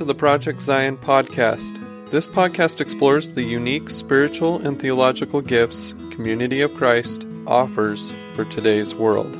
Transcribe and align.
To 0.00 0.06
the 0.06 0.14
Project 0.14 0.62
Zion 0.62 0.96
podcast. 0.96 1.78
This 2.10 2.26
podcast 2.26 2.80
explores 2.80 3.34
the 3.34 3.42
unique 3.42 3.90
spiritual 3.90 4.56
and 4.66 4.80
theological 4.80 5.42
gifts 5.42 5.92
Community 6.10 6.62
of 6.62 6.74
Christ 6.74 7.26
offers 7.46 8.10
for 8.32 8.46
today's 8.46 8.94
world. 8.94 9.36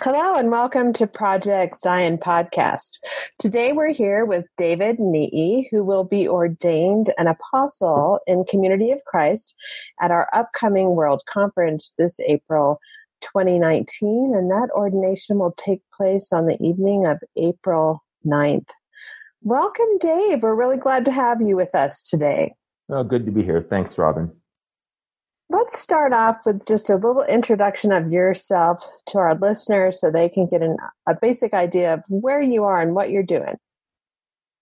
Hello 0.00 0.36
and 0.36 0.50
welcome 0.50 0.94
to 0.94 1.06
Project 1.06 1.76
Zion 1.76 2.16
podcast. 2.16 2.98
Today 3.38 3.72
we're 3.72 3.92
here 3.92 4.24
with 4.24 4.46
David 4.56 4.96
Nii, 4.98 5.64
who 5.70 5.84
will 5.84 6.04
be 6.04 6.26
ordained 6.26 7.12
an 7.18 7.26
apostle 7.26 8.20
in 8.26 8.44
Community 8.44 8.90
of 8.90 9.04
Christ 9.04 9.54
at 10.00 10.10
our 10.10 10.30
upcoming 10.32 10.94
World 10.94 11.24
Conference 11.28 11.94
this 11.98 12.18
April 12.20 12.80
2019, 13.20 14.34
and 14.36 14.50
that 14.50 14.70
ordination 14.74 15.38
will 15.38 15.54
take 15.56 15.82
place 15.92 16.32
on 16.32 16.46
the 16.46 16.60
evening 16.62 17.06
of 17.06 17.18
April 17.36 18.02
9th. 18.26 18.68
Welcome, 19.42 19.98
Dave. 20.00 20.42
We're 20.42 20.54
really 20.54 20.76
glad 20.76 21.04
to 21.04 21.12
have 21.12 21.40
you 21.40 21.56
with 21.56 21.74
us 21.74 22.02
today. 22.02 22.54
Oh, 22.88 23.04
good 23.04 23.26
to 23.26 23.32
be 23.32 23.42
here. 23.42 23.66
Thanks, 23.68 23.98
Robin. 23.98 24.30
Let's 25.48 25.78
start 25.78 26.12
off 26.12 26.38
with 26.44 26.66
just 26.66 26.90
a 26.90 26.96
little 26.96 27.22
introduction 27.22 27.92
of 27.92 28.10
yourself 28.10 28.84
to 29.06 29.18
our 29.18 29.36
listeners 29.36 30.00
so 30.00 30.10
they 30.10 30.28
can 30.28 30.48
get 30.48 30.62
an, 30.62 30.76
a 31.08 31.14
basic 31.14 31.54
idea 31.54 31.94
of 31.94 32.02
where 32.08 32.40
you 32.40 32.64
are 32.64 32.80
and 32.80 32.94
what 32.94 33.10
you're 33.10 33.22
doing. 33.22 33.54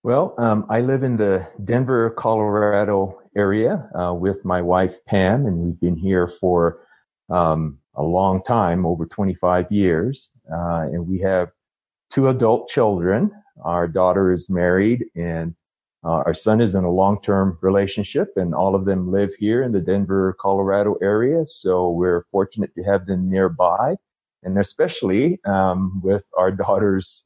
Well, 0.02 0.34
um, 0.36 0.66
I 0.68 0.82
live 0.82 1.02
in 1.02 1.16
the 1.16 1.46
Denver, 1.64 2.10
Colorado 2.10 3.18
area 3.34 3.88
uh, 3.98 4.12
with 4.12 4.44
my 4.44 4.60
wife, 4.60 5.02
Pam, 5.06 5.46
and 5.46 5.56
we've 5.56 5.80
been 5.80 5.96
here 5.96 6.28
for 6.28 6.80
um, 7.30 7.78
a 7.96 8.02
long 8.02 8.42
time, 8.44 8.84
over 8.84 9.06
25 9.06 9.70
years. 9.70 10.30
Uh, 10.52 10.88
and 10.92 11.06
we 11.06 11.20
have 11.20 11.50
two 12.12 12.28
adult 12.28 12.68
children. 12.68 13.30
Our 13.64 13.86
daughter 13.86 14.32
is 14.32 14.50
married 14.50 15.04
and 15.14 15.54
uh, 16.04 16.22
our 16.26 16.34
son 16.34 16.60
is 16.60 16.74
in 16.74 16.84
a 16.84 16.90
long-term 16.90 17.58
relationship 17.62 18.28
and 18.36 18.54
all 18.54 18.74
of 18.74 18.84
them 18.84 19.10
live 19.10 19.30
here 19.38 19.62
in 19.62 19.72
the 19.72 19.80
Denver, 19.80 20.36
Colorado 20.38 20.96
area. 21.00 21.44
So 21.46 21.90
we're 21.90 22.26
fortunate 22.30 22.74
to 22.74 22.82
have 22.82 23.06
them 23.06 23.30
nearby 23.30 23.96
and 24.44 24.58
especially, 24.58 25.40
um, 25.46 26.00
with 26.02 26.24
our 26.36 26.50
daughter's 26.52 27.24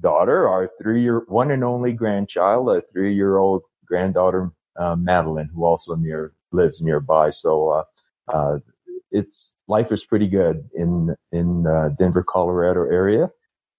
daughter, 0.00 0.48
our 0.48 0.70
three-year, 0.80 1.24
one 1.26 1.50
and 1.50 1.64
only 1.64 1.92
grandchild, 1.92 2.68
a 2.70 2.82
three-year-old 2.92 3.62
granddaughter, 3.84 4.50
uh, 4.78 4.96
Madeline, 4.96 5.50
who 5.52 5.64
also 5.64 5.96
near 5.96 6.32
lives 6.52 6.80
nearby. 6.80 7.30
So, 7.30 7.68
uh, 7.68 7.84
uh, 8.28 8.58
it's 9.12 9.54
life 9.68 9.92
is 9.92 10.04
pretty 10.04 10.28
good 10.28 10.68
in 10.74 11.14
in 11.30 11.66
uh, 11.66 11.90
Denver, 11.98 12.24
Colorado 12.26 12.82
area, 12.82 13.30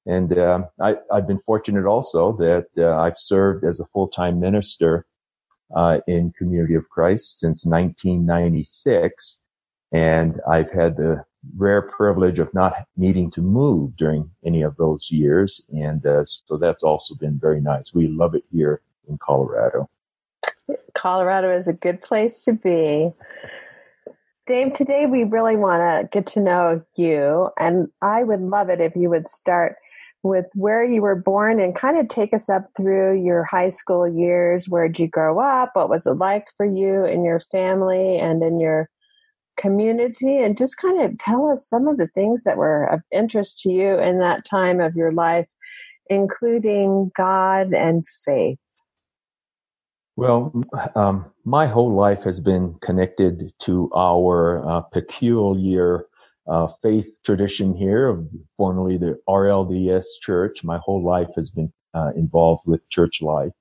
and 0.05 0.37
uh, 0.37 0.63
I, 0.81 0.95
have 1.11 1.27
been 1.27 1.39
fortunate 1.39 1.85
also 1.85 2.33
that 2.37 2.67
uh, 2.77 2.97
I've 2.97 3.17
served 3.17 3.63
as 3.63 3.79
a 3.79 3.85
full 3.87 4.07
time 4.07 4.39
minister 4.39 5.05
uh, 5.75 5.99
in 6.07 6.33
Community 6.37 6.75
of 6.75 6.89
Christ 6.89 7.39
since 7.39 7.65
1996, 7.65 9.41
and 9.91 10.39
I've 10.49 10.71
had 10.71 10.97
the 10.97 11.23
rare 11.57 11.81
privilege 11.81 12.39
of 12.39 12.53
not 12.53 12.73
needing 12.95 13.29
to 13.31 13.41
move 13.41 13.95
during 13.97 14.29
any 14.45 14.61
of 14.61 14.75
those 14.77 15.09
years, 15.11 15.65
and 15.73 16.05
uh, 16.05 16.23
so 16.25 16.57
that's 16.57 16.83
also 16.83 17.15
been 17.15 17.39
very 17.39 17.61
nice. 17.61 17.93
We 17.93 18.07
love 18.07 18.35
it 18.35 18.43
here 18.51 18.81
in 19.07 19.17
Colorado. 19.17 19.89
Colorado 20.93 21.55
is 21.55 21.67
a 21.67 21.73
good 21.73 22.01
place 22.01 22.43
to 22.45 22.53
be. 22.53 23.11
Dave, 24.45 24.73
today 24.73 25.05
we 25.05 25.23
really 25.23 25.55
want 25.55 25.81
to 25.81 26.09
get 26.11 26.27
to 26.27 26.41
know 26.41 26.81
you, 26.97 27.49
and 27.57 27.87
I 28.01 28.23
would 28.23 28.41
love 28.41 28.69
it 28.69 28.81
if 28.81 28.93
you 28.93 29.09
would 29.09 29.29
start 29.29 29.77
with 30.21 30.47
where 30.53 30.83
you 30.83 31.01
were 31.01 31.15
born 31.15 31.61
and 31.61 31.73
kind 31.73 31.97
of 31.97 32.09
take 32.09 32.33
us 32.33 32.49
up 32.49 32.67
through 32.75 33.23
your 33.23 33.45
high 33.45 33.69
school 33.69 34.05
years. 34.05 34.67
Where 34.67 34.89
did 34.89 34.99
you 34.99 35.07
grow 35.07 35.39
up? 35.39 35.71
What 35.75 35.87
was 35.87 36.05
it 36.05 36.15
like 36.15 36.47
for 36.57 36.65
you 36.65 37.05
and 37.05 37.23
your 37.23 37.39
family 37.39 38.19
and 38.19 38.43
in 38.43 38.59
your 38.59 38.89
community? 39.55 40.39
And 40.39 40.57
just 40.57 40.75
kind 40.75 41.01
of 41.01 41.17
tell 41.17 41.49
us 41.49 41.65
some 41.65 41.87
of 41.87 41.97
the 41.97 42.07
things 42.07 42.43
that 42.43 42.57
were 42.57 42.83
of 42.83 42.99
interest 43.13 43.61
to 43.61 43.71
you 43.71 43.97
in 43.97 44.19
that 44.19 44.43
time 44.43 44.81
of 44.81 44.93
your 44.93 45.11
life, 45.11 45.47
including 46.09 47.11
God 47.15 47.73
and 47.73 48.05
faith. 48.25 48.59
Well, 50.15 50.53
um, 50.95 51.31
my 51.43 51.65
whole 51.65 51.93
life 51.93 52.21
has 52.23 52.39
been 52.39 52.75
connected 52.83 53.51
to 53.63 53.89
our 53.95 54.67
uh, 54.67 54.81
peculiar 54.81 56.05
uh, 56.47 56.67
faith 56.83 57.17
tradition 57.25 57.73
here, 57.73 58.23
formerly 58.57 58.97
the 58.97 59.19
RLDS 59.27 60.05
Church. 60.21 60.63
My 60.63 60.77
whole 60.77 61.03
life 61.03 61.29
has 61.35 61.49
been 61.49 61.73
uh, 61.95 62.11
involved 62.15 62.61
with 62.65 62.87
church 62.89 63.21
life. 63.21 63.53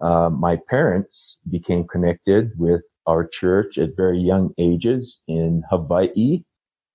Uh, 0.00 0.30
my 0.30 0.56
parents 0.70 1.38
became 1.50 1.86
connected 1.86 2.58
with 2.58 2.80
our 3.06 3.26
church 3.26 3.76
at 3.76 3.96
very 3.96 4.18
young 4.18 4.54
ages 4.56 5.20
in 5.28 5.62
Hawaii, 5.68 6.42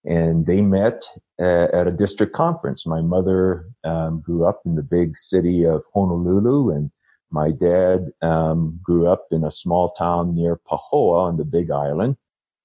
and 0.06 0.48
they 0.48 0.62
met 0.62 1.04
at, 1.40 1.72
at 1.76 1.88
a 1.88 1.92
district 1.92 2.34
conference. 2.34 2.88
My 2.88 3.02
mother 3.02 3.66
um, 3.84 4.22
grew 4.22 4.46
up 4.46 4.62
in 4.66 4.74
the 4.74 4.84
big 4.84 5.18
city 5.18 5.64
of 5.64 5.84
Honolulu 5.94 6.72
and 6.72 6.90
my 7.36 7.52
dad 7.52 8.14
um, 8.22 8.80
grew 8.82 9.08
up 9.08 9.26
in 9.30 9.44
a 9.44 9.52
small 9.52 9.92
town 9.92 10.34
near 10.34 10.58
Pahoa 10.72 11.28
on 11.28 11.36
the 11.36 11.44
Big 11.44 11.70
Island, 11.70 12.16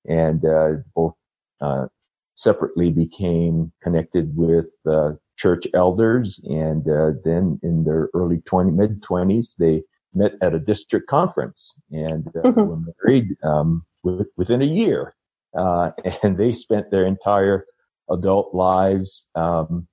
and 0.08 0.44
uh, 0.44 0.75
both 0.94 1.14
uh, 1.60 1.86
separately 2.36 2.91
became 2.91 3.72
connected 3.82 4.36
with 4.36 4.66
uh, 4.88 5.10
church 5.36 5.66
elders. 5.75 6.41
And 6.44 6.88
uh, 6.88 7.19
then 7.25 7.59
in 7.64 7.82
their 7.82 8.10
early 8.14 8.42
20, 8.47 8.70
mid 8.70 9.03
20s, 9.03 9.56
they 9.59 9.82
met 10.14 10.34
at 10.41 10.54
a 10.54 10.60
district 10.60 11.09
conference 11.09 11.75
and 11.91 12.28
uh, 12.28 12.42
mm-hmm. 12.42 12.60
were 12.60 12.80
married 12.94 13.36
um, 13.42 13.84
with, 14.04 14.28
within 14.36 14.62
a 14.62 14.72
year. 14.82 15.16
Uh, 15.59 15.91
and 16.22 16.38
they 16.38 16.53
spent 16.53 16.92
their 16.92 17.04
entire 17.04 17.66
adult 18.09 18.54
lives 18.54 19.26
um, 19.34 19.88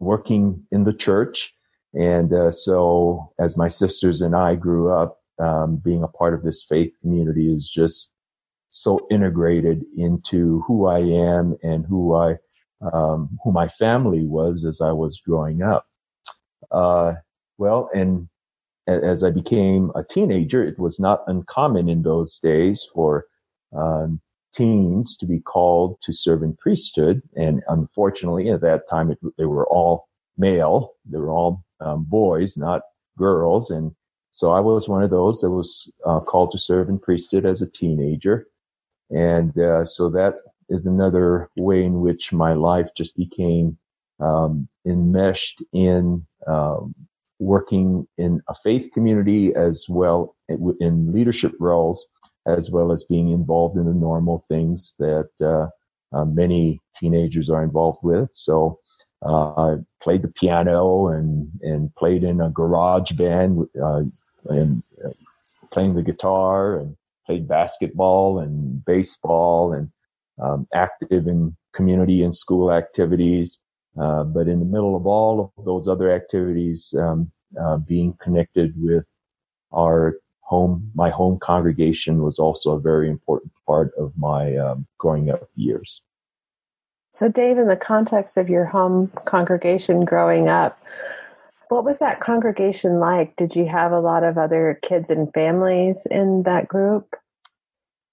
working 0.00 0.66
in 0.72 0.82
the 0.82 0.92
church 0.92 1.54
and 1.94 2.32
uh, 2.32 2.50
so, 2.50 3.32
as 3.38 3.56
my 3.56 3.68
sisters 3.68 4.20
and 4.20 4.34
I 4.34 4.56
grew 4.56 4.92
up, 4.92 5.18
um, 5.38 5.76
being 5.76 6.02
a 6.02 6.08
part 6.08 6.34
of 6.34 6.42
this 6.42 6.64
faith 6.64 6.92
community 7.00 7.52
is 7.52 7.68
just 7.68 8.12
so 8.70 8.98
integrated 9.10 9.84
into 9.96 10.62
who 10.66 10.86
I 10.86 10.98
am 10.98 11.56
and 11.62 11.86
who 11.86 12.14
I, 12.14 12.36
um, 12.92 13.38
who 13.42 13.52
my 13.52 13.68
family 13.68 14.26
was 14.26 14.64
as 14.64 14.80
I 14.80 14.90
was 14.90 15.20
growing 15.24 15.62
up. 15.62 15.86
Uh, 16.72 17.14
well, 17.58 17.88
and 17.94 18.28
as 18.88 19.22
I 19.22 19.30
became 19.30 19.92
a 19.94 20.02
teenager, 20.02 20.64
it 20.64 20.78
was 20.78 20.98
not 20.98 21.22
uncommon 21.28 21.88
in 21.88 22.02
those 22.02 22.38
days 22.40 22.86
for 22.92 23.26
um, 23.76 24.20
teens 24.54 25.16
to 25.18 25.26
be 25.26 25.40
called 25.40 25.96
to 26.02 26.12
serve 26.12 26.42
in 26.42 26.56
priesthood. 26.56 27.22
And 27.36 27.62
unfortunately, 27.68 28.50
at 28.50 28.60
that 28.62 28.88
time, 28.90 29.12
it, 29.12 29.18
they 29.38 29.46
were 29.46 29.66
all 29.68 30.08
male. 30.36 30.94
They 31.08 31.18
were 31.18 31.30
all 31.30 31.63
um, 31.80 32.04
boys, 32.04 32.56
not 32.56 32.82
girls. 33.18 33.70
And 33.70 33.92
so 34.30 34.52
I 34.52 34.60
was 34.60 34.88
one 34.88 35.02
of 35.02 35.10
those 35.10 35.40
that 35.40 35.50
was 35.50 35.90
uh, 36.04 36.20
called 36.20 36.50
to 36.52 36.58
serve 36.58 36.88
in 36.88 36.98
priesthood 36.98 37.46
as 37.46 37.62
a 37.62 37.70
teenager. 37.70 38.48
And 39.10 39.56
uh, 39.58 39.84
so 39.84 40.10
that 40.10 40.34
is 40.68 40.86
another 40.86 41.50
way 41.56 41.84
in 41.84 42.00
which 42.00 42.32
my 42.32 42.54
life 42.54 42.90
just 42.96 43.16
became 43.16 43.78
um, 44.20 44.68
enmeshed 44.86 45.62
in 45.72 46.26
um, 46.46 46.94
working 47.38 48.06
in 48.18 48.40
a 48.48 48.54
faith 48.54 48.90
community 48.92 49.54
as 49.54 49.86
well 49.88 50.36
in 50.48 51.12
leadership 51.12 51.52
roles, 51.58 52.06
as 52.46 52.70
well 52.70 52.92
as 52.92 53.04
being 53.04 53.30
involved 53.30 53.76
in 53.76 53.86
the 53.86 53.94
normal 53.94 54.44
things 54.48 54.94
that 54.98 55.28
uh, 55.42 55.68
uh, 56.16 56.24
many 56.24 56.80
teenagers 56.98 57.50
are 57.50 57.62
involved 57.62 57.98
with. 58.02 58.30
So 58.32 58.78
uh, 59.24 59.76
played 60.02 60.22
the 60.22 60.28
piano 60.28 61.08
and, 61.08 61.50
and 61.62 61.94
played 61.96 62.24
in 62.24 62.40
a 62.40 62.50
garage 62.50 63.12
band, 63.12 63.66
uh, 63.80 64.00
and 64.50 64.82
uh, 65.04 65.10
playing 65.72 65.94
the 65.94 66.02
guitar 66.02 66.76
and 66.78 66.96
played 67.26 67.48
basketball 67.48 68.38
and 68.38 68.84
baseball 68.84 69.72
and, 69.72 69.90
um, 70.42 70.66
active 70.74 71.26
in 71.26 71.56
community 71.72 72.22
and 72.22 72.34
school 72.34 72.70
activities. 72.70 73.58
Uh, 74.00 74.24
but 74.24 74.48
in 74.48 74.58
the 74.58 74.66
middle 74.66 74.96
of 74.96 75.06
all 75.06 75.52
of 75.56 75.64
those 75.64 75.86
other 75.86 76.12
activities, 76.12 76.94
um, 76.98 77.30
uh, 77.60 77.76
being 77.76 78.12
connected 78.20 78.74
with 78.76 79.04
our 79.72 80.16
home, 80.40 80.90
my 80.94 81.10
home 81.10 81.38
congregation 81.38 82.22
was 82.22 82.38
also 82.38 82.72
a 82.72 82.80
very 82.80 83.08
important 83.08 83.52
part 83.66 83.92
of 83.96 84.12
my 84.16 84.56
um, 84.56 84.86
growing 84.98 85.30
up 85.30 85.48
years. 85.54 86.02
So, 87.14 87.28
Dave, 87.28 87.58
in 87.58 87.68
the 87.68 87.76
context 87.76 88.36
of 88.36 88.48
your 88.48 88.64
home 88.64 89.12
congregation 89.24 90.04
growing 90.04 90.48
up, 90.48 90.76
what 91.68 91.84
was 91.84 92.00
that 92.00 92.18
congregation 92.18 92.98
like? 92.98 93.36
Did 93.36 93.54
you 93.54 93.66
have 93.66 93.92
a 93.92 94.00
lot 94.00 94.24
of 94.24 94.36
other 94.36 94.80
kids 94.82 95.10
and 95.10 95.32
families 95.32 96.08
in 96.10 96.42
that 96.42 96.66
group? 96.66 97.14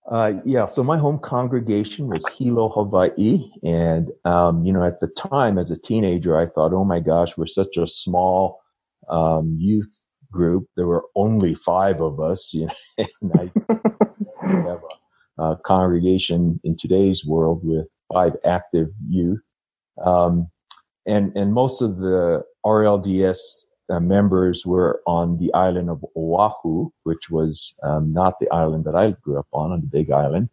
Uh, 0.09 0.33
yeah, 0.45 0.67
so 0.67 0.83
my 0.83 0.99
home 0.99 1.17
congregation 1.17 2.09
was 2.09 2.23
Hilo, 2.37 2.69
Hawaii. 2.69 3.49
And, 3.63 4.09
um, 4.23 4.63
you 4.63 4.71
know, 4.71 4.85
at 4.85 4.99
the 4.99 5.07
time 5.17 5.57
as 5.57 5.71
a 5.71 5.79
teenager, 5.79 6.39
I 6.39 6.45
thought, 6.45 6.71
oh 6.71 6.85
my 6.85 6.99
gosh, 6.99 7.35
we're 7.37 7.47
such 7.47 7.77
a 7.77 7.87
small 7.87 8.59
um, 9.09 9.57
youth 9.59 9.97
group. 10.31 10.67
There 10.75 10.87
were 10.87 11.05
only 11.15 11.55
five 11.55 12.01
of 12.01 12.19
us. 12.19 12.53
You 12.53 12.67
know, 12.67 12.73
I 12.99 13.51
have 14.47 14.81
a, 15.39 15.43
a, 15.43 15.57
congregation 15.65 16.59
in 16.63 16.77
today's 16.77 17.25
world 17.25 17.61
with 17.63 17.87
five 18.11 18.33
active 18.45 18.89
youth. 19.07 19.41
Um, 20.03 20.49
and, 21.05 21.35
and 21.35 21.53
most 21.53 21.81
of 21.81 21.97
the 21.97 22.43
RLDS 22.65 23.39
uh, 23.89 23.99
members 23.99 24.65
were 24.65 25.01
on 25.05 25.37
the 25.37 25.53
island 25.53 25.89
of 25.89 26.05
Oahu, 26.15 26.89
which 27.03 27.29
was 27.29 27.73
um, 27.83 28.13
not 28.13 28.39
the 28.39 28.49
island 28.51 28.85
that 28.85 28.95
I 28.95 29.11
grew 29.21 29.37
up 29.39 29.47
on, 29.51 29.71
on 29.71 29.81
the 29.81 29.87
Big 29.87 30.11
Island. 30.11 30.49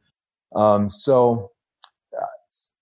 Um, 0.54 0.90
so 0.90 1.52
uh, 2.16 2.26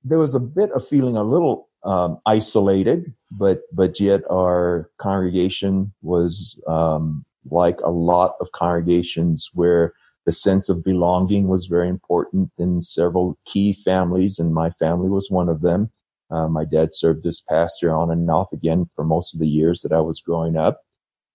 there 0.05 0.19
was 0.19 0.35
a 0.35 0.41
bit 0.41 0.71
of 0.73 0.87
feeling 0.87 1.17
a 1.17 1.25
little 1.25 1.69
um, 1.83 2.19
isolated, 2.27 3.13
but 3.39 3.63
but 3.73 4.01
yet 4.01 4.23
our 4.31 4.91
congregation 4.99 5.93
was 6.03 6.59
um, 6.67 7.25
like 7.51 7.79
a 7.81 7.91
lot 7.91 8.37
of 8.41 8.51
congregations 8.53 9.51
where 9.53 9.95
the 10.27 10.33
sense 10.33 10.69
of 10.69 10.85
belonging 10.85 11.47
was 11.47 11.67
very 11.67 11.89
important 11.89 12.51
in 12.59 12.83
several 12.83 13.39
key 13.47 13.73
families, 13.73 14.39
and 14.39 14.53
my 14.53 14.71
family 14.71 15.09
was 15.09 15.31
one 15.31 15.49
of 15.49 15.61
them. 15.63 15.91
Uh, 16.31 16.49
my 16.49 16.65
dad 16.65 16.93
served 16.93 17.25
as 17.27 17.45
pastor 17.49 17.95
on 17.95 18.11
and 18.11 18.29
off 18.29 18.53
again 18.53 18.87
for 18.97 19.05
most 19.05 19.33
of 19.33 19.41
the 19.41 19.47
years 19.47 19.83
that 19.83 19.93
I 19.93 20.01
was 20.01 20.21
growing 20.21 20.57
up. 20.57 20.83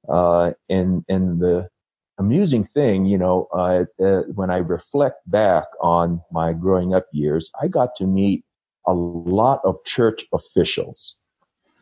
Uh, 0.09 0.51
and, 0.69 1.05
and 1.07 1.39
the 1.39 1.69
amusing 2.19 2.65
thing, 2.65 3.05
you 3.05 3.17
know, 3.17 3.47
uh, 3.53 3.85
uh, 4.03 4.23
when 4.35 4.49
I 4.49 4.57
reflect 4.57 5.19
back 5.31 5.63
on 5.79 6.21
my 6.29 6.51
growing 6.51 6.93
up 6.93 7.05
years, 7.13 7.49
I 7.61 7.69
got 7.69 7.95
to 7.97 8.05
meet 8.05 8.43
a 8.85 8.93
lot 8.93 9.61
of 9.63 9.77
church 9.85 10.25
officials. 10.33 11.15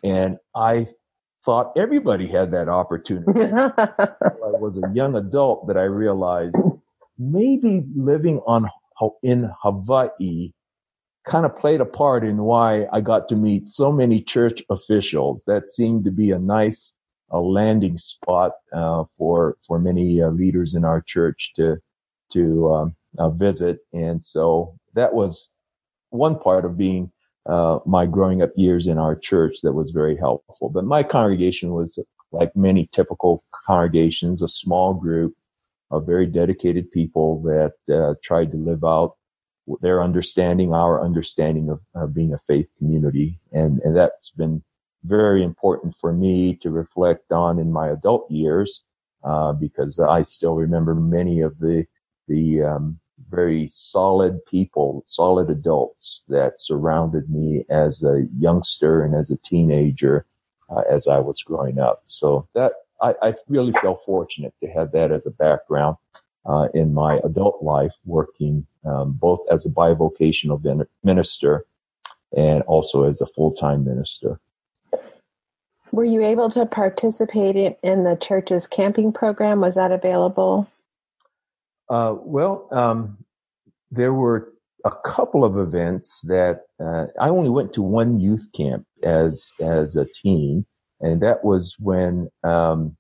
And 0.03 0.38
I 0.55 0.85
thought 1.44 1.73
everybody 1.75 2.27
had 2.27 2.51
that 2.51 2.69
opportunity. 2.69 3.41
I 3.41 4.59
was 4.59 4.77
a 4.77 4.94
young 4.94 5.15
adult 5.15 5.67
that 5.67 5.77
I 5.77 5.83
realized 5.83 6.55
maybe 7.19 7.83
living 7.95 8.39
on 8.48 8.69
in 9.21 9.51
Hawaii 9.62 10.51
kind 11.25 11.45
of 11.45 11.56
played 11.57 11.81
a 11.81 11.86
part 11.86 12.24
in 12.24 12.38
why 12.38 12.88
I 12.92 13.01
got 13.01 13.30
to 13.30 13.36
meet 13.36 13.69
so 13.69 13.92
many 13.92 14.21
church 14.21 14.63
officials. 14.69 15.44
That 15.45 15.69
seemed 15.69 16.06
to 16.06 16.12
be 16.12 16.31
a 16.31 16.39
nice 16.39 16.95
a 17.31 17.39
landing 17.39 17.98
spot 17.98 18.54
uh, 18.74 19.04
for 19.18 19.57
for 19.68 19.77
many 19.80 20.21
uh, 20.21 20.30
leaders 20.30 20.74
in 20.74 20.83
our 20.83 21.01
church 21.01 21.54
to 21.57 21.77
to 22.33 22.74
um, 22.74 22.95
uh, 23.18 23.30
visit, 23.30 23.80
and 23.94 24.24
so 24.24 24.75
that 24.95 25.13
was 25.13 25.50
one 26.10 26.39
part 26.39 26.65
of 26.65 26.77
being 26.77 27.12
uh, 27.45 27.80
my 27.86 28.06
growing 28.06 28.42
up 28.42 28.51
years 28.56 28.88
in 28.88 28.98
our 28.98 29.15
church 29.15 29.57
that 29.63 29.74
was 29.74 29.92
very 29.92 30.18
helpful. 30.18 30.69
But 30.69 30.86
my 30.86 31.04
congregation 31.04 31.72
was 31.72 32.00
like 32.31 32.56
many 32.56 32.89
typical 32.92 33.42
congregations, 33.65 34.42
a 34.42 34.48
small 34.48 34.94
group 34.94 35.33
of 35.91 36.06
very 36.06 36.25
dedicated 36.25 36.91
people 36.91 37.41
that 37.41 37.74
uh, 37.94 38.13
tried 38.24 38.51
to 38.51 38.57
live 38.57 38.83
out 38.83 39.15
their 39.81 40.01
understanding, 40.01 40.74
our 40.74 41.03
understanding 41.03 41.69
of, 41.69 41.80
of 41.95 42.13
being 42.13 42.33
a 42.33 42.39
faith 42.39 42.68
community. 42.77 43.39
And, 43.51 43.80
and 43.83 43.95
that's 43.95 44.31
been 44.31 44.63
very 45.03 45.44
important 45.44 45.95
for 45.95 46.12
me 46.12 46.56
to 46.62 46.71
reflect 46.71 47.31
on 47.31 47.59
in 47.59 47.71
my 47.71 47.89
adult 47.89 48.30
years, 48.30 48.81
uh, 49.24 49.53
because 49.53 50.00
I 50.00 50.24
still 50.24 50.56
remember 50.56 50.95
many 50.95 51.41
of 51.41 51.59
the, 51.59 51.86
the, 52.27 52.63
um, 52.63 53.00
very 53.30 53.68
solid 53.69 54.39
people, 54.45 55.03
solid 55.06 55.50
adults 55.50 56.24
that 56.30 56.53
surrounded 56.59 57.30
me 57.30 57.65
as 57.69 58.01
a 58.01 58.25
youngster 58.38 59.03
and 59.03 59.13
as 59.13 59.30
a 59.30 59.38
teenager, 59.38 60.25
uh, 60.69 60.83
as 60.89 61.06
I 61.07 61.19
was 61.19 61.44
growing 61.44 61.80
up. 61.80 62.03
So 62.07 62.47
that, 62.56 62.71
I, 63.01 63.16
I 63.22 63.34
really 63.48 63.74
feel 63.81 64.01
fortunate 64.06 64.54
to 64.62 64.69
have 64.69 64.92
that 64.92 65.12
as 65.12 65.25
a 65.25 65.31
background 65.31 65.98
uh, 66.46 66.68
in 66.74 66.94
my 66.94 67.19
adult 67.24 67.62
life, 67.62 67.96
working 68.06 68.66
um, 68.86 69.13
both 69.13 69.40
as 69.51 69.66
a 69.66 69.69
bivocational 69.69 70.86
minister 71.04 71.66
and 72.36 72.62
also 72.63 73.04
as 73.04 73.22
a 73.22 73.28
full-time 73.28 73.84
minister. 73.84 74.40
Were 75.92 76.06
you 76.06 76.24
able 76.24 76.50
to 76.51 76.66
participate 76.66 77.78
in 77.81 78.04
the 78.04 78.16
church's 78.16 78.68
camping 78.68 79.12
program? 79.12 79.62
Was 79.62 79.75
that 79.75 79.92
available? 79.92 80.69
Uh, 81.90 82.16
well, 82.19 82.68
um, 82.72 83.18
there 83.90 84.13
were 84.13 84.54
a 84.86 84.92
couple 85.04 85.44
of 85.44 85.57
events 85.57 86.22
that 86.22 86.66
uh, 86.80 87.07
I 87.19 87.30
only 87.30 87.50
went 87.50 87.74
to 87.74 87.81
one 87.81 88.19
youth 88.19 88.48
camp 88.56 88.86
as 89.04 89.51
as 89.60 89.96
a 89.96 90.06
teen, 90.22 90.66
and 91.01 91.22
that 91.22 91.44
was 91.44 91.75
when 91.80 92.30
um, 92.44 92.96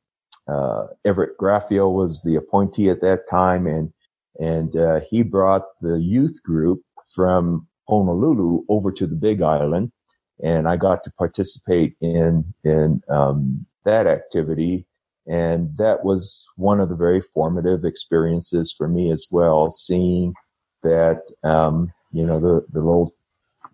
uh, 0.47 0.87
Everett 1.05 1.37
Graffio 1.37 1.93
was 1.93 2.23
the 2.23 2.35
appointee 2.35 2.89
at 2.89 3.01
that 3.01 3.29
time, 3.29 3.67
and 3.67 3.91
and 4.39 4.75
uh, 4.75 5.01
he 5.09 5.21
brought 5.21 5.65
the 5.81 5.99
youth 5.99 6.41
group 6.43 6.81
from 7.13 7.67
Honolulu 7.87 8.63
over 8.69 8.91
to 8.91 9.05
the 9.05 9.15
Big 9.15 9.41
Island, 9.41 9.91
and 10.43 10.67
I 10.67 10.77
got 10.77 11.03
to 11.03 11.11
participate 11.11 11.95
in 12.01 12.53
in 12.63 13.01
um, 13.09 13.65
that 13.85 14.07
activity, 14.07 14.85
and 15.27 15.75
that 15.77 16.03
was 16.03 16.47
one 16.55 16.79
of 16.79 16.89
the 16.89 16.95
very 16.95 17.21
formative 17.21 17.85
experiences 17.85 18.73
for 18.75 18.87
me 18.87 19.11
as 19.11 19.27
well, 19.29 19.71
seeing 19.71 20.33
that 20.83 21.21
um, 21.43 21.91
you 22.11 22.25
know 22.25 22.39
the 22.39 22.65
the 22.71 22.79
little 22.79 23.13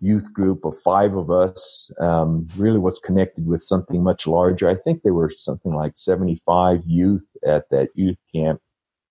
youth 0.00 0.32
group 0.32 0.64
of 0.64 0.78
five 0.80 1.16
of 1.16 1.30
us 1.30 1.90
um, 2.00 2.46
really 2.56 2.78
was 2.78 2.98
connected 2.98 3.46
with 3.46 3.62
something 3.62 4.02
much 4.02 4.26
larger. 4.26 4.68
I 4.68 4.74
think 4.74 5.02
there 5.02 5.14
were 5.14 5.32
something 5.36 5.74
like 5.74 5.96
75 5.96 6.82
youth 6.86 7.26
at 7.46 7.68
that 7.70 7.88
youth 7.94 8.18
camp 8.34 8.60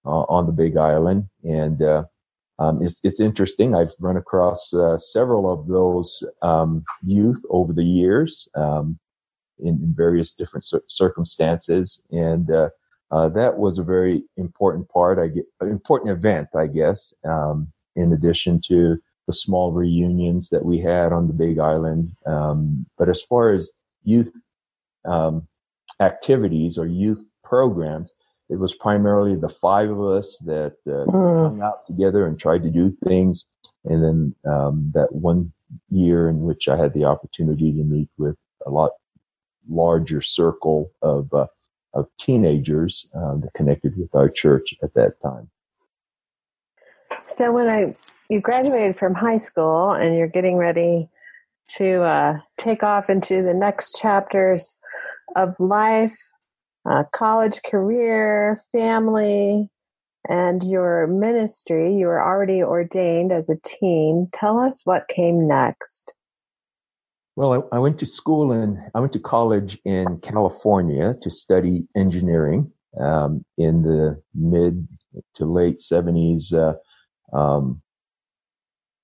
uh, 0.05 0.23
on 0.29 0.45
the 0.45 0.51
Big 0.51 0.77
Island, 0.77 1.27
and 1.43 1.81
uh, 1.81 2.03
um, 2.59 2.81
it's, 2.81 2.99
it's 3.03 3.19
interesting. 3.19 3.75
I've 3.75 3.93
run 3.99 4.17
across 4.17 4.73
uh, 4.73 4.97
several 4.97 5.51
of 5.51 5.67
those 5.67 6.23
um, 6.41 6.83
youth 7.03 7.41
over 7.49 7.73
the 7.73 7.83
years 7.83 8.47
um, 8.55 8.99
in, 9.59 9.75
in, 9.81 9.93
various 9.95 10.33
different 10.33 10.65
cir- 10.65 10.83
circumstances, 10.87 12.01
and 12.11 12.49
uh, 12.51 12.69
uh, 13.11 13.29
that 13.29 13.57
was 13.57 13.77
a 13.77 13.83
very 13.83 14.23
important 14.37 14.87
part. 14.89 15.19
I 15.19 15.27
get 15.27 15.45
important 15.61 16.11
event, 16.11 16.49
I 16.55 16.67
guess. 16.67 17.13
Um, 17.23 17.71
in 17.95 18.13
addition 18.13 18.61
to 18.67 18.97
the 19.27 19.33
small 19.33 19.71
reunions 19.71 20.49
that 20.49 20.65
we 20.65 20.79
had 20.79 21.11
on 21.11 21.27
the 21.27 21.33
Big 21.33 21.59
Island. 21.59 22.07
Um, 22.25 22.85
but 22.97 23.09
as 23.09 23.21
far 23.21 23.53
as 23.53 23.71
youth 24.03 24.31
um, 25.05 25.47
activities 25.99 26.77
or 26.77 26.85
youth 26.85 27.23
programs, 27.43 28.13
it 28.49 28.57
was 28.57 28.75
primarily 28.75 29.35
the 29.35 29.49
five 29.49 29.89
of 29.89 30.01
us 30.01 30.37
that 30.45 30.75
uh, 30.87 31.05
mm. 31.09 31.49
hung 31.49 31.61
out 31.61 31.87
together 31.87 32.27
and 32.27 32.39
tried 32.39 32.63
to 32.63 32.69
do 32.69 32.95
things. 33.05 33.45
And 33.85 34.03
then 34.03 34.35
um, 34.51 34.91
that 34.93 35.11
one 35.11 35.51
year 35.89 36.29
in 36.29 36.41
which 36.41 36.67
I 36.67 36.77
had 36.77 36.93
the 36.93 37.05
opportunity 37.05 37.71
to 37.71 37.83
meet 37.83 38.09
with 38.17 38.35
a 38.65 38.69
lot 38.69 38.91
larger 39.67 40.21
circle 40.21 40.91
of 41.01 41.33
uh, 41.33 41.47
of 41.95 42.07
teenagers 42.19 43.07
uh, 43.15 43.35
that 43.37 43.53
connected 43.55 43.97
with 43.97 44.13
our 44.13 44.29
church 44.29 44.75
at 44.83 44.93
that 44.93 45.19
time. 45.21 45.49
So 47.21 47.51
when 47.53 47.67
I 47.67 47.87
you 48.29 48.41
graduated 48.41 48.97
from 48.97 49.13
high 49.13 49.37
school 49.37 49.91
and 49.91 50.15
you're 50.15 50.27
getting 50.27 50.57
ready 50.57 51.09
to 51.67 52.03
uh, 52.03 52.37
take 52.57 52.83
off 52.83 53.09
into 53.09 53.41
the 53.41 53.53
next 53.53 53.99
chapters 53.99 54.79
of 55.35 55.59
life, 55.59 56.17
uh, 56.89 57.03
college 57.11 57.61
career, 57.63 58.59
family, 58.71 59.69
and 60.29 60.63
your 60.63 61.07
ministry. 61.07 61.95
You 61.95 62.07
were 62.07 62.21
already 62.21 62.63
ordained 62.63 63.31
as 63.31 63.49
a 63.49 63.57
teen. 63.63 64.29
Tell 64.31 64.59
us 64.59 64.81
what 64.85 65.07
came 65.07 65.47
next. 65.47 66.13
Well, 67.35 67.67
I, 67.71 67.75
I 67.75 67.79
went 67.79 67.99
to 67.99 68.05
school 68.05 68.51
and 68.51 68.77
I 68.93 68.99
went 68.99 69.13
to 69.13 69.19
college 69.19 69.77
in 69.83 70.19
California 70.21 71.15
to 71.21 71.29
study 71.29 71.83
engineering 71.95 72.71
um, 72.99 73.43
in 73.57 73.81
the 73.81 74.21
mid 74.33 74.87
to 75.35 75.45
late 75.45 75.79
70s. 75.79 76.53
Uh, 76.53 76.75
um, 77.35 77.81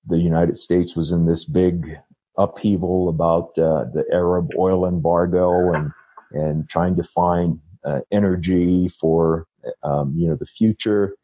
the 0.07 0.17
United 0.17 0.57
States 0.57 0.95
was 0.95 1.11
in 1.11 1.25
this 1.25 1.45
big 1.45 1.97
upheaval 2.37 3.09
about 3.09 3.57
uh, 3.57 3.85
the 3.93 4.03
Arab 4.11 4.49
oil 4.57 4.87
embargo 4.87 5.73
and 5.73 5.91
and 6.31 6.69
trying 6.69 6.95
to 6.95 7.03
find 7.03 7.59
uh, 7.85 7.99
energy 8.11 8.89
for 8.89 9.47
um, 9.83 10.13
you 10.15 10.27
know 10.27 10.35
the 10.35 10.45
future. 10.45 11.15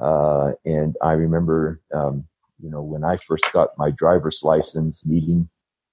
Uh, 0.00 0.52
and 0.64 0.96
I 1.02 1.12
remember 1.12 1.80
um, 1.94 2.26
you 2.60 2.70
know 2.70 2.82
when 2.82 3.04
I 3.04 3.16
first 3.18 3.52
got 3.52 3.68
my 3.78 3.90
driver's 3.90 4.40
license, 4.42 5.04
needing 5.04 5.48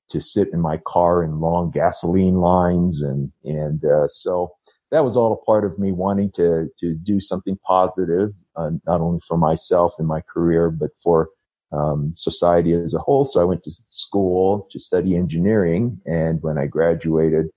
to 0.10 0.22
sit 0.22 0.50
in 0.52 0.60
my 0.60 0.78
car 0.86 1.24
in 1.24 1.40
long 1.40 1.72
gasoline 1.72 2.36
lines, 2.36 3.02
and 3.02 3.32
and 3.44 3.84
uh, 3.86 4.08
so 4.08 4.52
that 4.92 5.04
was 5.04 5.16
all 5.16 5.34
a 5.34 5.46
part 5.46 5.64
of 5.64 5.78
me 5.80 5.92
wanting 5.92 6.32
to 6.36 6.68
to 6.80 6.96
do 6.96 7.22
something 7.22 7.58
positive, 7.66 8.32
uh, 8.56 8.72
not 8.86 9.02
only 9.02 9.20
for 9.28 9.38
myself 9.38 9.94
and 10.00 10.08
my 10.08 10.22
career, 10.22 10.70
but 10.70 10.92
for 11.04 11.30
um, 11.72 12.14
society 12.16 12.74
as 12.74 12.94
a 12.94 13.00
whole. 13.00 13.26
So 13.26 13.42
I 13.42 13.46
went 13.46 13.64
to 13.64 13.72
school 13.90 14.68
to 14.72 14.80
study 14.80 15.16
engineering, 15.16 16.00
and 16.06 16.42
when 16.42 16.58
I 16.58 16.66
graduated, 16.66 17.48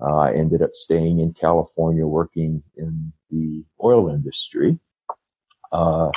uh, 0.00 0.16
I 0.16 0.34
ended 0.34 0.62
up 0.62 0.74
staying 0.74 1.20
in 1.20 1.32
California, 1.34 2.06
working 2.06 2.62
in 2.76 3.12
the 3.30 3.64
oil 3.82 4.08
industry. 4.08 4.78
Uh, 5.72 6.10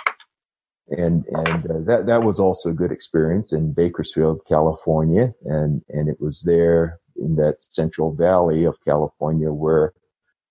and 0.90 1.26
and 1.28 1.70
uh, 1.70 1.80
that 1.82 2.06
that 2.06 2.24
was 2.24 2.40
also 2.40 2.70
a 2.70 2.74
good 2.74 2.92
experience 2.92 3.52
in 3.52 3.74
Bakersfield, 3.74 4.42
California, 4.48 5.34
and 5.44 5.82
and 5.90 6.08
it 6.08 6.20
was 6.22 6.42
there 6.42 7.00
in 7.18 7.36
that 7.36 7.62
Central 7.62 8.14
Valley 8.14 8.64
of 8.64 8.76
California 8.86 9.52
where 9.52 9.94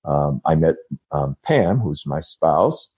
um, 0.05 0.41
I 0.45 0.55
met 0.55 0.77
um, 1.11 1.37
Pam, 1.43 1.79
who's 1.79 2.05
my 2.07 2.21
spouse, 2.21 2.89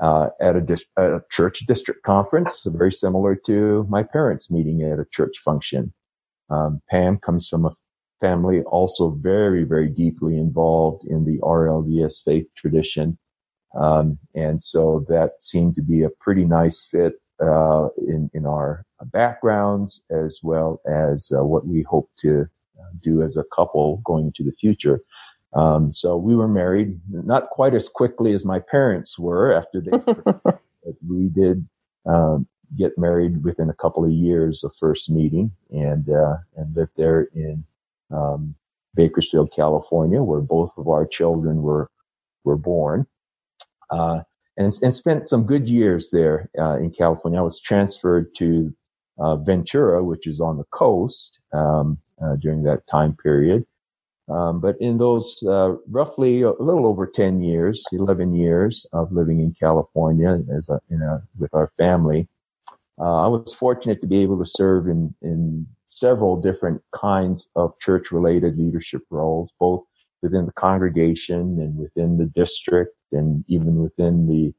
uh, 0.00 0.28
at 0.40 0.56
a, 0.56 0.60
dis- 0.60 0.84
a, 0.96 1.20
church 1.30 1.60
district 1.66 2.02
conference, 2.02 2.66
very 2.70 2.92
similar 2.92 3.34
to 3.46 3.86
my 3.88 4.02
parents 4.02 4.50
meeting 4.50 4.82
at 4.82 4.98
a 4.98 5.06
church 5.12 5.36
function. 5.44 5.92
Um, 6.50 6.80
Pam 6.90 7.18
comes 7.18 7.48
from 7.48 7.66
a 7.66 7.74
family 8.20 8.62
also 8.62 9.10
very, 9.20 9.64
very 9.64 9.88
deeply 9.88 10.38
involved 10.38 11.04
in 11.06 11.24
the 11.24 11.38
RLDS 11.38 12.22
faith 12.24 12.46
tradition. 12.56 13.18
Um, 13.78 14.18
and 14.34 14.62
so 14.62 15.04
that 15.08 15.42
seemed 15.42 15.74
to 15.74 15.82
be 15.82 16.02
a 16.02 16.10
pretty 16.20 16.44
nice 16.44 16.86
fit 16.90 17.14
uh, 17.42 17.88
in, 17.98 18.30
in 18.32 18.46
our 18.46 18.84
backgrounds 19.12 20.02
as 20.10 20.40
well 20.42 20.80
as 20.86 21.30
uh, 21.36 21.44
what 21.44 21.66
we 21.66 21.82
hope 21.82 22.10
to 22.20 22.46
uh, 22.80 22.90
do 23.02 23.22
as 23.22 23.36
a 23.36 23.44
couple 23.54 23.98
going 24.04 24.26
into 24.26 24.42
the 24.42 24.56
future. 24.56 25.00
Um, 25.56 25.90
so 25.90 26.18
we 26.18 26.36
were 26.36 26.48
married, 26.48 27.00
not 27.10 27.48
quite 27.48 27.74
as 27.74 27.88
quickly 27.88 28.34
as 28.34 28.44
my 28.44 28.58
parents 28.60 29.18
were 29.18 29.54
after 29.54 29.80
they, 29.80 29.90
but 30.34 30.60
we 31.08 31.28
did 31.28 31.66
um, 32.04 32.46
get 32.76 32.98
married 32.98 33.42
within 33.42 33.70
a 33.70 33.74
couple 33.74 34.04
of 34.04 34.10
years 34.10 34.62
of 34.64 34.76
first 34.76 35.08
meeting 35.08 35.50
and, 35.70 36.10
uh, 36.10 36.36
and 36.56 36.76
lived 36.76 36.92
there 36.96 37.22
in, 37.34 37.64
um, 38.12 38.54
Bakersfield, 38.94 39.50
California, 39.54 40.22
where 40.22 40.40
both 40.40 40.72
of 40.76 40.88
our 40.88 41.06
children 41.06 41.62
were, 41.62 41.90
were 42.44 42.56
born. 42.56 43.06
Uh, 43.90 44.20
and, 44.58 44.78
and 44.82 44.94
spent 44.94 45.28
some 45.28 45.44
good 45.44 45.68
years 45.68 46.10
there, 46.10 46.50
uh, 46.58 46.76
in 46.76 46.90
California. 46.90 47.38
I 47.38 47.42
was 47.42 47.60
transferred 47.60 48.34
to, 48.36 48.74
uh, 49.18 49.36
Ventura, 49.36 50.04
which 50.04 50.26
is 50.26 50.40
on 50.40 50.58
the 50.58 50.64
coast, 50.64 51.38
um, 51.52 51.98
uh, 52.22 52.36
during 52.36 52.62
that 52.64 52.86
time 52.86 53.16
period. 53.22 53.64
Um, 54.28 54.60
but 54.60 54.76
in 54.80 54.98
those 54.98 55.40
uh, 55.46 55.76
roughly 55.88 56.42
a 56.42 56.50
little 56.50 56.86
over 56.86 57.06
10 57.06 57.42
years, 57.42 57.84
11 57.92 58.34
years 58.34 58.84
of 58.92 59.12
living 59.12 59.40
in 59.40 59.54
California 59.58 60.40
as 60.56 60.68
a, 60.68 60.80
you 60.88 60.98
know, 60.98 61.22
with 61.38 61.54
our 61.54 61.70
family, 61.78 62.28
uh, 62.98 63.24
I 63.24 63.28
was 63.28 63.54
fortunate 63.54 64.00
to 64.00 64.06
be 64.06 64.18
able 64.18 64.38
to 64.42 64.50
serve 64.50 64.88
in, 64.88 65.14
in 65.22 65.66
several 65.90 66.40
different 66.40 66.82
kinds 66.94 67.48
of 67.54 67.78
church 67.80 68.10
related 68.10 68.58
leadership 68.58 69.02
roles, 69.10 69.52
both 69.60 69.84
within 70.22 70.46
the 70.46 70.52
congregation 70.52 71.60
and 71.60 71.76
within 71.76 72.18
the 72.18 72.24
district 72.24 72.96
and 73.12 73.44
even 73.48 73.76
within 73.76 74.26
the 74.26 74.52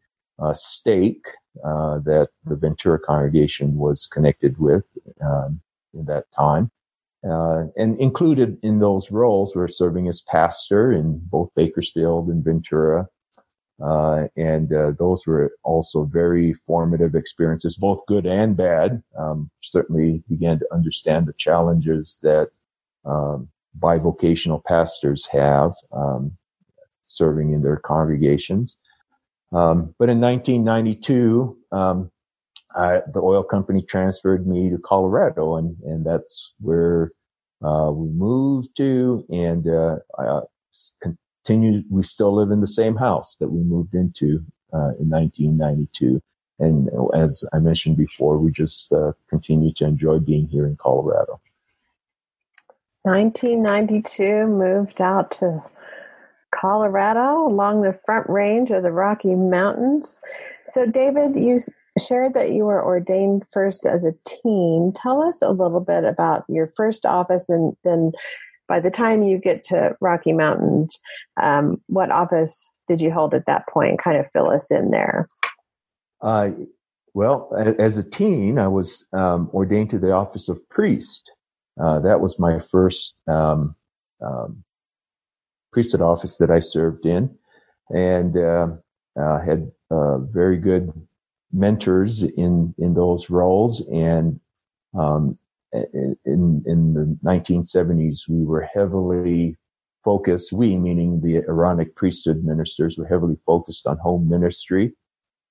uh, 0.43 0.53
stake 0.53 1.25
uh, 1.65 1.99
that 1.99 2.29
the 2.45 2.55
Ventura 2.55 2.99
congregation 2.99 3.75
was 3.75 4.07
connected 4.07 4.57
with 4.57 4.85
um, 5.21 5.59
in 5.93 6.05
that 6.05 6.25
time. 6.31 6.71
Uh, 7.23 7.65
and 7.75 7.99
included 7.99 8.57
in 8.61 8.79
those 8.79 9.09
roles 9.11 9.55
were 9.55 9.67
serving 9.67 10.07
as 10.07 10.21
pastor 10.21 10.91
in 10.91 11.19
both 11.25 11.49
Bakersfield 11.55 12.27
and 12.27 12.43
Ventura. 12.43 13.07
Uh, 13.83 14.27
and 14.35 14.73
uh, 14.73 14.91
those 14.97 15.25
were 15.27 15.51
also 15.63 16.03
very 16.05 16.53
formative 16.65 17.15
experiences, 17.15 17.75
both 17.75 18.05
good 18.07 18.25
and 18.25 18.57
bad. 18.57 19.03
Um, 19.17 19.49
certainly 19.61 20.23
began 20.29 20.59
to 20.59 20.67
understand 20.73 21.27
the 21.27 21.33
challenges 21.37 22.17
that 22.23 22.49
um, 23.05 23.49
bivocational 23.79 24.63
pastors 24.63 25.27
have 25.31 25.73
um, 25.91 26.35
serving 27.03 27.53
in 27.53 27.61
their 27.61 27.77
congregations. 27.77 28.77
Um, 29.51 29.93
but 29.97 30.09
in 30.09 30.19
1992, 30.19 31.57
um, 31.71 32.11
I, 32.75 33.01
the 33.13 33.21
oil 33.21 33.43
company 33.43 33.81
transferred 33.81 34.47
me 34.47 34.69
to 34.69 34.77
Colorado, 34.77 35.55
and 35.55 35.75
and 35.83 36.05
that's 36.05 36.53
where 36.59 37.11
uh, 37.63 37.91
we 37.91 38.09
moved 38.09 38.75
to, 38.77 39.25
and 39.29 39.67
uh, 39.67 39.97
I 40.17 40.41
continued. 41.01 41.85
We 41.89 42.03
still 42.03 42.35
live 42.35 42.51
in 42.51 42.61
the 42.61 42.67
same 42.67 42.95
house 42.95 43.35
that 43.39 43.49
we 43.49 43.61
moved 43.61 43.95
into 43.95 44.43
uh, 44.73 44.93
in 44.99 45.09
1992, 45.09 46.21
and 46.59 46.89
as 47.15 47.43
I 47.53 47.59
mentioned 47.59 47.97
before, 47.97 48.37
we 48.37 48.51
just 48.51 48.91
uh, 48.91 49.13
continue 49.29 49.73
to 49.77 49.85
enjoy 49.85 50.19
being 50.19 50.47
here 50.47 50.67
in 50.67 50.75
Colorado. 50.75 51.39
1992, 53.03 54.47
moved 54.47 54.99
out 54.99 55.31
to 55.31 55.63
Colorado 56.51 57.47
along 57.47 57.81
the 57.81 57.93
front 57.93 58.29
range 58.29 58.71
of 58.71 58.83
the 58.83 58.91
Rocky 58.91 59.35
Mountains. 59.35 60.19
So, 60.65 60.85
David, 60.85 61.35
you 61.35 61.59
shared 61.97 62.33
that 62.33 62.51
you 62.51 62.65
were 62.65 62.83
ordained 62.83 63.45
first 63.51 63.85
as 63.85 64.05
a 64.05 64.13
teen. 64.25 64.93
Tell 64.95 65.21
us 65.21 65.41
a 65.41 65.51
little 65.51 65.79
bit 65.79 66.03
about 66.03 66.45
your 66.47 66.67
first 66.75 67.05
office 67.05 67.49
and 67.49 67.75
then 67.83 68.11
by 68.67 68.79
the 68.79 68.91
time 68.91 69.23
you 69.23 69.37
get 69.37 69.63
to 69.65 69.95
Rocky 70.01 70.33
Mountains, 70.33 70.99
um, 71.41 71.81
what 71.87 72.11
office 72.11 72.71
did 72.87 73.01
you 73.01 73.11
hold 73.11 73.33
at 73.33 73.45
that 73.45 73.67
point? 73.67 73.99
Kind 73.99 74.17
of 74.17 74.29
fill 74.29 74.49
us 74.49 74.71
in 74.71 74.91
there. 74.91 75.29
Uh, 76.21 76.49
well, 77.13 77.51
as 77.79 77.97
a 77.97 78.03
teen, 78.03 78.59
I 78.59 78.67
was 78.67 79.05
um, 79.13 79.49
ordained 79.53 79.89
to 79.91 79.99
the 79.99 80.11
office 80.11 80.49
of 80.49 80.67
priest. 80.69 81.31
Uh, 81.81 81.99
that 81.99 82.19
was 82.19 82.39
my 82.39 82.59
first 82.59 83.15
um, 83.27 83.75
um 84.19 84.63
priesthood 85.71 86.01
office 86.01 86.37
that 86.37 86.49
I 86.49 86.59
served 86.59 87.05
in, 87.05 87.35
and 87.89 88.35
uh, 88.35 88.67
uh 89.19 89.39
had 89.41 89.71
uh, 89.91 90.17
very 90.17 90.57
good 90.57 90.91
mentors 91.51 92.23
in 92.23 92.73
in 92.77 92.93
those 92.93 93.29
roles. 93.29 93.81
And 93.87 94.39
um, 94.97 95.37
in 95.73 96.63
in 96.65 96.93
the 96.93 97.17
1970s 97.23 98.21
we 98.27 98.43
were 98.45 98.69
heavily 98.73 99.55
focused 100.03 100.53
we 100.53 100.77
meaning 100.77 101.19
the 101.19 101.37
Aaronic 101.37 101.95
priesthood 101.95 102.43
ministers 102.43 102.97
were 102.97 103.07
heavily 103.07 103.37
focused 103.45 103.87
on 103.87 103.97
home 103.97 104.29
ministry. 104.29 104.93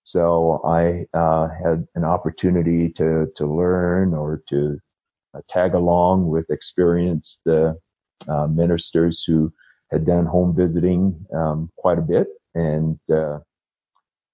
So 0.05 0.63
I 0.65 1.07
uh, 1.17 1.49
had 1.49 1.87
an 1.95 2.05
opportunity 2.05 2.89
to 2.91 3.27
to 3.37 3.47
learn 3.47 4.15
or 4.15 4.43
to 4.49 4.79
uh, 5.35 5.41
tag 5.49 5.75
along 5.75 6.29
with 6.29 6.51
experienced 6.51 7.41
uh, 7.47 7.75
uh 8.29 8.47
ministers 8.47 9.25
who 9.25 9.53
had 9.91 10.05
done 10.05 10.27
home 10.27 10.55
visiting 10.55 11.27
um, 11.35 11.71
quite 11.77 11.99
a 11.99 12.03
bit. 12.03 12.29
And 12.55 12.99
uh, 13.13 13.39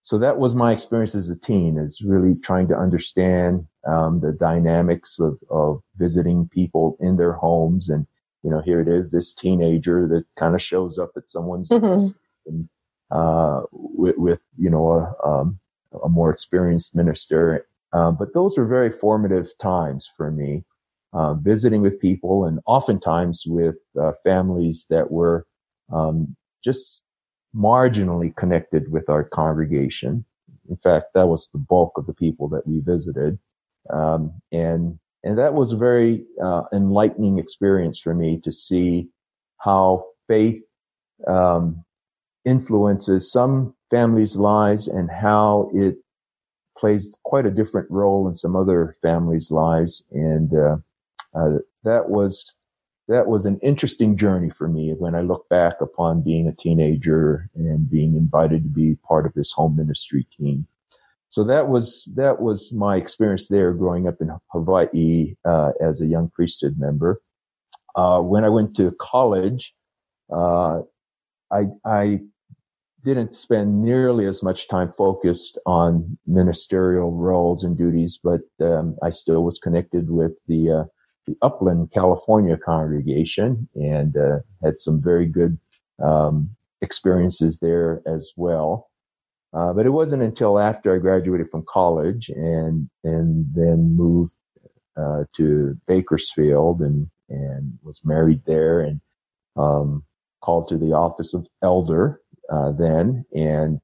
so 0.03 0.19
that 0.19 0.39
was 0.39 0.55
my 0.55 0.73
experience 0.73 1.15
as 1.15 1.29
a 1.29 1.37
teen 1.37 1.79
is 1.79 2.03
really 2.03 2.35
trying 2.35 2.69
to 2.69 2.77
understand 2.77 3.67
um, 3.87 4.21
the 4.21 4.33
dynamics 4.33 5.19
of, 5.21 5.39
of 5.51 5.81
visiting 5.97 6.49
people 6.49 6.97
in 7.01 7.17
their 7.17 7.33
homes 7.33 7.89
and 7.89 8.07
you 8.43 8.51
know 8.51 8.61
here 8.61 8.81
it 8.81 8.89
is 8.89 9.11
this 9.11 9.35
teenager 9.35 10.09
that 10.09 10.25
kind 10.37 10.55
of 10.55 10.63
shows 10.63 10.99
up 10.99 11.11
at 11.17 11.31
someone's 11.31 11.69
mm-hmm. 11.69 12.09
and, 12.47 12.65
uh, 13.11 13.63
with, 13.73 14.17
with, 14.17 14.41
you 14.59 14.71
know 14.71 14.91
a, 14.91 15.29
um, 15.29 15.59
a 16.05 16.09
more 16.09 16.31
experienced 16.31 16.95
minister 16.95 17.67
uh, 17.93 18.11
but 18.11 18.35
those 18.35 18.57
were 18.57 18.67
very 18.67 18.91
formative 18.91 19.51
times 19.59 20.11
for 20.17 20.31
me 20.31 20.65
uh, 21.13 21.35
visiting 21.35 21.83
with 21.83 22.01
people 22.01 22.47
and 22.47 22.59
oftentimes 22.67 23.45
with 23.47 23.77
uh, 24.01 24.13
families 24.25 24.87
that 24.89 25.11
were 25.11 25.47
um, 25.93 26.35
just 26.65 27.03
marginally 27.55 28.35
connected 28.37 28.91
with 28.91 29.09
our 29.09 29.25
congregation. 29.25 30.25
In 30.71 30.77
fact, 30.77 31.07
that 31.15 31.27
was 31.27 31.49
the 31.53 31.59
bulk 31.59 31.93
of 31.97 32.07
the 32.07 32.15
people 32.15 32.49
that 32.49 32.67
we 32.67 32.81
visited. 32.81 33.39
Um, 33.91 34.33
and, 34.53 34.99
and 35.25 35.39
that 35.39 35.55
was 35.55 35.73
a 35.73 35.77
very, 35.77 36.25
uh, 36.43 36.63
enlightening 36.73 37.39
experience 37.39 38.01
for 38.01 38.15
me 38.15 38.41
to 38.45 38.53
see 38.53 39.09
how 39.59 40.05
faith, 40.29 40.63
um, 41.27 41.85
influences 42.45 43.31
some 43.31 43.75
families' 43.91 44.37
lives 44.37 44.89
and 44.89 45.11
how 45.11 45.71
it 45.75 45.97
plays 46.79 47.17
quite 47.25 47.47
a 47.47 47.51
different 47.51 47.91
role 47.91 48.29
in 48.29 48.35
some 48.35 48.57
other 48.57 48.95
families' 49.03 49.51
lives. 49.51 50.03
And, 50.11 50.55
uh, 50.55 50.77
uh, 51.35 51.59
that 51.85 52.09
was 52.09 52.57
that 53.09 53.27
was 53.27 53.47
an 53.47 53.59
interesting 53.63 54.17
journey 54.17 54.51
for 54.51 54.69
me 54.69 54.95
when 54.95 55.15
I 55.15 55.21
look 55.21 55.49
back 55.49 55.81
upon 55.81 56.23
being 56.23 56.49
a 56.49 56.53
teenager 56.53 57.51
and 57.55 57.91
being 57.91 58.17
invited 58.17 58.63
to 58.63 58.69
be 58.69 58.97
part 59.07 59.27
of 59.27 59.35
this 59.35 59.53
home 59.53 59.77
ministry 59.77 60.27
team. 60.37 60.67
So 61.31 61.45
that 61.45 61.69
was 61.69 62.09
that 62.15 62.41
was 62.41 62.73
my 62.73 62.97
experience 62.97 63.49
there 63.49 63.73
growing 63.73 64.07
up 64.07 64.17
in 64.21 64.31
Hawaii 64.49 65.35
uh, 65.45 65.73
as 65.81 66.01
a 66.01 66.07
young 66.07 66.29
priesthood 66.29 66.79
member. 66.79 67.23
Uh, 67.97 68.21
when 68.21 68.45
I 68.45 68.49
went 68.49 68.77
to 68.77 68.95
college, 69.01 69.75
uh, 70.33 70.81
I, 71.51 71.67
I 71.85 72.21
didn't 73.05 73.37
spend 73.37 73.83
nearly 73.83 74.27
as 74.27 74.43
much 74.43 74.69
time 74.69 74.93
focused 74.97 75.59
on 75.67 76.17
ministerial 76.27 77.13
roles 77.13 77.65
and 77.65 77.77
duties, 77.77 78.19
but 78.23 78.41
um, 78.61 78.97
I 79.03 79.11
still 79.11 79.43
was 79.43 79.59
connected 79.59 80.09
with 80.09 80.33
the, 80.49 80.71
uh, 80.71 80.85
the 81.27 81.37
Upland, 81.43 81.93
California 81.93 82.57
congregation 82.57 83.69
and 83.75 84.17
uh, 84.17 84.39
had 84.63 84.81
some 84.81 85.01
very 85.01 85.27
good 85.27 85.59
um, 86.03 86.51
experiences 86.81 87.59
there 87.59 88.03
as 88.07 88.33
well. 88.37 88.91
Uh, 89.55 89.73
but 89.73 89.87
it 89.87 89.91
wasn't 89.91 90.23
until 90.23 90.59
after 90.59 90.95
I 90.95 90.99
graduated 90.99 91.51
from 91.51 91.65
college 91.69 92.31
and 92.31 92.89
and 93.05 93.47
then 93.55 93.95
moved 93.97 94.35
uh, 94.97 95.25
to 95.37 95.79
Bakersfield 95.87 96.81
and 96.81 97.09
and 97.29 97.79
was 97.83 98.01
married 98.05 98.43
there 98.47 98.81
and 98.81 99.01
um, 99.57 100.05
called 100.41 100.69
to 100.69 100.79
the 100.79 100.93
office 100.93 101.35
of 101.35 101.47
elder 101.63 102.21
uh, 102.51 102.73
then 102.73 103.25
and 103.35 103.81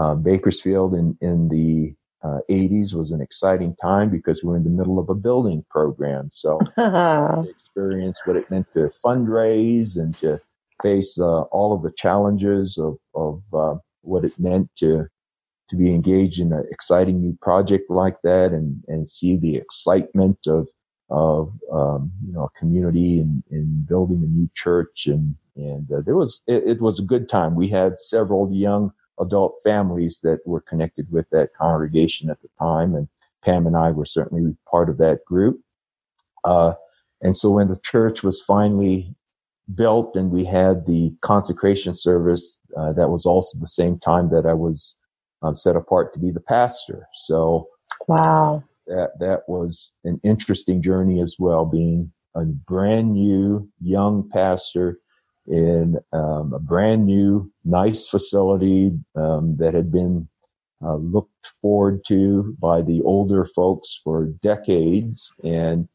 uh, 0.00 0.14
Bakersfield 0.14 0.94
in 0.94 1.16
in 1.20 1.48
the 1.48 1.94
80s 2.24 2.94
uh, 2.94 2.98
was 2.98 3.10
an 3.10 3.20
exciting 3.20 3.74
time 3.80 4.10
because 4.10 4.42
we 4.42 4.50
were 4.50 4.56
in 4.56 4.64
the 4.64 4.70
middle 4.70 4.98
of 4.98 5.08
a 5.08 5.14
building 5.14 5.64
program. 5.70 6.28
So 6.32 6.58
experience 7.48 8.18
what 8.24 8.36
it 8.36 8.50
meant 8.50 8.72
to 8.74 8.90
fundraise 9.04 9.96
and 9.96 10.14
to 10.16 10.38
face 10.82 11.18
uh, 11.18 11.42
all 11.42 11.74
of 11.74 11.82
the 11.82 11.92
challenges 11.96 12.78
of, 12.78 12.96
of 13.14 13.42
uh, 13.52 13.78
what 14.02 14.24
it 14.24 14.38
meant 14.38 14.70
to 14.78 15.06
to 15.70 15.76
be 15.76 15.88
engaged 15.88 16.38
in 16.38 16.52
an 16.52 16.66
exciting 16.70 17.20
new 17.20 17.36
project 17.40 17.88
like 17.88 18.16
that 18.22 18.52
and 18.52 18.82
and 18.88 19.08
see 19.08 19.36
the 19.36 19.56
excitement 19.56 20.38
of 20.46 20.68
of 21.08 21.52
um, 21.72 22.12
you 22.26 22.32
know 22.32 22.44
a 22.44 22.58
community 22.58 23.20
and, 23.20 23.42
and 23.50 23.86
building 23.86 24.22
a 24.22 24.26
new 24.26 24.48
church 24.54 25.06
and 25.06 25.34
and 25.56 25.90
uh, 25.92 26.00
there 26.04 26.16
was 26.16 26.42
it, 26.46 26.62
it, 26.66 26.80
was 26.80 26.98
a 26.98 27.02
good 27.02 27.28
time. 27.28 27.54
We 27.54 27.68
had 27.68 28.00
several 28.00 28.50
young 28.52 28.92
adult 29.20 29.56
families 29.62 30.20
that 30.22 30.40
were 30.46 30.60
connected 30.60 31.10
with 31.10 31.26
that 31.30 31.54
congregation 31.54 32.30
at 32.30 32.40
the 32.42 32.48
time, 32.58 32.94
and 32.94 33.08
Pam 33.44 33.66
and 33.66 33.76
I 33.76 33.90
were 33.90 34.06
certainly 34.06 34.56
part 34.70 34.88
of 34.88 34.98
that 34.98 35.24
group. 35.24 35.60
Uh, 36.44 36.74
and 37.22 37.36
so 37.36 37.50
when 37.50 37.68
the 37.68 37.80
church 37.84 38.22
was 38.22 38.40
finally 38.40 39.14
built 39.74 40.16
and 40.16 40.30
we 40.30 40.44
had 40.44 40.86
the 40.86 41.14
consecration 41.22 41.94
service, 41.94 42.58
uh, 42.76 42.92
that 42.92 43.08
was 43.08 43.26
also 43.26 43.58
the 43.58 43.68
same 43.68 43.98
time 43.98 44.28
that 44.30 44.46
I 44.46 44.54
was 44.54 44.96
um, 45.42 45.56
set 45.56 45.76
apart 45.76 46.12
to 46.14 46.18
be 46.18 46.30
the 46.30 46.40
pastor. 46.40 47.06
So, 47.14 47.66
wow, 48.08 48.62
that 48.86 49.10
that 49.20 49.42
was 49.48 49.92
an 50.04 50.20
interesting 50.24 50.82
journey 50.82 51.20
as 51.20 51.36
well, 51.38 51.64
being 51.64 52.12
a 52.34 52.44
brand 52.44 53.12
new 53.12 53.68
young 53.80 54.28
pastor 54.30 54.96
in 55.46 55.98
um, 56.12 56.52
a 56.52 56.58
brand 56.58 57.06
new, 57.06 57.50
nice 57.64 58.06
facility 58.06 58.92
um, 59.16 59.56
that 59.56 59.74
had 59.74 59.90
been 59.90 60.28
uh, 60.82 60.96
looked 60.96 61.52
forward 61.60 62.04
to 62.06 62.56
by 62.58 62.82
the 62.82 63.02
older 63.02 63.44
folks 63.44 64.00
for 64.02 64.26
decades. 64.42 65.32
And 65.44 65.88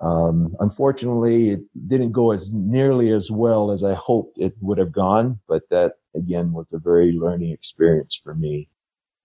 um, 0.00 0.56
unfortunately, 0.60 1.50
it 1.50 1.60
didn't 1.88 2.12
go 2.12 2.32
as 2.32 2.52
nearly 2.54 3.10
as 3.12 3.30
well 3.30 3.70
as 3.70 3.84
I 3.84 3.94
hoped 3.94 4.38
it 4.38 4.54
would 4.60 4.78
have 4.78 4.92
gone, 4.92 5.40
but 5.46 5.62
that 5.70 5.94
again 6.14 6.52
was 6.52 6.72
a 6.72 6.78
very 6.78 7.12
learning 7.12 7.50
experience 7.50 8.18
for 8.22 8.34
me 8.34 8.68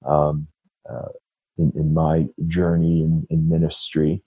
um, 0.05 0.47
uh, 0.89 1.09
in, 1.57 1.71
in, 1.75 1.93
my 1.93 2.27
journey 2.47 3.01
in, 3.01 3.25
in 3.29 3.47
ministry. 3.49 4.21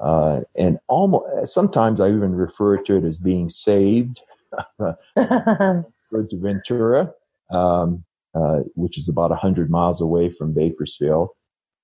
Uh, 0.00 0.40
and 0.56 0.78
almost 0.88 1.54
sometimes 1.54 2.00
I 2.00 2.08
even 2.08 2.34
refer 2.34 2.78
to 2.78 2.96
it 2.96 3.04
as 3.04 3.18
being 3.18 3.48
saved. 3.48 4.18
to 4.78 5.84
Ventura, 6.32 7.12
um, 7.50 8.04
uh, 8.34 8.60
which 8.74 8.98
is 8.98 9.08
about 9.08 9.36
hundred 9.36 9.70
miles 9.70 10.00
away 10.00 10.30
from 10.30 10.52
Bakersfield, 10.52 11.30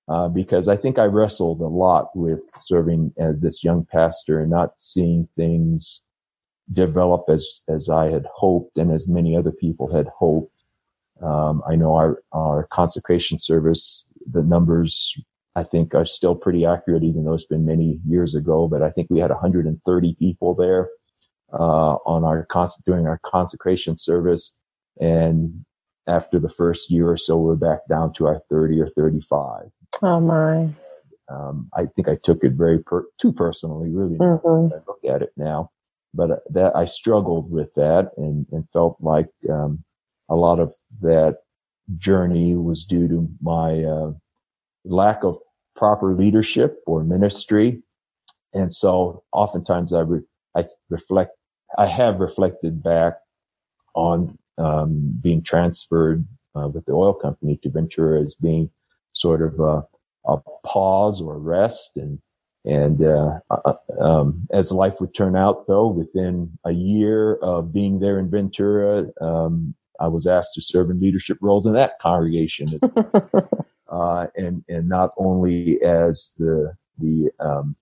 uh, 0.09 0.29
because 0.29 0.69
I 0.69 0.77
think 0.77 0.99
I 0.99 1.05
wrestled 1.05 1.61
a 1.61 1.67
lot 1.67 2.15
with 2.15 2.41
serving 2.61 3.13
as 3.19 3.41
this 3.41 3.65
young 3.65 3.87
pastor 3.91 4.41
and 4.41 4.51
not 4.51 4.75
seeing 4.77 5.29
things 5.37 6.01
develop 6.73 7.25
as 7.29 7.63
as 7.69 7.89
I 7.89 8.11
had 8.11 8.27
hoped 8.33 8.77
and 8.77 8.93
as 8.93 9.09
many 9.09 9.37
other 9.37 9.53
people 9.53 9.93
had 9.93 10.07
hoped. 10.07 10.53
Um, 11.23 11.63
I 11.69 11.77
know 11.77 11.95
our 11.95 12.23
our 12.33 12.69
consecration 12.71 13.39
service, 13.39 14.07
the 14.31 14.43
numbers 14.43 15.17
I 15.57 15.65
think 15.65 15.95
are 15.95 16.07
still 16.07 16.35
pretty 16.35 16.65
accurate, 16.65 17.03
even 17.03 17.25
though 17.25 17.35
it's 17.35 17.45
been 17.45 17.67
many 17.67 17.99
years 18.07 18.35
ago. 18.35 18.69
But 18.69 18.83
I 18.83 18.91
think 18.91 19.09
we 19.11 19.19
had 19.19 19.31
130 19.31 20.17
people 20.19 20.55
there 20.55 20.89
uh, 21.53 21.97
on 22.07 22.25
our 22.25 22.47
during 22.87 23.07
our 23.07 23.21
consecration 23.25 23.97
service, 23.97 24.55
and 25.01 25.65
after 26.07 26.39
the 26.39 26.49
first 26.49 26.91
year 26.91 27.11
or 27.11 27.17
so, 27.17 27.37
we're 27.37 27.57
back 27.57 27.81
down 27.89 28.13
to 28.15 28.27
our 28.27 28.41
30 28.51 28.81
or 28.81 28.91
35. 28.97 29.71
Oh 30.03 30.21
my! 30.21 30.69
Um, 31.29 31.69
I 31.77 31.87
think 31.87 32.09
I 32.09 32.17
took 32.23 32.43
it 32.43 32.53
very 32.53 32.79
per- 32.81 33.07
too 33.21 33.33
personally, 33.33 33.91
really. 33.91 34.19
Mm-hmm. 34.19 34.75
I 34.75 34.79
look 34.87 35.05
at 35.09 35.23
it 35.23 35.33
now, 35.37 35.71
but 36.15 36.31
uh, 36.31 36.37
that 36.51 36.75
I 36.77 36.85
struggled 36.87 37.51
with 37.51 37.73
that 37.75 38.11
and, 38.17 38.47
and 38.51 38.69
felt 38.73 38.97
like 39.01 39.29
um, 39.49 39.85
a 40.29 40.35
lot 40.35 40.59
of 40.59 40.75
that 41.03 41.39
journey 41.99 42.57
was 42.57 42.85
due 42.85 43.09
to 43.09 43.29
my 43.41 43.85
uh, 43.85 44.13
lack 44.85 45.25
of 45.25 45.39
proper 45.77 46.15
leadership 46.15 46.81
or 46.87 47.05
ministry, 47.05 47.83
and 48.53 48.73
so 48.73 49.23
oftentimes 49.33 49.93
I 49.93 50.01
re- 50.01 50.27
I 50.57 50.65
reflect 50.89 51.33
I 51.79 51.87
have 51.87 52.21
reflected 52.21 52.83
back 52.83 53.15
on 53.95 54.39
um, 54.59 55.19
being 55.21 55.43
transferred 55.43 56.27
uh, 56.55 56.69
with 56.69 56.85
the 56.87 56.93
oil 56.93 57.15
company 57.15 57.59
to 57.63 57.71
Ventura 57.71 58.23
as 58.23 58.35
being 58.35 58.71
sort 59.13 59.43
of 59.43 59.59
a, 59.61 59.85
a 60.27 60.39
pause 60.65 61.21
or 61.21 61.39
rest. 61.39 61.93
And 61.97 62.19
and 62.67 63.03
uh, 63.03 63.39
uh, 63.51 63.73
um, 63.99 64.47
as 64.53 64.71
life 64.71 64.95
would 65.01 65.15
turn 65.15 65.35
out, 65.35 65.67
though, 65.67 65.89
within 65.89 66.59
a 66.67 66.73
year 66.73 67.37
of 67.37 67.73
being 67.73 68.01
there 68.01 68.19
in 68.19 68.31
Ventura, 68.31 69.07
um, 69.23 69.75
I 69.99 70.09
was 70.09 70.27
asked 70.27 70.55
to 70.55 70.63
serve 70.63 70.91
in 70.91 71.01
leadership 71.01 71.39
roles 71.41 71.65
in 71.65 71.73
that 71.73 71.99
congregation, 72.03 72.79
uh, 73.91 74.27
and 74.37 74.65
and 74.69 74.89
not 74.89 75.13
only 75.17 75.83
as 75.83 76.35
the 76.39 76.73
the 76.99 77.31
um, 77.41 77.77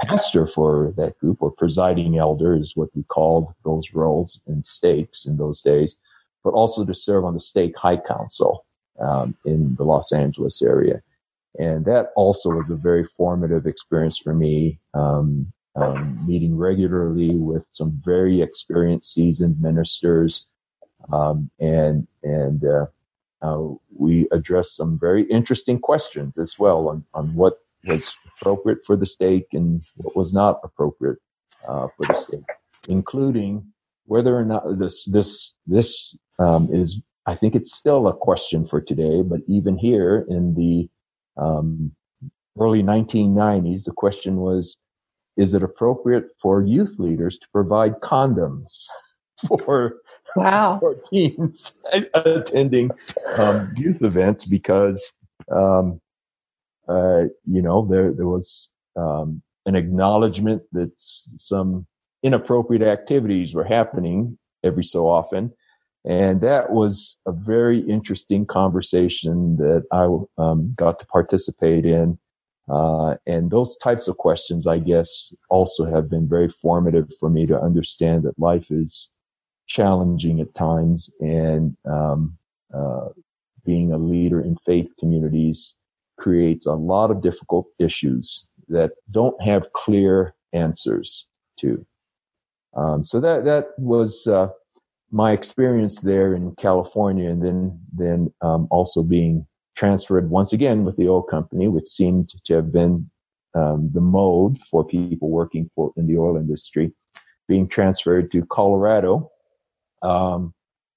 pastor 0.00 0.46
for 0.46 0.92
that 0.96 1.18
group 1.18 1.38
or 1.40 1.50
presiding 1.50 2.18
elder 2.18 2.56
is 2.56 2.76
what 2.76 2.88
we 2.94 3.02
called 3.04 3.52
those 3.64 3.84
roles 3.94 4.40
and 4.46 4.64
stakes 4.64 5.26
in 5.26 5.36
those 5.36 5.60
days, 5.60 5.96
but 6.44 6.50
also 6.50 6.84
to 6.84 6.94
serve 6.94 7.24
on 7.24 7.34
the 7.34 7.40
stake 7.40 7.76
high 7.76 7.96
council 7.96 8.66
um, 9.00 9.34
in 9.44 9.74
the 9.76 9.84
Los 9.84 10.12
Angeles 10.12 10.62
area. 10.62 11.02
And 11.58 11.84
that 11.86 12.10
also 12.16 12.50
was 12.50 12.70
a 12.70 12.76
very 12.76 13.04
formative 13.04 13.66
experience 13.66 14.18
for 14.18 14.34
me, 14.34 14.78
um, 14.92 15.52
um, 15.74 16.16
meeting 16.26 16.56
regularly 16.56 17.34
with 17.34 17.64
some 17.70 18.00
very 18.04 18.42
experienced, 18.42 19.14
seasoned 19.14 19.60
ministers. 19.60 20.44
Um, 21.12 21.50
and, 21.58 22.06
and, 22.22 22.64
uh, 22.64 22.68
uh, 22.68 22.86
we 23.94 24.26
addressed 24.32 24.76
some 24.76 24.98
very 24.98 25.24
interesting 25.24 25.78
questions 25.78 26.38
as 26.38 26.58
well 26.58 26.88
on, 26.88 27.04
on 27.14 27.34
what 27.34 27.54
was 27.86 28.14
appropriate 28.40 28.78
for 28.84 28.96
the 28.96 29.06
stake 29.06 29.46
and 29.52 29.82
what 29.96 30.16
was 30.16 30.32
not 30.32 30.60
appropriate 30.64 31.18
uh, 31.68 31.88
for 31.96 32.06
the 32.06 32.14
stake, 32.14 32.40
including 32.88 33.72
whether 34.06 34.36
or 34.36 34.44
not 34.44 34.78
this 34.78 35.04
this 35.04 35.54
this 35.66 36.18
um, 36.38 36.68
is. 36.72 37.00
I 37.28 37.34
think 37.34 37.56
it's 37.56 37.74
still 37.74 38.06
a 38.06 38.16
question 38.16 38.64
for 38.64 38.80
today, 38.80 39.20
but 39.22 39.40
even 39.48 39.76
here 39.76 40.24
in 40.28 40.54
the 40.54 40.88
um, 41.36 41.90
early 42.58 42.82
1990s, 42.82 43.84
the 43.84 43.92
question 43.92 44.36
was: 44.36 44.76
Is 45.36 45.54
it 45.54 45.62
appropriate 45.62 46.26
for 46.40 46.62
youth 46.62 46.96
leaders 46.98 47.38
to 47.38 47.46
provide 47.52 48.00
condoms 48.00 48.84
for 49.64 49.96
wow 50.34 50.78
for 50.78 50.94
teens 51.08 51.74
attending 52.14 52.90
um, 53.38 53.70
youth 53.76 54.02
events 54.02 54.44
because 54.44 55.12
um, 55.50 56.00
uh, 56.88 57.24
you 57.44 57.62
know, 57.62 57.86
there, 57.86 58.12
there 58.12 58.26
was, 58.26 58.70
um, 58.96 59.42
an 59.66 59.74
acknowledgement 59.74 60.62
that 60.72 60.92
some 60.98 61.86
inappropriate 62.22 62.82
activities 62.82 63.52
were 63.52 63.64
happening 63.64 64.38
every 64.62 64.84
so 64.84 65.08
often. 65.08 65.52
And 66.04 66.40
that 66.40 66.70
was 66.70 67.16
a 67.26 67.32
very 67.32 67.80
interesting 67.80 68.46
conversation 68.46 69.56
that 69.56 69.84
I 69.90 70.04
um, 70.40 70.72
got 70.76 71.00
to 71.00 71.06
participate 71.06 71.84
in. 71.84 72.16
Uh, 72.68 73.16
and 73.26 73.50
those 73.50 73.76
types 73.78 74.06
of 74.06 74.16
questions, 74.18 74.68
I 74.68 74.78
guess, 74.78 75.34
also 75.50 75.84
have 75.84 76.08
been 76.08 76.28
very 76.28 76.48
formative 76.48 77.12
for 77.18 77.28
me 77.28 77.44
to 77.46 77.60
understand 77.60 78.22
that 78.22 78.38
life 78.38 78.70
is 78.70 79.10
challenging 79.66 80.40
at 80.40 80.54
times 80.54 81.10
and 81.20 81.76
um, 81.84 82.36
uh, 82.74 83.08
being 83.64 83.92
a 83.92 83.98
leader 83.98 84.40
in 84.40 84.56
faith 84.64 84.92
communities 84.98 85.74
creates 86.18 86.66
a 86.66 86.72
lot 86.72 87.10
of 87.10 87.20
difficult 87.20 87.66
issues 87.78 88.46
that 88.68 88.92
don't 89.10 89.40
have 89.42 89.72
clear 89.72 90.34
answers 90.52 91.26
to. 91.60 91.84
Um, 92.76 93.04
so 93.04 93.20
that 93.20 93.44
that 93.44 93.68
was 93.78 94.26
uh, 94.26 94.48
my 95.10 95.32
experience 95.32 96.00
there 96.00 96.34
in 96.34 96.54
California, 96.56 97.30
and 97.30 97.42
then 97.42 97.78
then 97.92 98.32
um, 98.42 98.68
also 98.70 99.02
being 99.02 99.46
transferred 99.76 100.30
once 100.30 100.52
again 100.52 100.84
with 100.84 100.96
the 100.96 101.08
oil 101.08 101.22
company, 101.22 101.68
which 101.68 101.88
seemed 101.88 102.32
to 102.44 102.54
have 102.54 102.72
been 102.72 103.08
um, 103.54 103.90
the 103.92 104.00
mode 104.00 104.58
for 104.70 104.84
people 104.84 105.30
working 105.30 105.70
for 105.74 105.92
in 105.96 106.06
the 106.06 106.18
oil 106.18 106.36
industry, 106.36 106.92
being 107.48 107.68
transferred 107.68 108.30
to 108.32 108.44
Colorado 108.46 109.30
um, 110.06 110.54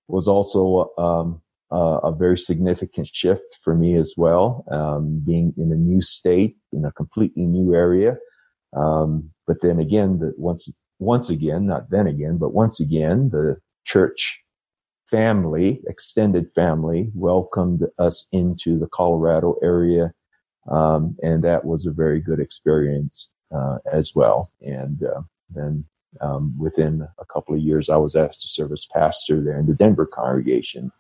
was 0.08 0.28
also 0.28 0.92
um, 0.98 1.42
a 1.72 2.12
very 2.12 2.38
significant 2.38 3.10
shift 3.12 3.58
for 3.64 3.76
me 3.76 3.96
as 3.98 4.14
well. 4.18 4.66
Um, 4.72 5.22
being 5.26 5.54
in 5.58 5.72
a 5.72 5.76
new 5.76 6.02
state, 6.02 6.58
in 6.72 6.86
a 6.86 6.92
completely 6.92 7.46
new 7.48 7.74
area, 7.74 8.18
um, 8.76 9.32
but 9.48 9.62
then 9.62 9.80
again, 9.80 10.20
the, 10.20 10.34
once 10.38 10.70
once 11.00 11.30
again, 11.30 11.66
not 11.66 11.90
then 11.90 12.08
again, 12.08 12.38
but 12.38 12.54
once 12.54 12.80
again, 12.80 13.30
the 13.30 13.58
church 13.86 14.40
family, 15.10 15.82
extended 15.88 16.52
family, 16.54 17.10
welcomed 17.16 17.82
us 17.98 18.28
into 18.32 18.78
the 18.78 18.88
Colorado 18.88 19.56
area, 19.64 20.12
um, 20.70 21.16
and 21.24 21.44
that 21.44 21.66
was 21.66 21.86
a 21.86 21.92
very 21.92 22.20
good 22.20 22.40
experience 22.40 23.30
uh, 23.56 23.78
as 23.92 24.14
well. 24.14 24.52
And 24.62 25.04
uh, 25.04 25.22
then 25.50 25.86
um, 26.22 26.56
within 26.58 27.08
a 27.20 27.26
couple 27.26 27.56
of 27.56 27.62
years, 27.62 27.90
I 27.90 27.98
was 27.98 28.16
asked 28.16 28.42
to 28.42 28.48
serve 28.48 28.72
as 28.72 28.88
pastor 28.94 29.42
there 29.42 29.60
in 29.60 29.68
the 29.68 29.74
Denver 29.74 30.06
congregation, 30.06 30.92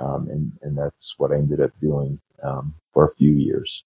um, 0.00 0.28
and 0.28 0.52
and 0.62 0.78
that's 0.78 1.14
what 1.18 1.32
I 1.32 1.36
ended 1.36 1.60
up 1.60 1.72
doing 1.80 2.20
um, 2.42 2.74
for 2.92 3.06
a 3.06 3.14
few 3.16 3.32
years. 3.32 3.84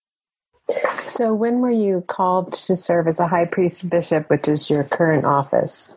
So, 1.07 1.33
when 1.33 1.61
were 1.61 1.71
you 1.71 2.03
called 2.09 2.53
to 2.55 2.77
serve 2.77 3.07
as 3.07 3.21
a 3.21 3.27
high 3.29 3.47
priest 3.51 3.89
bishop, 3.89 4.29
which 4.29 4.49
is 4.49 4.69
your 4.69 4.85
current 4.85 5.25
office? 5.25 5.93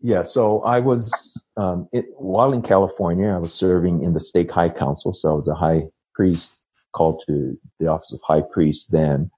Yeah, 0.00 0.22
so 0.22 0.60
I 0.62 0.78
was 0.78 1.12
um, 1.56 1.88
it, 1.92 2.06
while 2.16 2.52
in 2.52 2.62
California, 2.62 3.28
I 3.28 3.38
was 3.38 3.52
serving 3.52 4.04
in 4.04 4.14
the 4.14 4.20
stake 4.20 4.50
high 4.50 4.68
council. 4.68 5.12
So 5.12 5.30
I 5.30 5.34
was 5.34 5.48
a 5.48 5.54
high 5.54 5.82
priest 6.14 6.60
called 6.92 7.22
to 7.26 7.58
the 7.80 7.88
office 7.88 8.12
of 8.12 8.20
high 8.22 8.42
priest 8.52 8.92
then. 8.92 9.30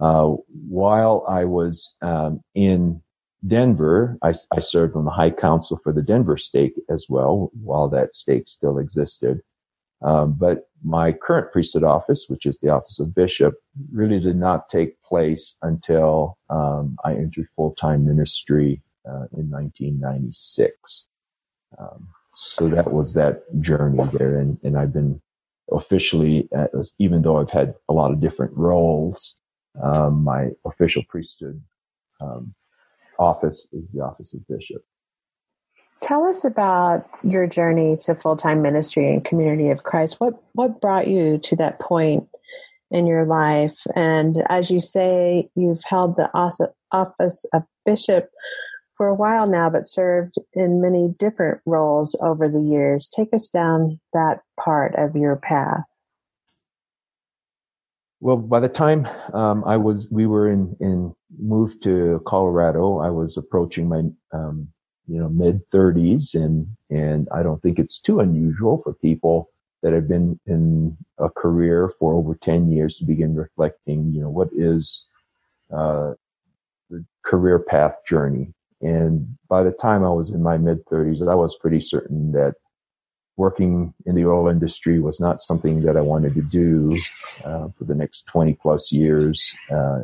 Uh, 0.00 0.36
while 0.68 1.24
I 1.28 1.44
was 1.44 1.94
um, 2.02 2.40
in 2.54 3.02
Denver, 3.46 4.18
I, 4.22 4.34
I, 4.52 4.60
served 4.60 4.96
on 4.96 5.04
the 5.04 5.12
high 5.12 5.30
council 5.30 5.78
for 5.82 5.92
the 5.92 6.02
Denver 6.02 6.36
stake 6.36 6.74
as 6.90 7.06
well, 7.08 7.52
while 7.62 7.88
that 7.88 8.14
stake 8.14 8.48
still 8.48 8.78
existed. 8.78 9.40
Um, 10.02 10.34
but 10.34 10.68
my 10.82 11.12
current 11.12 11.52
priesthood 11.52 11.84
office, 11.84 12.26
which 12.28 12.46
is 12.46 12.58
the 12.58 12.70
office 12.70 12.98
of 12.98 13.14
bishop, 13.14 13.54
really 13.92 14.20
did 14.20 14.36
not 14.36 14.68
take 14.68 15.00
place 15.02 15.54
until 15.62 16.36
um, 16.50 16.96
I 17.04 17.14
entered 17.14 17.48
full 17.54 17.74
time 17.74 18.04
ministry 18.04 18.82
uh, 19.08 19.26
in 19.36 19.50
1996. 19.50 21.06
Um, 21.78 22.08
so 22.34 22.68
that 22.68 22.92
was 22.92 23.14
that 23.14 23.42
journey 23.60 24.02
there, 24.12 24.38
and, 24.38 24.58
and 24.62 24.76
I've 24.76 24.92
been 24.92 25.20
officially, 25.72 26.48
at, 26.54 26.70
even 26.98 27.22
though 27.22 27.38
I've 27.38 27.50
had 27.50 27.74
a 27.88 27.92
lot 27.92 28.12
of 28.12 28.20
different 28.20 28.56
roles, 28.56 29.36
um, 29.82 30.24
my 30.24 30.50
official 30.64 31.02
priesthood 31.08 31.60
um, 32.20 32.54
office 33.18 33.68
is 33.72 33.90
the 33.92 34.00
office 34.00 34.34
of 34.34 34.46
bishop. 34.48 34.82
Tell 36.00 36.24
us 36.24 36.44
about 36.44 37.08
your 37.24 37.46
journey 37.46 37.96
to 38.02 38.14
full 38.14 38.36
time 38.36 38.62
ministry 38.62 39.12
and 39.12 39.24
community 39.24 39.68
of 39.70 39.82
Christ. 39.82 40.20
What 40.20 40.40
what 40.52 40.80
brought 40.80 41.08
you 41.08 41.38
to 41.38 41.56
that 41.56 41.80
point 41.80 42.28
in 42.90 43.06
your 43.06 43.24
life? 43.24 43.80
And 43.96 44.44
as 44.48 44.70
you 44.70 44.80
say, 44.80 45.50
you've 45.56 45.82
held 45.84 46.16
the 46.16 46.30
office 46.92 47.44
of 47.52 47.62
bishop 47.84 48.30
for 48.96 49.08
a 49.08 49.14
while 49.14 49.46
now, 49.46 49.70
but 49.70 49.88
served 49.88 50.34
in 50.54 50.80
many 50.80 51.14
different 51.18 51.60
roles 51.66 52.16
over 52.20 52.48
the 52.48 52.62
years. 52.62 53.08
Take 53.08 53.34
us 53.34 53.48
down 53.48 54.00
that 54.12 54.40
part 54.58 54.94
of 54.96 55.16
your 55.16 55.36
path. 55.36 55.84
Well, 58.20 58.36
by 58.36 58.60
the 58.60 58.68
time 58.68 59.06
um, 59.32 59.64
I 59.64 59.76
was, 59.76 60.08
we 60.10 60.26
were 60.26 60.50
in 60.50 60.76
in 60.80 61.14
moved 61.38 61.82
to 61.84 62.20
Colorado. 62.26 62.98
I 62.98 63.10
was 63.10 63.36
approaching 63.36 63.88
my 63.88 64.02
um, 64.32 64.68
you 65.06 65.18
know, 65.18 65.28
mid 65.28 65.60
thirties. 65.70 66.34
And, 66.34 66.66
and 66.90 67.28
I 67.32 67.42
don't 67.42 67.60
think 67.62 67.78
it's 67.78 68.00
too 68.00 68.20
unusual 68.20 68.78
for 68.78 68.92
people 68.94 69.50
that 69.82 69.92
have 69.92 70.08
been 70.08 70.38
in 70.46 70.96
a 71.18 71.30
career 71.30 71.92
for 71.98 72.12
over 72.14 72.34
10 72.42 72.70
years 72.70 72.96
to 72.96 73.04
begin 73.04 73.34
reflecting, 73.34 74.12
you 74.12 74.20
know, 74.20 74.28
what 74.28 74.48
is, 74.52 75.06
uh, 75.72 76.12
the 76.90 77.04
career 77.24 77.58
path 77.58 77.94
journey. 78.06 78.52
And 78.80 79.36
by 79.48 79.62
the 79.62 79.70
time 79.72 80.04
I 80.04 80.10
was 80.10 80.30
in 80.30 80.42
my 80.42 80.58
mid 80.58 80.84
thirties, 80.86 81.22
I 81.22 81.34
was 81.34 81.56
pretty 81.56 81.80
certain 81.80 82.32
that 82.32 82.54
working 83.38 83.94
in 84.04 84.16
the 84.16 84.26
oil 84.26 84.48
industry 84.48 85.00
was 85.00 85.20
not 85.20 85.40
something 85.40 85.80
that 85.82 85.96
I 85.96 86.00
wanted 86.00 86.34
to 86.34 86.42
do 86.42 86.98
uh, 87.44 87.68
for 87.78 87.84
the 87.84 87.94
next 87.94 88.26
20 88.26 88.54
plus 88.54 88.90
years 88.90 89.40
uh, 89.70 90.00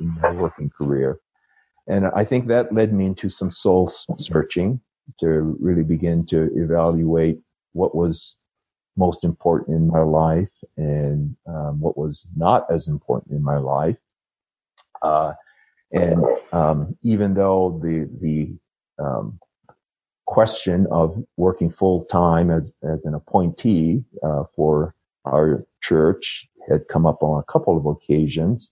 in 0.00 0.20
my 0.20 0.32
working 0.32 0.70
career. 0.70 1.20
And 1.86 2.06
I 2.06 2.24
think 2.24 2.48
that 2.48 2.74
led 2.74 2.92
me 2.92 3.04
into 3.04 3.28
some 3.28 3.50
soul 3.50 3.92
searching 4.18 4.80
to 5.20 5.56
really 5.60 5.82
begin 5.82 6.24
to 6.26 6.50
evaluate 6.56 7.38
what 7.72 7.94
was 7.94 8.36
most 8.96 9.24
important 9.24 9.76
in 9.76 9.86
my 9.86 10.02
life 10.02 10.52
and 10.76 11.36
um, 11.46 11.80
what 11.80 11.98
was 11.98 12.28
not 12.34 12.64
as 12.72 12.88
important 12.88 13.32
in 13.32 13.42
my 13.42 13.58
life. 13.58 13.98
Uh, 15.02 15.34
and 15.92 16.22
um, 16.52 16.96
even 17.02 17.34
though 17.34 17.78
the 17.82 18.08
the 18.20 18.56
um, 19.02 19.38
question 20.30 20.86
of 20.92 21.16
working 21.36 21.70
full 21.70 22.04
time 22.04 22.50
as 22.52 22.72
as 22.84 23.04
an 23.04 23.14
appointee 23.14 24.04
uh, 24.22 24.44
for 24.54 24.94
our 25.24 25.66
church 25.82 26.46
had 26.68 26.86
come 26.88 27.04
up 27.04 27.20
on 27.22 27.40
a 27.40 27.52
couple 27.52 27.76
of 27.76 27.84
occasions, 27.84 28.70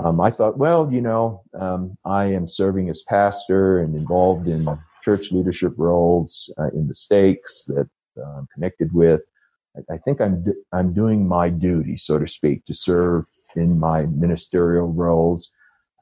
um, 0.00 0.20
I 0.20 0.30
thought, 0.30 0.58
well, 0.58 0.90
you 0.90 1.00
know, 1.00 1.42
um, 1.54 1.96
I 2.04 2.24
am 2.24 2.48
serving 2.48 2.90
as 2.90 3.02
pastor 3.02 3.78
and 3.80 3.94
involved 3.94 4.48
in 4.48 4.60
church 5.04 5.30
leadership 5.30 5.72
roles 5.76 6.52
uh, 6.58 6.70
in 6.74 6.88
the 6.88 6.94
stakes 6.94 7.64
that 7.66 7.88
uh, 8.20 8.38
I'm 8.38 8.48
connected 8.52 8.92
with. 8.92 9.20
I, 9.76 9.94
I 9.94 9.98
think 9.98 10.20
I'm 10.20 10.44
I'm 10.72 10.92
doing 10.92 11.28
my 11.28 11.48
duty, 11.48 11.96
so 11.96 12.18
to 12.18 12.26
speak, 12.26 12.64
to 12.66 12.74
serve 12.74 13.24
in 13.54 13.78
my 13.78 14.06
ministerial 14.06 14.88
roles. 14.92 15.50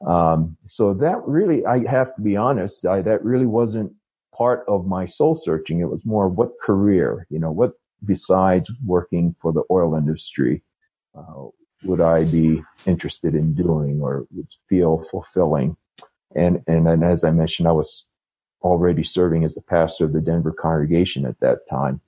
Um, 0.05 0.57
so 0.67 0.93
that 0.95 1.19
really, 1.25 1.65
I 1.65 1.87
have 1.87 2.15
to 2.15 2.21
be 2.21 2.35
honest, 2.35 2.85
I, 2.85 3.01
that 3.03 3.23
really 3.23 3.47
wasn't 3.47 3.91
part 4.37 4.63
of 4.67 4.85
my 4.85 5.05
soul 5.05 5.35
searching. 5.35 5.79
It 5.79 5.89
was 5.89 6.05
more 6.05 6.27
what 6.29 6.59
career, 6.61 7.25
you 7.29 7.39
know, 7.39 7.51
what 7.51 7.73
besides 8.05 8.69
working 8.85 9.33
for 9.33 9.51
the 9.51 9.63
oil 9.71 9.95
industry, 9.95 10.63
uh, 11.17 11.45
would 11.83 12.01
I 12.01 12.25
be 12.25 12.61
interested 12.85 13.35
in 13.35 13.53
doing 13.53 14.01
or 14.01 14.27
would 14.31 14.47
feel 14.69 15.03
fulfilling? 15.09 15.75
And, 16.35 16.63
and 16.67 16.85
then 16.85 17.03
as 17.03 17.23
I 17.23 17.31
mentioned, 17.31 17.67
I 17.67 17.71
was 17.71 18.07
already 18.61 19.03
serving 19.03 19.43
as 19.43 19.55
the 19.55 19.61
pastor 19.61 20.05
of 20.05 20.13
the 20.13 20.21
Denver 20.21 20.51
congregation 20.51 21.25
at 21.25 21.39
that 21.39 21.67
time. 21.69 22.01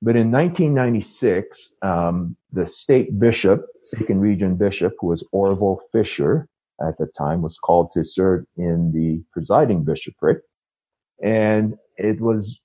But 0.00 0.16
in 0.16 0.32
1996, 0.32 1.72
um, 1.82 2.36
the 2.52 2.66
state 2.66 3.18
bishop, 3.20 3.66
second 3.82 4.20
region 4.20 4.56
bishop, 4.56 4.94
who 4.98 5.06
was 5.06 5.22
Orville 5.30 5.80
Fisher 5.92 6.48
at 6.80 6.98
the 6.98 7.06
time, 7.16 7.40
was 7.40 7.56
called 7.58 7.92
to 7.92 8.04
serve 8.04 8.44
in 8.56 8.90
the 8.92 9.22
presiding 9.32 9.84
bishopric. 9.84 10.40
And 11.22 11.76
it 11.96 12.20
was 12.20 12.60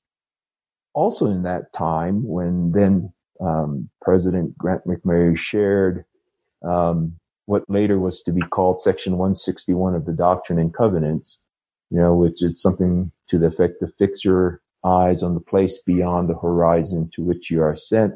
also 0.94 1.28
in 1.28 1.44
that 1.44 1.72
time 1.74 2.24
when 2.28 2.72
then 2.72 3.14
um, 3.40 3.90
President 4.02 4.58
Grant 4.58 4.86
McMurray 4.86 5.38
shared 5.38 6.06
um, 6.68 7.18
what 7.46 7.64
later 7.70 8.00
was 8.00 8.22
to 8.24 8.32
be 8.32 8.42
called 8.42 8.82
Section 8.82 9.14
161 9.14 9.96
of 9.96 10.06
the 10.06 10.14
Doctrine 10.14 10.60
and 10.60 10.74
Covenants, 10.74 11.40
you 11.92 12.00
know, 12.00 12.16
which 12.16 12.44
is 12.44 12.62
something 12.62 13.12
to 13.30 13.38
the 13.38 13.46
effect 13.48 13.82
of 13.82 13.94
fix 13.94 14.26
your 14.26 14.62
eyes 14.84 15.24
on 15.24 15.34
the 15.34 15.40
place 15.40 15.80
beyond 15.86 16.30
the 16.30 16.38
horizon 16.38 17.10
to 17.16 17.24
which 17.24 17.52
you 17.52 17.62
are 17.62 17.76
sent, 17.76 18.14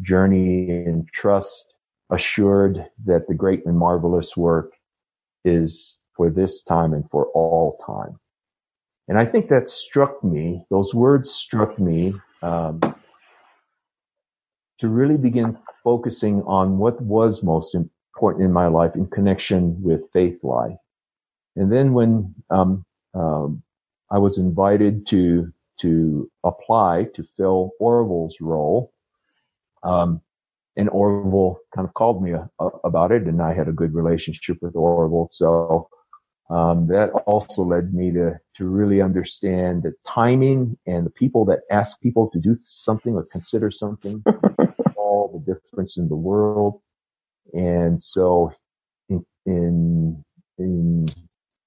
journey 0.00 0.70
in 0.70 1.06
trust, 1.12 1.74
assured 2.10 2.84
that 3.04 3.28
the 3.28 3.34
great 3.34 3.64
and 3.66 3.78
marvelous 3.78 4.36
work 4.36 4.72
is 5.44 5.96
for 6.14 6.30
this 6.30 6.62
time 6.62 6.92
and 6.92 7.08
for 7.10 7.26
all 7.26 7.78
time. 7.86 8.18
And 9.08 9.18
I 9.18 9.24
think 9.24 9.48
that 9.48 9.70
struck 9.70 10.22
me, 10.22 10.64
those 10.70 10.92
words 10.94 11.30
struck 11.30 11.78
me, 11.78 12.12
um, 12.42 12.80
to 14.78 14.88
really 14.88 15.20
begin 15.20 15.56
focusing 15.82 16.42
on 16.42 16.78
what 16.78 17.00
was 17.00 17.42
most 17.42 17.74
important 17.74 18.44
in 18.44 18.52
my 18.52 18.68
life 18.68 18.94
in 18.94 19.06
connection 19.08 19.82
with 19.82 20.10
faith 20.12 20.38
life. 20.44 20.76
And 21.56 21.72
then 21.72 21.94
when 21.94 22.34
um, 22.50 22.84
um, 23.14 23.62
I 24.10 24.18
was 24.18 24.38
invited 24.38 25.06
to 25.08 25.52
to 25.80 26.28
apply 26.42 27.06
to 27.14 27.22
fill 27.22 27.70
Orville's 27.78 28.36
role, 28.40 28.92
um, 29.84 30.20
and 30.76 30.88
Orville 30.90 31.60
kind 31.72 31.86
of 31.86 31.94
called 31.94 32.20
me 32.22 32.32
a, 32.32 32.48
uh, 32.60 32.70
a, 32.84 32.86
about 32.88 33.12
it, 33.12 33.22
and 33.22 33.40
I 33.40 33.54
had 33.54 33.68
a 33.68 33.72
good 33.72 33.94
relationship 33.94 34.58
with 34.60 34.74
Orville, 34.74 35.28
so 35.30 35.88
um, 36.50 36.86
that 36.88 37.10
also 37.26 37.62
led 37.62 37.92
me 37.92 38.10
to 38.12 38.38
to 38.56 38.66
really 38.66 39.02
understand 39.02 39.82
the 39.82 39.92
timing 40.06 40.76
and 40.86 41.04
the 41.04 41.10
people 41.10 41.44
that 41.44 41.60
ask 41.70 42.00
people 42.00 42.30
to 42.30 42.38
do 42.38 42.58
something 42.64 43.14
or 43.14 43.24
consider 43.32 43.70
something, 43.70 44.22
all 44.96 45.44
the 45.46 45.54
difference 45.54 45.96
in 45.96 46.08
the 46.08 46.16
world. 46.16 46.80
And 47.52 48.02
so 48.02 48.52
in, 49.08 49.24
in, 49.46 50.24
in 50.58 51.06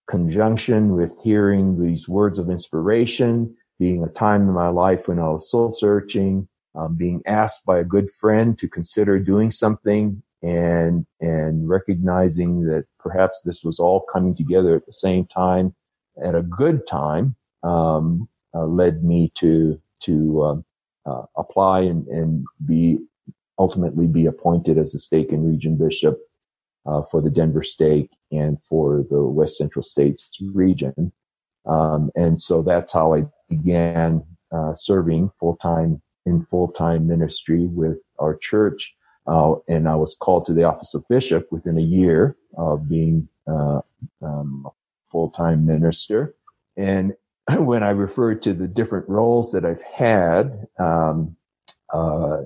conjunction 0.09 0.93
with 0.93 1.13
hearing 1.23 1.81
these 1.81 2.09
words 2.09 2.39
of 2.39 2.49
inspiration, 2.49 3.55
being 3.79 4.03
a 4.03 4.09
time 4.09 4.41
in 4.41 4.53
my 4.53 4.67
life 4.67 5.07
when 5.07 5.17
I 5.17 5.29
was 5.29 5.49
soul 5.49 5.71
searching, 5.71 6.47
um, 6.75 6.95
being 6.95 7.21
asked 7.25 7.65
by 7.65 7.79
a 7.79 7.85
good 7.85 8.11
friend 8.11 8.57
to 8.59 8.67
consider 8.67 9.17
doing 9.19 9.51
something 9.51 10.21
and, 10.41 11.05
and 11.19 11.69
recognizing 11.69 12.63
that 12.65 12.85
perhaps 12.99 13.41
this 13.45 13.63
was 13.63 13.79
all 13.79 14.01
coming 14.11 14.35
together 14.35 14.75
at 14.75 14.85
the 14.85 14.93
same 14.93 15.25
time 15.25 15.75
at 16.23 16.35
a 16.35 16.41
good 16.41 16.85
time, 16.87 17.35
um, 17.63 18.27
uh, 18.53 18.65
led 18.65 19.03
me 19.03 19.31
to, 19.37 19.79
to, 20.03 20.43
um, 20.43 20.65
uh, 21.05 21.23
apply 21.37 21.81
and, 21.81 22.07
and 22.07 22.45
be 22.65 22.99
ultimately 23.61 24.07
be 24.07 24.25
appointed 24.25 24.77
as 24.77 24.91
the 24.91 24.99
stake 24.99 25.31
and 25.31 25.47
region 25.47 25.75
bishop 25.75 26.19
uh, 26.85 27.01
for 27.09 27.21
the 27.21 27.29
Denver 27.29 27.63
stake 27.63 28.09
and 28.31 28.57
for 28.63 29.05
the 29.09 29.21
West 29.21 29.57
Central 29.57 29.83
States 29.83 30.29
region. 30.53 31.11
Um, 31.65 32.09
and 32.15 32.41
so 32.41 32.63
that's 32.63 32.93
how 32.93 33.13
I 33.13 33.25
began 33.49 34.23
uh, 34.51 34.73
serving 34.75 35.29
full 35.39 35.57
time 35.57 36.01
in 36.25 36.45
full 36.45 36.69
time 36.69 37.07
ministry 37.07 37.67
with 37.67 37.99
our 38.19 38.35
church. 38.35 38.93
Uh, 39.27 39.55
and 39.67 39.87
I 39.87 39.95
was 39.95 40.15
called 40.15 40.45
to 40.47 40.53
the 40.53 40.63
office 40.63 40.93
of 40.93 41.07
bishop 41.07 41.51
within 41.51 41.77
a 41.77 41.81
year 41.81 42.35
of 42.57 42.89
being 42.89 43.27
uh, 43.47 43.81
um, 44.21 44.67
full 45.11 45.29
time 45.31 45.65
minister. 45.65 46.35
And 46.75 47.13
when 47.57 47.83
I 47.83 47.89
referred 47.89 48.41
to 48.43 48.53
the 48.53 48.67
different 48.67 49.07
roles 49.07 49.51
that 49.51 49.65
I've 49.65 49.83
had, 49.83 50.67
um, 50.79 51.35
uh, 51.93 52.41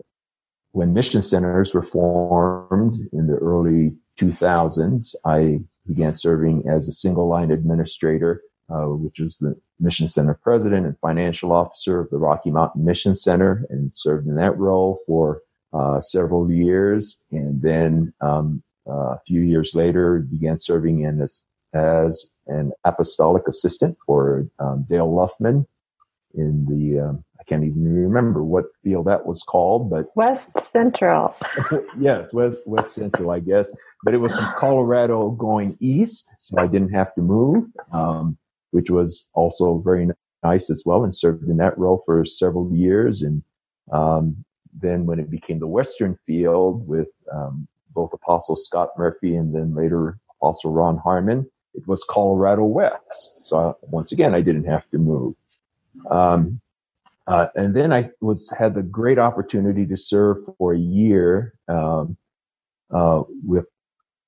when 0.71 0.93
mission 0.93 1.21
centers 1.21 1.73
were 1.73 1.83
formed 1.83 2.95
in 3.13 3.27
the 3.27 3.35
early 3.35 3.95
2000s, 4.19 5.15
I 5.25 5.59
began 5.87 6.17
serving 6.17 6.67
as 6.67 6.89
a 6.89 6.93
single 6.93 7.29
line 7.29 7.51
administrator, 7.51 8.41
uh, 8.69 8.87
which 8.87 9.19
was 9.19 9.37
the 9.37 9.55
mission 9.79 10.07
center 10.07 10.33
president 10.33 10.85
and 10.85 10.97
financial 10.99 11.51
officer 11.51 11.99
of 11.99 12.09
the 12.09 12.17
Rocky 12.17 12.51
Mountain 12.51 12.83
Mission 12.83 13.15
Center 13.15 13.65
and 13.69 13.91
served 13.93 14.27
in 14.27 14.35
that 14.35 14.57
role 14.57 14.99
for 15.07 15.41
uh, 15.75 16.01
several 16.01 16.49
years. 16.49 17.17
And 17.31 17.61
then 17.61 18.13
um, 18.21 18.63
uh, 18.87 19.15
a 19.15 19.21
few 19.27 19.41
years 19.41 19.73
later, 19.75 20.19
began 20.19 20.59
serving 20.59 21.01
in 21.01 21.21
as, 21.21 21.43
as 21.73 22.27
an 22.47 22.71
apostolic 22.85 23.47
assistant 23.47 23.97
for 24.05 24.47
um, 24.59 24.85
Dale 24.89 25.09
Luffman 25.09 25.65
in 26.35 26.65
the 26.65 26.99
um, 26.99 27.23
I 27.39 27.43
can't 27.43 27.63
even 27.63 27.83
remember 27.83 28.43
what 28.43 28.65
field 28.83 29.05
that 29.07 29.25
was 29.25 29.43
called, 29.43 29.89
but 29.89 30.07
West 30.15 30.57
Central. 30.57 31.33
yes, 31.99 32.33
West 32.33 32.63
West 32.65 32.95
Central, 32.95 33.31
I 33.31 33.39
guess. 33.39 33.71
But 34.03 34.13
it 34.13 34.17
was 34.17 34.33
from 34.33 34.53
Colorado 34.57 35.31
going 35.31 35.77
east, 35.79 36.27
so 36.39 36.59
I 36.59 36.67
didn't 36.67 36.93
have 36.93 37.13
to 37.15 37.21
move, 37.21 37.65
um, 37.91 38.37
which 38.71 38.89
was 38.89 39.27
also 39.33 39.79
very 39.79 40.07
nice 40.43 40.69
as 40.69 40.83
well, 40.85 41.03
and 41.03 41.15
served 41.15 41.47
in 41.49 41.57
that 41.57 41.77
role 41.77 42.03
for 42.05 42.25
several 42.25 42.73
years. 42.73 43.21
And 43.21 43.43
um, 43.91 44.43
then 44.81 45.05
when 45.05 45.19
it 45.19 45.29
became 45.29 45.59
the 45.59 45.67
Western 45.67 46.17
field 46.25 46.87
with 46.87 47.09
um, 47.31 47.67
both 47.93 48.13
Apostle 48.13 48.55
Scott 48.55 48.89
Murphy 48.97 49.35
and 49.35 49.53
then 49.53 49.73
later 49.73 50.17
Apostle 50.41 50.71
Ron 50.71 50.97
Harmon, 50.97 51.49
it 51.73 51.87
was 51.87 52.03
Colorado 52.03 52.63
West. 52.63 53.45
So 53.45 53.57
I, 53.57 53.73
once 53.81 54.11
again, 54.11 54.35
I 54.35 54.41
didn't 54.41 54.65
have 54.65 54.89
to 54.91 54.97
move. 54.97 55.35
Um, 56.09 56.59
uh, 57.27 57.47
and 57.55 57.75
then 57.75 57.91
I 57.91 58.11
was 58.21 58.51
had 58.57 58.75
the 58.75 58.83
great 58.83 59.17
opportunity 59.17 59.85
to 59.87 59.97
serve 59.97 60.37
for 60.57 60.73
a 60.73 60.77
year 60.77 61.55
um, 61.67 62.17
uh, 62.93 63.23
with, 63.43 63.65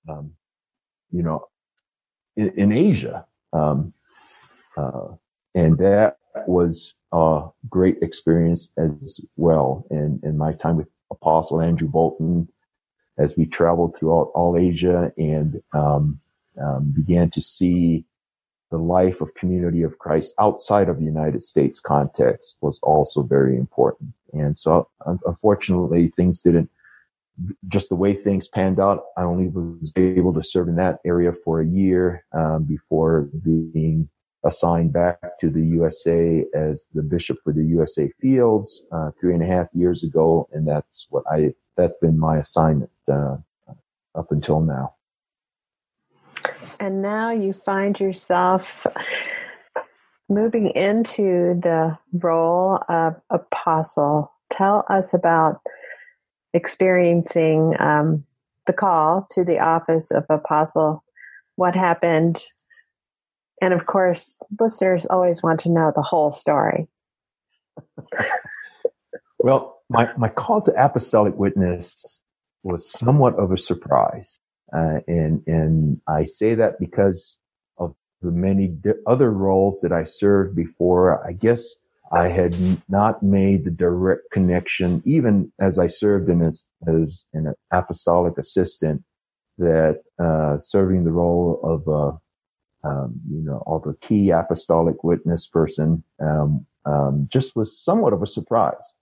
um, 0.10 0.32
you 1.12 1.22
know, 1.22 1.48
in, 2.36 2.50
in 2.58 2.72
Asia, 2.72 3.26
um, 3.54 3.92
uh, 4.78 5.10
and 5.54 5.78
that 5.78 6.18
was 6.48 6.96
a 7.12 7.48
great 7.70 7.98
experience 8.02 8.72
as 8.78 9.20
well. 9.36 9.86
And 9.90 10.24
in 10.24 10.38
my 10.38 10.54
time 10.54 10.78
with 10.78 10.88
Apostle 11.12 11.62
Andrew 11.62 11.88
Bolton, 11.88 12.48
as 13.18 13.36
we 13.36 13.46
traveled 13.46 13.96
throughout 13.96 14.32
all 14.36 14.58
Asia 14.58 15.12
and 15.18 15.62
um, 15.74 16.20
um, 16.62 16.92
began 16.96 17.30
to 17.32 17.42
see 17.42 18.06
the 18.70 18.78
life 18.78 19.22
of 19.22 19.34
community 19.34 19.82
of 19.84 19.98
Christ 19.98 20.34
outside 20.40 20.90
of 20.90 21.00
the 21.00 21.06
United 21.06 21.42
States 21.42 21.80
context 21.80 22.58
was 22.62 22.80
also 22.84 23.24
very 23.24 23.56
important. 23.56 24.14
And 24.34 24.60
so 24.60 24.90
unfortunately 25.26 26.12
things 26.16 26.42
didn't 26.42 26.70
just 27.68 27.90
the 27.90 27.96
way 27.96 28.16
things 28.16 28.48
panned 28.48 28.80
out. 28.80 29.06
I 29.16 29.22
only 29.22 29.48
was 29.48 29.94
able 29.96 30.34
to 30.34 30.44
serve 30.44 30.68
in 30.68 30.76
that 30.78 31.00
area 31.06 31.32
for 31.32 31.62
a 31.62 31.68
year 31.68 32.26
um, 32.34 32.64
before 32.64 33.30
being 33.44 34.10
assigned 34.46 34.94
back 34.94 35.20
to 35.40 35.50
the 35.50 35.64
USA 35.64 36.46
as 36.56 36.88
the 36.94 37.02
bishop 37.02 37.38
for 37.44 37.54
the 37.54 37.64
USA 37.64 38.10
Fields 38.22 38.84
uh, 38.92 39.12
three 39.20 39.34
and 39.34 39.44
a 39.44 39.48
half 39.48 39.68
years 39.74 40.04
ago, 40.04 40.48
and 40.54 40.68
that's 40.68 41.08
what 41.10 41.24
I 41.32 41.54
that's 41.76 41.98
been 41.98 42.18
my 42.18 42.38
assignment 42.38 42.92
uh, 43.12 43.38
up 44.16 44.32
until 44.32 44.62
now. 44.62 44.94
And 46.80 47.02
now 47.02 47.32
you 47.32 47.54
find 47.54 48.00
yourself 48.00 48.86
moving 50.30 50.70
into 50.72 51.60
the 51.62 51.98
role 52.14 52.80
of 52.90 53.16
apostle. 53.30 54.32
Tell 54.50 54.86
us 54.90 55.14
about 55.14 55.62
experiencing 56.54 57.76
um, 57.80 58.26
the 58.66 58.74
call 58.74 59.28
to 59.32 59.44
the 59.44 59.60
office 59.60 60.12
of 60.12 60.26
apostle. 60.30 61.04
What 61.56 61.76
happened? 61.76 62.44
And 63.62 63.74
of 63.74 63.86
course, 63.86 64.40
listeners 64.60 65.06
always 65.08 65.42
want 65.42 65.60
to 65.62 65.72
know 65.72 65.92
the 65.96 66.02
whole 66.02 66.30
story. 66.30 66.88
well, 69.40 69.82
my, 69.90 70.10
my 70.18 70.30
call 70.30 70.62
to 70.62 70.84
apostolic 70.84 71.36
witness 71.36 72.24
was 72.64 72.90
somewhat 72.90 73.36
of 73.36 73.52
a 73.52 73.58
surprise. 73.58 74.40
Uh, 74.76 75.00
and, 75.08 75.42
and 75.48 76.02
I 76.08 76.26
say 76.26 76.54
that 76.56 76.80
because 76.80 77.40
of 77.78 77.96
the 78.22 78.32
many 78.32 78.76
other 79.06 79.32
roles 79.32 79.82
that 79.82 79.92
I 79.92 80.04
served 80.04 80.56
before. 80.56 81.26
I 81.26 81.34
guess 81.34 81.74
I 82.12 82.28
had 82.28 82.52
not 82.90 83.22
made 83.22 83.66
the 83.66 83.72
direct 83.72 84.32
connection, 84.32 85.02
even 85.06 85.52
as 85.60 85.80
I 85.80 85.88
served 85.88 86.30
in 86.30 86.42
as, 86.42 86.66
as 86.88 87.26
an 87.34 87.54
apostolic 87.72 88.38
assistant, 88.38 89.04
that 89.58 90.02
uh, 90.20 90.60
serving 90.60 91.04
the 91.04 91.12
role 91.12 91.60
of 91.64 91.88
a 91.88 92.18
um, 92.84 93.20
you 93.30 93.42
know 93.42 93.64
of 93.68 93.86
a 93.86 93.94
key 94.06 94.30
apostolic 94.30 95.04
witness 95.04 95.48
person 95.48 96.04
um, 96.20 96.66
um, 96.86 97.28
just 97.32 97.56
was 97.56 97.80
somewhat 97.80 98.14
of 98.14 98.22
a 98.22 98.28
surprise. 98.28 98.96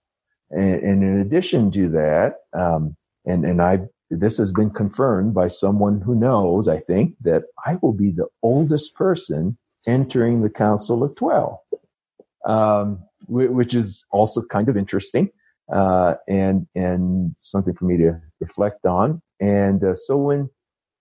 And, 0.52 0.76
and 0.76 1.04
in 1.04 1.20
addition 1.22 1.72
to 1.72 1.90
that, 1.90 2.36
um, 2.54 2.96
and 3.26 3.46
and 3.46 3.62
I 3.62 3.80
this 4.10 4.38
has 4.38 4.52
been 4.52 4.70
confirmed 4.70 5.34
by 5.34 5.48
someone 5.48 6.02
who 6.02 6.16
knows, 6.16 6.68
I 6.68 6.80
think, 6.80 7.16
that 7.22 7.44
I 7.66 7.78
will 7.82 7.94
be 7.94 8.12
the 8.12 8.28
oldest 8.44 8.96
person 8.96 9.58
entering 9.88 10.42
the 10.42 10.50
Council 10.50 11.04
of 11.04 11.16
12, 11.16 11.58
um, 12.46 13.04
which 13.28 13.74
is 13.74 14.06
also 14.12 14.42
kind 14.44 14.70
of 14.70 14.78
interesting, 14.78 15.30
uh, 15.74 16.16
and, 16.28 16.68
and 16.76 17.36
something 17.40 17.74
for 17.74 17.86
me 17.86 17.98
to 17.98 18.20
reflect 18.40 18.86
on. 18.86 19.22
And 19.40 19.84
uh, 19.84 19.96
so 19.96 20.18
when 20.18 20.50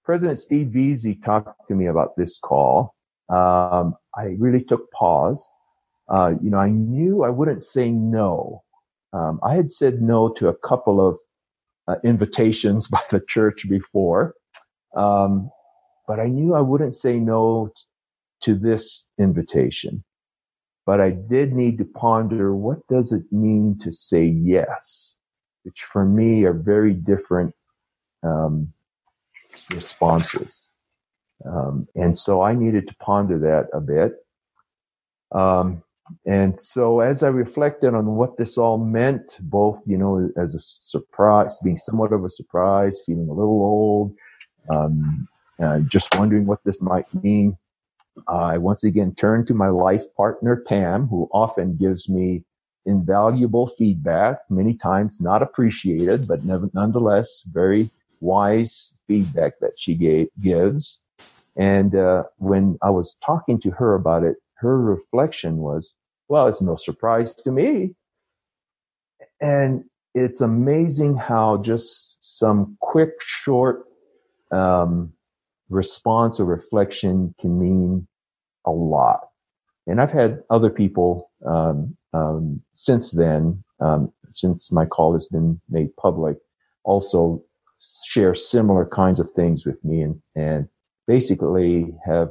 President 0.05 0.39
Steve 0.39 0.69
Veazey 0.69 1.23
talked 1.25 1.67
to 1.69 1.75
me 1.75 1.87
about 1.87 2.17
this 2.17 2.39
call, 2.39 2.95
um, 3.31 3.95
I 4.17 4.37
really 4.39 4.63
took 4.63 4.91
pause. 4.93 5.49
Uh, 6.09 6.35
you 6.43 6.51
know, 6.51 6.59
I 6.59 6.69
knew 6.69 7.25
I 7.25 7.31
wouldn't 7.31 7.65
say 7.65 7.91
no. 7.91 8.63
Um, 9.15 9.41
I 9.43 9.55
had 9.55 9.73
said 9.73 10.03
no 10.03 10.29
to 10.35 10.49
a 10.49 10.55
couple 10.55 11.07
of 11.07 11.19
uh, 11.89 11.97
invitations 12.05 12.87
by 12.97 13.01
the 13.11 13.21
church 13.21 13.69
before. 13.69 14.35
Um, 14.95 15.51
but 16.07 16.21
I 16.21 16.27
knew 16.27 16.55
I 16.55 16.61
wouldn't 16.61 16.95
say 16.95 17.19
no 17.19 17.73
to 18.43 18.55
this 18.55 19.07
invitation. 19.19 20.05
But 20.85 21.01
I 21.01 21.11
did 21.11 21.55
need 21.55 21.79
to 21.79 21.87
ponder 21.87 22.55
what 22.55 22.87
does 22.89 23.13
it 23.13 23.23
mean 23.33 23.79
to 23.83 23.91
say 23.91 24.27
yes, 24.27 25.19
which 25.63 25.83
for 25.91 26.05
me 26.05 26.45
are 26.45 26.53
very 26.53 26.93
different 26.93 27.55
um, 28.23 28.74
responses. 29.71 30.69
Um, 31.45 31.87
and 31.95 32.17
so 32.17 32.43
I 32.43 32.55
needed 32.55 32.89
to 32.89 32.95
ponder 32.97 33.39
that 33.39 33.69
a 33.77 33.81
bit. 33.81 34.15
Um, 35.33 35.83
and 36.27 36.61
so 36.61 37.01
as 37.01 37.23
I 37.23 37.29
reflected 37.29 37.95
on 37.95 38.17
what 38.17 38.37
this 38.37 38.59
all 38.59 38.79
meant, 38.79 39.39
both, 39.41 39.83
you 39.87 39.97
know, 39.97 40.31
as 40.37 40.55
a 40.55 40.61
surprise, 40.61 41.59
being 41.63 41.79
somewhat 41.79 42.13
of 42.13 42.25
a 42.25 42.31
surprise, 42.31 43.01
feeling 43.05 43.29
a 43.29 43.33
little 43.33 43.63
old, 43.63 44.15
um, 44.71 45.25
uh, 45.61 45.81
just 45.89 46.15
wondering 46.17 46.47
what 46.47 46.63
this 46.65 46.81
might 46.81 47.07
mean, 47.23 47.57
I 48.29 48.59
once 48.59 48.85
again 48.85 49.15
turned 49.15 49.47
to 49.49 49.55
my 49.55 49.69
life 49.69 50.05
partner, 50.17 50.57
Pam, 50.57 51.07
who 51.09 51.29
often 51.33 51.77
gives 51.77 52.09
me 52.09 52.45
invaluable 52.87 53.67
feedback, 53.67 54.39
many 54.51 54.75
times 54.75 55.21
not 55.21 55.43
appreciated, 55.43 56.27
but 56.29 56.41
nonetheless 56.75 57.45
very 57.51 57.89
wise 58.21 58.95
feedback 59.07 59.59
that 59.61 59.73
she 59.77 59.95
gave, 59.95 60.29
gives. 60.41 61.01
And 61.57 61.95
uh, 61.95 62.25
when 62.39 62.79
I 62.83 62.91
was 62.91 63.17
talking 63.25 63.61
to 63.61 63.71
her 63.71 63.95
about 63.95 64.25
it, 64.25 64.37
her 64.55 64.81
reflection 64.81 65.59
was, 65.59 65.93
well, 66.29 66.49
it's 66.49 66.61
no 66.61 66.77
surprise 66.77 67.35
to 67.37 67.51
me. 67.51 67.95
And 69.41 69.85
it's 70.15 70.41
amazing 70.41 71.17
how 71.17 71.59
just 71.59 72.17
some 72.21 72.77
quick, 72.81 73.11
short 73.21 73.85
um, 74.51 75.13
response 75.69 76.41
or 76.41 76.45
reflection 76.45 77.35
can 77.41 77.59
mean 77.59 78.07
a 78.65 78.71
lot. 78.71 79.29
And 79.87 80.01
I've 80.01 80.13
had 80.13 80.43
other 80.51 80.71
people 80.71 81.31
um, 81.45 81.97
um, 82.13 82.63
since 82.77 83.11
then, 83.11 83.63
um, 83.81 84.13
since 84.33 84.73
my 84.73 84.87
call 84.87 85.13
has 85.13 85.27
been 85.27 85.61
made 85.69 85.95
public, 85.97 86.39
also 86.85 87.43
share 88.07 88.35
similar 88.35 88.87
kinds 88.87 89.21
of 89.21 89.31
things 89.33 89.65
with 89.65 89.83
me 89.85 90.03
and, 90.03 90.21
and 90.35 90.69
basically 91.07 91.95
have 92.05 92.31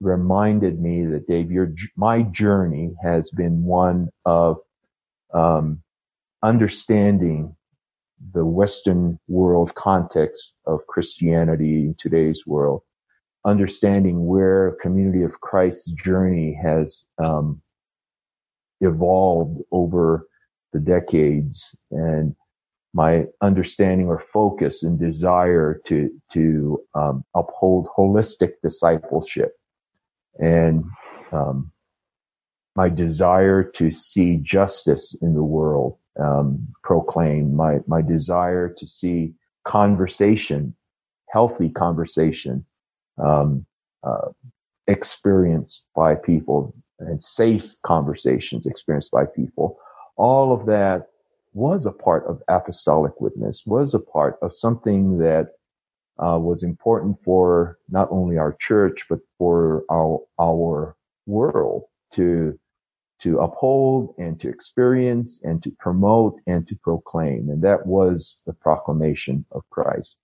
reminded 0.00 0.80
me 0.80 1.04
that 1.06 1.26
Dave, 1.26 1.50
your, 1.50 1.72
my 1.96 2.22
journey 2.22 2.92
has 3.02 3.30
been 3.30 3.62
one 3.64 4.08
of, 4.24 4.58
um, 5.34 5.82
understanding 6.42 7.54
the 8.34 8.44
Western 8.44 9.18
world 9.28 9.74
context 9.74 10.54
of 10.66 10.86
Christianity 10.86 11.84
in 11.86 11.96
today's 11.98 12.46
world, 12.46 12.82
understanding 13.44 14.26
where 14.26 14.76
Community 14.80 15.22
of 15.22 15.40
Christ's 15.40 15.90
journey 15.92 16.58
has 16.62 17.06
um, 17.22 17.60
evolved 18.80 19.62
over 19.72 20.26
the 20.72 20.80
decades, 20.80 21.74
and 21.90 22.36
my 22.92 23.24
understanding 23.40 24.08
or 24.08 24.18
focus 24.18 24.82
and 24.82 24.98
desire 24.98 25.80
to 25.86 26.10
to 26.32 26.80
um, 26.94 27.24
uphold 27.34 27.88
holistic 27.96 28.54
discipleship, 28.62 29.52
and 30.38 30.84
um, 31.32 31.70
my 32.74 32.88
desire 32.88 33.62
to 33.62 33.92
see 33.92 34.36
justice 34.36 35.14
in 35.22 35.34
the 35.34 35.44
world 35.44 35.96
um, 36.18 36.66
proclaimed, 36.82 37.54
my 37.54 37.78
my 37.86 38.02
desire 38.02 38.68
to 38.78 38.86
see 38.86 39.34
conversation, 39.64 40.74
healthy 41.28 41.68
conversation, 41.68 42.64
um, 43.22 43.64
uh, 44.02 44.28
experienced 44.88 45.86
by 45.94 46.14
people, 46.16 46.74
and 46.98 47.22
safe 47.22 47.76
conversations 47.82 48.66
experienced 48.66 49.12
by 49.12 49.24
people. 49.24 49.78
All 50.16 50.52
of 50.52 50.66
that 50.66 51.09
was 51.52 51.86
a 51.86 51.92
part 51.92 52.24
of 52.26 52.42
apostolic 52.48 53.20
witness, 53.20 53.62
was 53.66 53.94
a 53.94 54.00
part 54.00 54.36
of 54.42 54.54
something 54.54 55.18
that 55.18 55.48
uh, 56.18 56.38
was 56.38 56.62
important 56.62 57.20
for 57.22 57.78
not 57.88 58.08
only 58.10 58.36
our 58.36 58.56
church 58.60 59.06
but 59.08 59.20
for 59.38 59.84
our 59.90 60.20
our 60.38 60.94
world 61.26 61.84
to 62.12 62.58
to 63.20 63.38
uphold 63.38 64.14
and 64.18 64.40
to 64.40 64.48
experience 64.48 65.40
and 65.42 65.62
to 65.62 65.70
promote 65.78 66.40
and 66.46 66.66
to 66.66 66.74
proclaim. 66.76 67.50
And 67.50 67.62
that 67.62 67.86
was 67.86 68.42
the 68.46 68.54
proclamation 68.54 69.44
of 69.52 69.68
Christ. 69.70 70.16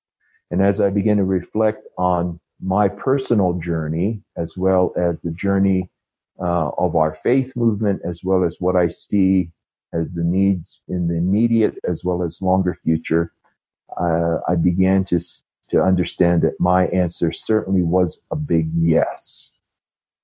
And 0.50 0.62
as 0.62 0.80
I 0.80 0.90
begin 0.90 1.18
to 1.18 1.24
reflect 1.24 1.86
on 1.98 2.40
my 2.62 2.88
personal 2.88 3.54
journey, 3.54 4.22
as 4.36 4.56
well 4.56 4.94
as 4.96 5.20
the 5.20 5.32
journey 5.32 5.90
uh, 6.40 6.70
of 6.78 6.96
our 6.96 7.14
faith 7.14 7.54
movement, 7.54 8.00
as 8.04 8.22
well 8.24 8.44
as 8.44 8.56
what 8.60 8.76
I 8.76 8.88
see 8.88 9.50
as 9.98 10.11
the 10.11 10.24
needs 10.24 10.82
in 10.88 11.09
the 11.09 11.14
immediate 11.14 11.76
as 11.88 12.04
well 12.04 12.22
as 12.22 12.42
longer 12.42 12.78
future, 12.85 13.32
uh, 14.00 14.38
I 14.48 14.54
began 14.54 15.04
to 15.06 15.20
to 15.70 15.82
understand 15.82 16.42
that 16.42 16.61
my 16.61 16.87
answer 16.88 17.32
certainly 17.32 17.82
was 17.82 18.20
a 18.30 18.37
big 18.37 18.70
yes 18.74 19.56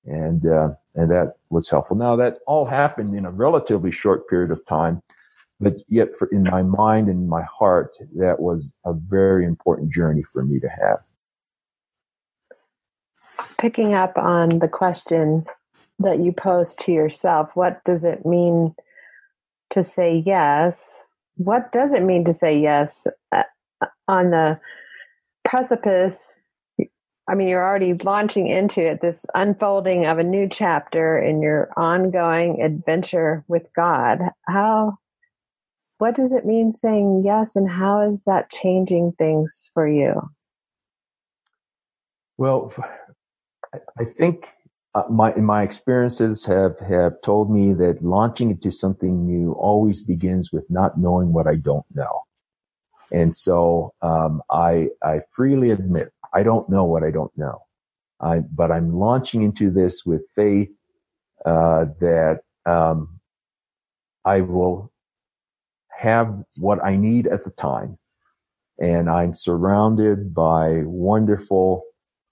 and 0.05 0.45
uh, 0.45 0.69
and 0.95 1.09
that 1.11 1.35
was 1.49 1.69
helpful. 1.69 1.95
Now 1.95 2.15
that 2.17 2.39
all 2.47 2.65
happened 2.65 3.15
in 3.15 3.25
a 3.25 3.31
relatively 3.31 3.91
short 3.91 4.29
period 4.29 4.51
of 4.51 4.65
time, 4.65 5.01
but 5.59 5.77
yet 5.87 6.13
for 6.15 6.27
in 6.27 6.43
my 6.43 6.61
mind 6.61 7.07
and 7.07 7.27
my 7.27 7.43
heart, 7.43 7.93
that 8.15 8.39
was 8.39 8.71
a 8.85 8.93
very 8.93 9.45
important 9.45 9.93
journey 9.93 10.21
for 10.21 10.43
me 10.43 10.59
to 10.59 10.69
have. 10.69 10.99
Picking 13.59 13.93
up 13.93 14.17
on 14.17 14.59
the 14.59 14.67
question 14.67 15.45
that 15.99 16.19
you 16.19 16.33
posed 16.33 16.79
to 16.81 16.91
yourself, 16.91 17.55
what 17.55 17.83
does 17.85 18.03
it 18.03 18.25
mean 18.25 18.75
to 19.73 19.83
say 19.83 20.23
yes? 20.25 21.03
What 21.35 21.71
does 21.71 21.93
it 21.93 22.03
mean 22.03 22.23
to 22.25 22.33
say 22.33 22.59
yes 22.59 23.07
uh, 23.31 23.43
on 24.07 24.31
the 24.31 24.59
precipice 25.43 26.35
I 27.27 27.35
mean, 27.35 27.47
you're 27.47 27.63
already 27.63 27.93
launching 27.93 28.47
into 28.47 28.81
it, 28.81 28.99
this 28.99 29.25
unfolding 29.33 30.05
of 30.05 30.19
a 30.19 30.23
new 30.23 30.47
chapter 30.49 31.17
in 31.17 31.41
your 31.41 31.69
ongoing 31.77 32.61
adventure 32.61 33.45
with 33.47 33.73
God. 33.73 34.19
How, 34.47 34.97
what 35.99 36.15
does 36.15 36.33
it 36.33 36.45
mean 36.45 36.73
saying 36.73 37.23
yes, 37.25 37.55
and 37.55 37.69
how 37.69 38.01
is 38.01 38.25
that 38.25 38.51
changing 38.51 39.13
things 39.13 39.71
for 39.73 39.87
you? 39.87 40.21
Well, 42.37 42.73
I 43.73 44.03
think 44.03 44.47
uh, 44.95 45.03
my 45.09 45.33
my 45.35 45.63
experiences 45.63 46.45
have 46.45 46.79
have 46.79 47.13
told 47.23 47.51
me 47.51 47.73
that 47.73 48.03
launching 48.03 48.51
into 48.51 48.71
something 48.71 49.25
new 49.25 49.53
always 49.53 50.03
begins 50.03 50.51
with 50.51 50.69
not 50.69 50.99
knowing 50.99 51.33
what 51.33 51.47
I 51.47 51.55
don't 51.55 51.85
know, 51.95 52.21
and 53.11 53.35
so 53.35 53.93
um, 54.01 54.43
I 54.51 54.89
I 55.01 55.21
freely 55.35 55.71
admit 55.71 56.13
I 56.33 56.43
don't 56.43 56.69
know 56.69 56.83
what 56.85 57.03
I 57.03 57.11
don't 57.11 57.35
know. 57.37 57.63
I, 58.21 58.39
but 58.39 58.71
I'm 58.71 58.93
launching 58.93 59.41
into 59.41 59.69
this 59.71 60.05
with 60.05 60.21
faith 60.29 60.69
uh, 61.45 61.85
that 61.99 62.41
um, 62.65 63.19
I 64.23 64.41
will 64.41 64.91
have 65.89 66.43
what 66.57 66.83
I 66.83 66.95
need 66.95 67.27
at 67.27 67.43
the 67.43 67.51
time, 67.51 67.97
and 68.79 69.09
I'm 69.09 69.33
surrounded 69.33 70.33
by 70.35 70.83
wonderful 70.85 71.83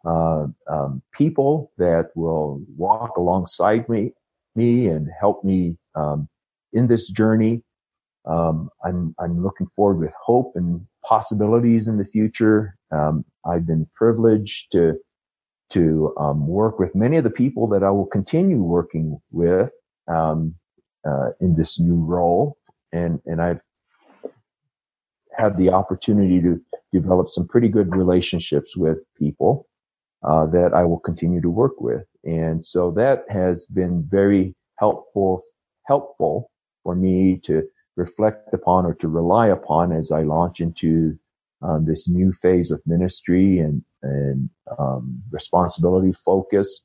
uh, 0.05 0.47
um, 0.69 1.01
people 1.13 1.71
that 1.77 2.09
will 2.15 2.61
walk 2.75 3.17
alongside 3.17 3.87
me, 3.87 4.13
me 4.55 4.87
and 4.87 5.07
help 5.19 5.43
me 5.43 5.77
um, 5.95 6.27
in 6.73 6.87
this 6.87 7.09
journey. 7.09 7.63
Um, 8.25 8.69
I'm 8.83 9.15
I'm 9.19 9.43
looking 9.43 9.67
forward 9.75 9.99
with 9.99 10.13
hope 10.23 10.53
and 10.55 10.85
possibilities 11.03 11.87
in 11.87 11.97
the 11.97 12.05
future. 12.05 12.75
Um, 12.91 13.25
I've 13.45 13.65
been 13.65 13.87
privileged 13.95 14.71
to 14.73 14.95
to 15.71 16.13
um, 16.19 16.47
work 16.47 16.79
with 16.79 16.93
many 16.95 17.17
of 17.17 17.23
the 17.23 17.29
people 17.29 17.67
that 17.69 17.83
I 17.83 17.89
will 17.89 18.05
continue 18.05 18.61
working 18.61 19.19
with 19.31 19.69
um, 20.07 20.55
uh, 21.07 21.29
in 21.39 21.55
this 21.55 21.79
new 21.79 21.95
role, 21.95 22.57
and 22.91 23.19
and 23.25 23.41
I've 23.41 23.61
had 25.35 25.55
the 25.55 25.69
opportunity 25.69 26.41
to 26.41 26.59
develop 26.91 27.29
some 27.29 27.47
pretty 27.47 27.69
good 27.69 27.95
relationships 27.95 28.75
with 28.75 28.97
people 29.17 29.67
uh, 30.23 30.45
that 30.47 30.73
I 30.73 30.83
will 30.83 30.99
continue 30.99 31.41
to 31.41 31.49
work 31.49 31.81
with, 31.81 32.05
and 32.23 32.65
so 32.65 32.91
that 32.91 33.25
has 33.29 33.65
been 33.65 34.03
very 34.09 34.55
helpful 34.77 35.43
helpful 35.85 36.49
for 36.83 36.95
me 36.95 37.39
to 37.43 37.63
reflect 37.95 38.53
upon 38.53 38.85
or 38.85 38.93
to 38.95 39.07
rely 39.07 39.47
upon 39.47 39.91
as 39.91 40.11
I 40.11 40.21
launch 40.23 40.61
into 40.61 41.17
um, 41.61 41.85
this 41.85 42.07
new 42.07 42.31
phase 42.31 42.71
of 42.71 42.81
ministry 42.85 43.59
and 43.59 43.83
and 44.03 44.49
um, 44.79 45.21
responsibility 45.31 46.13
focus. 46.13 46.83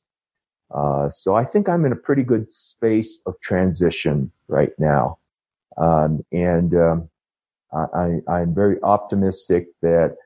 Uh, 0.74 1.08
so 1.10 1.34
I 1.34 1.44
think 1.44 1.68
I'm 1.68 1.84
in 1.84 1.92
a 1.92 1.96
pretty 1.96 2.24
good 2.24 2.50
space 2.50 3.20
of 3.26 3.34
transition 3.40 4.30
right 4.48 4.72
now, 4.78 5.18
um, 5.78 6.24
and 6.32 6.74
um, 6.74 7.08
I, 7.72 8.20
I'm 8.28 8.54
very 8.54 8.82
optimistic 8.82 9.68
that 9.82 10.16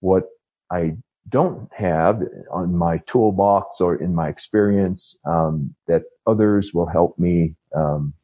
what 0.00 0.24
I 0.70 0.96
don't 1.28 1.68
have 1.72 2.22
on 2.50 2.76
my 2.76 2.98
toolbox 3.06 3.80
or 3.80 3.96
in 3.96 4.14
my 4.14 4.28
experience 4.28 5.16
um, 5.24 5.74
that 5.86 6.02
others 6.26 6.72
will 6.72 6.86
help 6.86 7.18
me 7.18 7.54
um, 7.74 8.14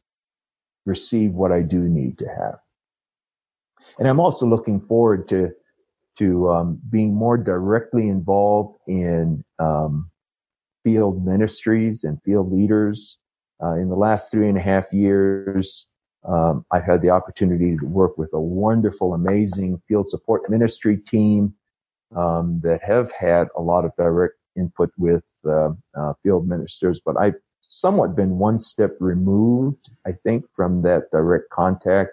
receive 0.87 1.33
what 1.33 1.53
I 1.53 1.63
do 1.63 1.81
need 1.81 2.19
to 2.19 2.27
have. 2.27 2.59
And 3.99 4.09
I'm 4.09 4.21
also 4.21 4.47
looking 4.47 4.81
forward 4.81 5.29
to 5.29 5.53
to 6.19 6.51
um, 6.51 6.81
being 6.91 7.15
more 7.15 7.39
directly 7.39 8.09
involved 8.09 8.77
in 8.87 9.43
um, 9.59 10.11
field 10.85 11.25
ministries 11.25 12.05
and 12.05 12.23
field 12.23 12.53
leaders. 12.53 13.19
Uh, 13.63 13.77
in 13.77 13.89
the 13.89 13.97
last 13.97 14.31
three 14.31 14.49
and 14.49 14.59
a 14.59 14.61
half 14.61 14.93
years, 14.93 15.87
um, 16.29 16.67
I've 16.71 16.85
had 16.85 17.01
the 17.01 17.09
opportunity 17.09 17.79
to 17.79 17.87
work 17.87 18.19
with 18.19 18.31
a 18.35 18.41
wonderful, 18.41 19.15
amazing 19.15 19.81
field 19.89 20.11
support 20.11 20.49
ministry 20.51 20.99
team 20.99 21.55
um, 22.17 22.61
that 22.63 22.83
have 22.83 23.13
had 23.13 23.49
a 23.57 23.63
lot 23.63 23.85
of 23.85 23.93
direct 23.97 24.35
input 24.57 24.91
with 24.97 25.25
uh, 25.47 25.71
uh, 25.97 26.13
field 26.23 26.47
ministers, 26.49 27.01
but 27.05 27.17
I've 27.19 27.35
somewhat 27.61 28.15
been 28.15 28.39
one 28.39 28.61
step 28.61 28.97
removed, 29.01 29.89
I 30.07 30.13
think, 30.13 30.45
from 30.55 30.83
that 30.83 31.11
direct 31.11 31.49
contact. 31.51 32.11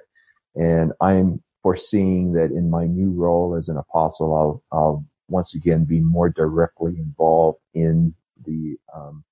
And 0.56 0.93
I'm 1.02 1.43
foreseeing 1.62 2.34
that 2.34 2.52
in 2.52 2.70
my 2.70 2.86
new 2.86 3.12
role 3.12 3.56
as 3.56 3.70
an 3.70 3.78
apostle, 3.78 4.64
I'll, 4.72 4.78
I'll 4.78 5.06
once 5.28 5.54
again 5.54 5.86
be 5.86 6.00
more 6.00 6.30
directly 6.30 6.97
involved 6.97 7.60
in 7.74 8.14
the 8.45 8.78
um, 8.95 9.24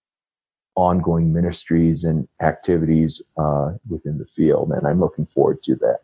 ongoing 0.76 1.34
ministries 1.34 2.03
and 2.03 2.28
activities 2.41 3.22
uh, 3.38 3.72
within 3.89 4.18
the 4.18 4.26
field. 4.26 4.72
And 4.72 4.86
I'm 4.86 4.99
looking 4.99 5.26
forward 5.26 5.63
to 5.63 5.76
that. 5.78 5.99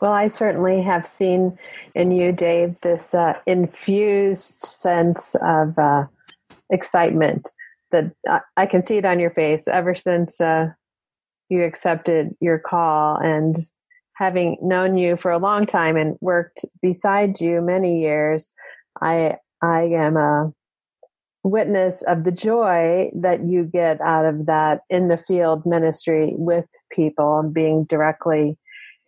Well, 0.00 0.12
I 0.12 0.28
certainly 0.28 0.82
have 0.82 1.06
seen 1.06 1.58
in 1.94 2.10
you, 2.10 2.32
Dave, 2.32 2.80
this 2.80 3.14
uh, 3.14 3.34
infused 3.46 4.60
sense 4.60 5.36
of 5.42 5.78
uh, 5.78 6.04
excitement 6.70 7.48
that 7.92 8.12
I 8.56 8.66
can 8.66 8.82
see 8.82 8.96
it 8.96 9.04
on 9.04 9.20
your 9.20 9.30
face 9.30 9.68
ever 9.68 9.94
since 9.94 10.40
uh, 10.40 10.68
you 11.48 11.64
accepted 11.64 12.34
your 12.40 12.58
call. 12.58 13.16
And 13.16 13.56
having 14.14 14.56
known 14.62 14.96
you 14.96 15.16
for 15.16 15.32
a 15.32 15.38
long 15.38 15.66
time 15.66 15.96
and 15.96 16.16
worked 16.20 16.64
beside 16.80 17.40
you 17.40 17.60
many 17.60 18.00
years, 18.00 18.54
I 19.02 19.36
I 19.62 19.82
am 19.82 20.16
a 20.16 20.52
witness 21.42 22.02
of 22.02 22.24
the 22.24 22.32
joy 22.32 23.10
that 23.14 23.44
you 23.44 23.64
get 23.64 24.00
out 24.00 24.24
of 24.24 24.46
that 24.46 24.80
in 24.88 25.08
the 25.08 25.16
field 25.16 25.64
ministry 25.66 26.34
with 26.36 26.66
people 26.90 27.38
and 27.38 27.52
being 27.52 27.84
directly 27.84 28.56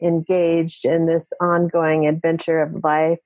engaged 0.03 0.85
in 0.85 1.07
this 1.07 1.33
ongoing 1.41 2.07
adventure 2.07 2.61
of 2.61 2.83
life 2.85 3.21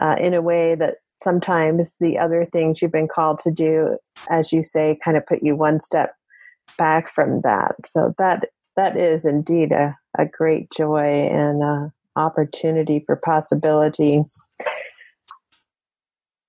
uh, 0.00 0.16
in 0.18 0.34
a 0.34 0.42
way 0.42 0.74
that 0.74 0.96
sometimes 1.22 1.96
the 2.00 2.18
other 2.18 2.44
things 2.44 2.80
you've 2.80 2.92
been 2.92 3.08
called 3.08 3.38
to 3.40 3.50
do, 3.50 3.98
as 4.28 4.52
you 4.52 4.62
say, 4.62 4.98
kind 5.04 5.16
of 5.16 5.26
put 5.26 5.42
you 5.42 5.56
one 5.56 5.80
step 5.80 6.14
back 6.76 7.08
from 7.08 7.40
that. 7.42 7.74
So 7.84 8.14
that 8.18 8.46
that 8.76 8.96
is 8.96 9.24
indeed 9.24 9.72
a, 9.72 9.96
a 10.18 10.26
great 10.26 10.70
joy 10.70 11.28
and 11.30 11.62
a 11.62 11.92
opportunity 12.16 13.02
for 13.06 13.16
possibility. 13.16 14.22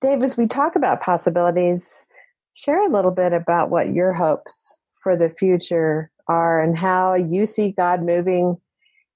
Dave, 0.00 0.22
as 0.22 0.36
we 0.36 0.46
talk 0.46 0.76
about 0.76 1.00
possibilities, 1.00 2.04
share 2.54 2.86
a 2.86 2.92
little 2.92 3.10
bit 3.10 3.32
about 3.32 3.70
what 3.70 3.92
your 3.92 4.12
hopes 4.12 4.78
for 4.96 5.16
the 5.16 5.28
future 5.28 6.10
are 6.28 6.60
and 6.60 6.76
how 6.76 7.14
you 7.14 7.46
see 7.46 7.72
God 7.72 8.02
moving 8.02 8.56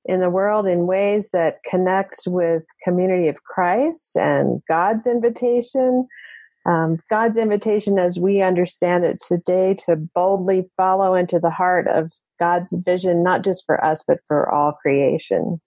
in 0.04 0.20
the 0.20 0.30
world 0.30 0.66
in 0.66 0.86
ways 0.86 1.30
that 1.30 1.62
connect 1.68 2.22
with 2.26 2.62
community 2.82 3.28
of 3.28 3.44
Christ 3.44 4.16
and 4.16 4.62
God's 4.68 5.06
invitation. 5.06 6.06
Um, 6.66 6.98
God's 7.08 7.38
invitation, 7.38 7.98
as 7.98 8.18
we 8.18 8.42
understand 8.42 9.04
it 9.04 9.18
today, 9.26 9.74
to 9.86 9.96
boldly 9.96 10.70
follow 10.76 11.14
into 11.14 11.38
the 11.38 11.50
heart 11.50 11.88
of 11.88 12.12
God's 12.38 12.76
vision, 12.84 13.22
not 13.22 13.44
just 13.44 13.64
for 13.66 13.82
us, 13.84 14.04
but 14.06 14.18
for 14.26 14.52
all 14.52 14.72
creation. 14.72 15.58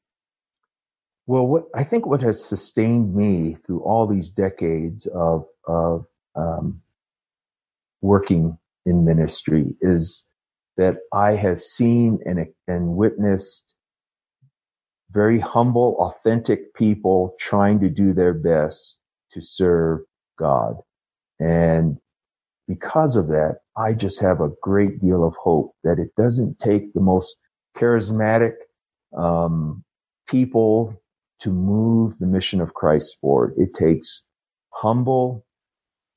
Well, 1.25 1.47
what 1.47 1.65
I 1.73 1.83
think 1.83 2.05
what 2.05 2.21
has 2.21 2.43
sustained 2.43 3.15
me 3.15 3.57
through 3.65 3.79
all 3.79 4.07
these 4.07 4.31
decades 4.31 5.07
of 5.07 5.45
of 5.65 6.05
um, 6.35 6.81
working 8.01 8.57
in 8.85 9.05
ministry 9.05 9.75
is 9.81 10.25
that 10.75 10.97
I 11.13 11.35
have 11.35 11.61
seen 11.61 12.19
and 12.25 12.45
and 12.67 12.95
witnessed 12.95 13.73
very 15.13 15.39
humble, 15.39 15.95
authentic 15.99 16.73
people 16.73 17.35
trying 17.39 17.79
to 17.79 17.89
do 17.89 18.13
their 18.13 18.33
best 18.33 18.97
to 19.31 19.41
serve 19.41 20.01
God. 20.37 20.75
And 21.39 21.97
because 22.67 23.15
of 23.15 23.27
that, 23.27 23.57
I 23.77 23.93
just 23.93 24.19
have 24.21 24.41
a 24.41 24.51
great 24.61 24.99
deal 25.01 25.23
of 25.25 25.35
hope 25.35 25.75
that 25.83 25.99
it 25.99 26.09
doesn't 26.17 26.59
take 26.59 26.93
the 26.93 27.01
most 27.01 27.35
charismatic 27.77 28.53
um, 29.17 29.83
people 30.27 31.01
to 31.41 31.51
move 31.51 32.17
the 32.19 32.25
mission 32.25 32.61
of 32.61 32.73
Christ 32.73 33.17
forward. 33.19 33.53
It 33.57 33.73
takes 33.73 34.23
humble, 34.69 35.45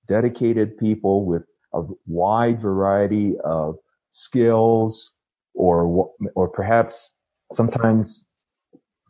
dedicated 0.06 0.78
people 0.78 1.24
with 1.24 1.42
a 1.74 1.82
wide 2.06 2.60
variety 2.60 3.34
of 3.44 3.76
skills 4.10 5.12
or, 5.54 6.10
or 6.34 6.48
perhaps 6.48 7.12
sometimes 7.54 8.25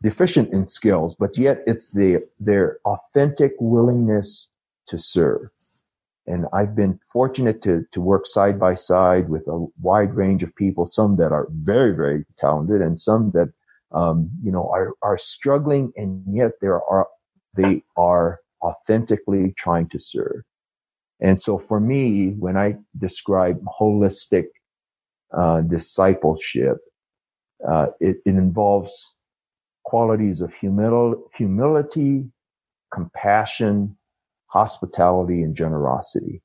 deficient 0.01 0.53
in 0.53 0.67
skills, 0.67 1.15
but 1.15 1.37
yet 1.37 1.63
it's 1.65 1.91
the, 1.91 2.19
their 2.39 2.79
authentic 2.85 3.53
willingness 3.59 4.49
to 4.87 4.99
serve. 4.99 5.49
And 6.27 6.45
I've 6.53 6.75
been 6.75 6.99
fortunate 7.11 7.63
to, 7.63 7.85
to 7.93 8.01
work 8.01 8.27
side 8.27 8.59
by 8.59 8.75
side 8.75 9.29
with 9.29 9.47
a 9.47 9.65
wide 9.81 10.13
range 10.13 10.43
of 10.43 10.53
people, 10.55 10.85
some 10.85 11.15
that 11.17 11.31
are 11.31 11.47
very, 11.51 11.95
very 11.95 12.25
talented 12.37 12.81
and 12.81 12.99
some 12.99 13.31
that, 13.31 13.51
um, 13.93 14.29
you 14.43 14.51
know, 14.51 14.69
are, 14.69 14.91
are 15.01 15.17
struggling 15.17 15.93
and 15.95 16.23
yet 16.29 16.51
there 16.61 16.81
are, 16.83 17.07
they 17.55 17.81
are 17.95 18.41
authentically 18.61 19.53
trying 19.57 19.87
to 19.89 19.99
serve. 19.99 20.43
And 21.21 21.41
so 21.41 21.57
for 21.57 21.79
me, 21.79 22.31
when 22.37 22.57
I 22.57 22.75
describe 22.97 23.63
holistic, 23.63 24.45
uh, 25.35 25.61
discipleship, 25.61 26.77
uh, 27.67 27.87
it, 27.99 28.17
it 28.25 28.35
involves 28.35 29.13
qualities 29.87 30.41
of 30.41 30.53
humil- 30.53 31.21
humility, 31.33 32.25
compassion, 32.93 33.97
hospitality, 34.47 35.43
and 35.43 35.55
generosity. 35.55 36.41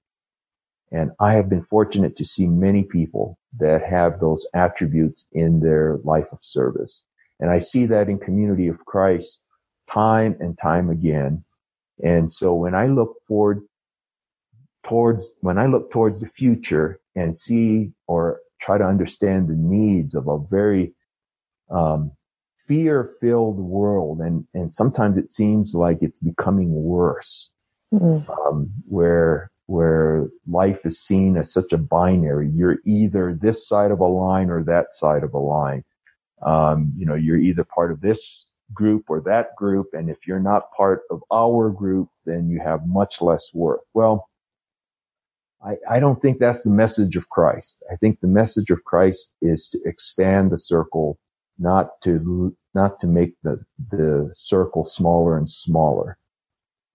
And 0.92 1.10
I 1.18 1.32
have 1.32 1.48
been 1.48 1.60
fortunate 1.62 2.16
to 2.18 2.24
see 2.24 2.46
many 2.46 2.84
people 2.84 3.40
that 3.58 3.82
have 3.82 4.20
those 4.20 4.46
attributes 4.54 5.26
in 5.32 5.58
their 5.58 5.98
life 6.04 6.28
of 6.30 6.38
service. 6.40 7.04
And 7.40 7.50
I 7.50 7.58
see 7.58 7.84
that 7.86 8.08
in 8.08 8.18
community 8.20 8.68
of 8.68 8.84
Christ 8.84 9.40
time 9.90 10.36
and 10.38 10.56
time 10.56 10.88
again. 10.88 11.42
And 12.04 12.32
so 12.32 12.54
when 12.54 12.76
I 12.76 12.86
look 12.86 13.16
forward 13.26 13.62
towards, 14.84 15.32
when 15.40 15.58
I 15.58 15.66
look 15.66 15.90
towards 15.90 16.20
the 16.20 16.28
future 16.28 17.00
and 17.16 17.36
see 17.36 17.90
or 18.06 18.38
try 18.60 18.78
to 18.78 18.84
understand 18.84 19.48
the 19.48 19.56
needs 19.56 20.14
of 20.14 20.28
a 20.28 20.38
very 20.38 20.94
um, 21.70 22.12
fear 22.72 23.12
filled 23.20 23.58
world. 23.58 24.20
And, 24.20 24.46
and 24.54 24.72
sometimes 24.72 25.18
it 25.18 25.30
seems 25.30 25.74
like 25.74 25.98
it's 26.00 26.20
becoming 26.20 26.72
worse, 26.72 27.50
mm-hmm. 27.92 28.30
um, 28.30 28.70
where, 28.88 29.50
where 29.66 30.28
life 30.48 30.86
is 30.86 30.98
seen 30.98 31.36
as 31.36 31.52
such 31.52 31.72
a 31.72 31.76
binary. 31.76 32.50
You're 32.54 32.78
either 32.86 33.34
this 33.34 33.68
side 33.68 33.90
of 33.90 34.00
a 34.00 34.06
line 34.06 34.48
or 34.48 34.64
that 34.64 34.94
side 34.94 35.22
of 35.22 35.34
a 35.34 35.38
line. 35.38 35.84
Um, 36.46 36.94
you 36.96 37.04
know, 37.04 37.14
you're 37.14 37.36
either 37.36 37.64
part 37.64 37.92
of 37.92 38.00
this 38.00 38.46
group 38.72 39.04
or 39.08 39.20
that 39.20 39.54
group. 39.54 39.88
And 39.92 40.08
if 40.08 40.26
you're 40.26 40.40
not 40.40 40.72
part 40.74 41.02
of 41.10 41.20
our 41.30 41.68
group, 41.68 42.08
then 42.24 42.48
you 42.48 42.58
have 42.60 42.86
much 42.86 43.20
less 43.20 43.50
worth. 43.52 43.82
Well, 43.92 44.30
I, 45.62 45.76
I, 45.88 46.00
don't 46.00 46.20
think 46.22 46.38
that's 46.38 46.62
the 46.62 46.70
message 46.70 47.16
of 47.16 47.28
Christ. 47.28 47.84
I 47.92 47.96
think 47.96 48.18
the 48.18 48.26
message 48.26 48.70
of 48.70 48.82
Christ 48.84 49.36
is 49.42 49.68
to 49.68 49.78
expand 49.84 50.50
the 50.50 50.58
circle 50.58 51.18
not 51.58 52.00
to 52.02 52.54
not 52.74 53.00
to 53.00 53.06
make 53.06 53.34
the 53.42 53.64
the 53.90 54.30
circle 54.34 54.84
smaller 54.84 55.36
and 55.36 55.48
smaller. 55.48 56.18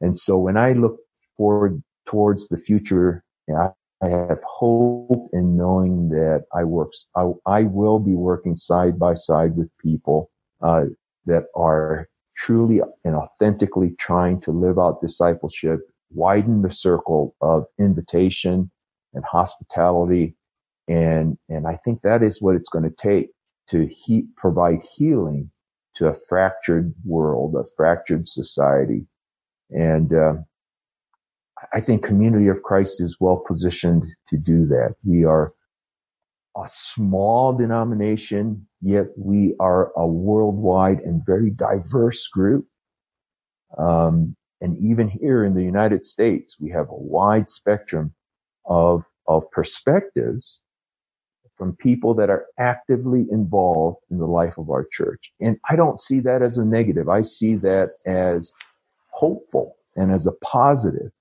And 0.01 0.18
so 0.18 0.38
when 0.38 0.58
I 0.58 0.74
look 0.74 0.99
forward 1.36 1.82
towards 2.05 2.47
the 2.47 2.58
future, 2.58 3.24
I, 3.49 3.70
I 4.01 4.10
have 4.10 4.43
hope 4.43 5.30
in 5.34 5.58
knowing 5.58 6.10
that 6.10 6.45
I 6.53 6.64
work 6.64 6.93
I, 7.16 7.32
I 7.45 7.64
will 7.64 7.99
be 7.99 8.14
working 8.14 8.58
side 8.58 8.99
by 8.99 9.16
side 9.16 9.55
with 9.55 9.70
people 9.80 10.30
uh, 10.62 10.86
that 11.26 11.45
are 11.55 12.08
truly 12.38 12.82
and 13.03 13.16
authentically 13.16 13.95
trying 13.99 14.39
to 14.41 14.51
live 14.51 14.78
out 14.78 15.01
discipleship, 15.01 15.82
widen 16.12 16.62
the 16.62 16.72
circle 16.72 17.36
of 17.41 17.66
invitation 17.80 18.72
and 19.14 19.26
hospitality. 19.26 20.36
And, 20.88 21.38
and 21.49 21.68
I 21.68 21.78
think 21.84 22.01
that 22.03 22.24
is 22.24 22.41
what 22.41 22.55
it's 22.55 22.70
going 22.70 22.86
to 22.86 22.95
take 23.01 23.30
to 23.70 23.88
he- 23.88 24.28
provide 24.38 24.82
healing 24.95 25.51
to 25.95 26.07
a 26.07 26.15
fractured 26.15 26.93
world, 27.03 27.55
a 27.55 27.65
fractured 27.76 28.28
society. 28.28 29.05
And 29.72 30.13
uh, 30.13 30.36
I 31.74 31.82
think 31.82 32.03
Community 32.03 32.47
of 32.47 32.63
Christ 32.63 33.01
is 33.01 33.18
well 33.20 33.38
positioned 33.38 34.05
to 34.30 34.38
do 34.38 34.65
that. 34.68 34.95
We 35.03 35.26
are 35.26 35.53
a 36.55 36.68
small 36.68 37.53
denomination, 37.53 38.68
yet 38.82 39.07
we 39.18 39.55
are 39.59 39.91
a 39.95 40.07
worldwide 40.07 40.99
and 41.01 41.26
very 41.26 41.49
diverse 41.49 42.28
group. 42.28 42.68
Um, 43.78 44.36
and 44.61 44.78
even 44.78 45.07
here 45.07 45.43
in 45.45 45.53
the 45.53 45.63
United 45.63 46.05
States, 46.05 46.57
we 46.59 46.70
have 46.72 46.89
a 46.89 46.95
wide 46.95 47.49
spectrum 47.49 48.13
of, 48.65 49.05
of 49.28 49.49
perspectives 49.51 50.59
from 51.58 51.76
people 51.76 52.14
that 52.16 52.30
are 52.30 52.45
actively 52.60 53.26
involved 53.32 53.97
in 54.12 54.18
the 54.20 54.26
life 54.26 54.58
of 54.58 54.70
our 54.70 54.88
church. 54.91 55.32
And 55.39 55.58
I 55.70 55.76
don't 55.76 55.99
see 55.99 56.20
that 56.22 56.41
as 56.41 56.58
a 56.58 56.66
negative. 56.66 57.10
I 57.10 57.22
see 57.22 57.55
that 57.55 57.89
as 58.05 58.51
hopeful 59.12 59.74
and 59.95 60.12
as 60.12 60.28
a 60.28 60.34
positive. 60.43 61.12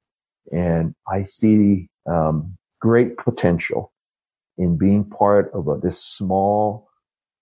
And 0.53 0.95
I 1.09 1.23
see 1.25 1.89
um, 2.07 2.57
great 2.81 3.17
potential 3.17 3.93
in 4.59 4.77
being 4.77 5.05
part 5.05 5.51
of 5.55 5.69
a, 5.69 5.79
this 5.79 6.03
small 6.03 6.89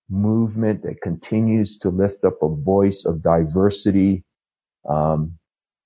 movement 0.08 0.82
that 0.82 1.00
continues 1.00 1.78
to 1.78 1.88
lift 1.88 2.24
up 2.24 2.42
a 2.42 2.48
voice 2.48 3.04
of 3.04 3.22
diversity 3.22 4.24
um, 4.88 5.38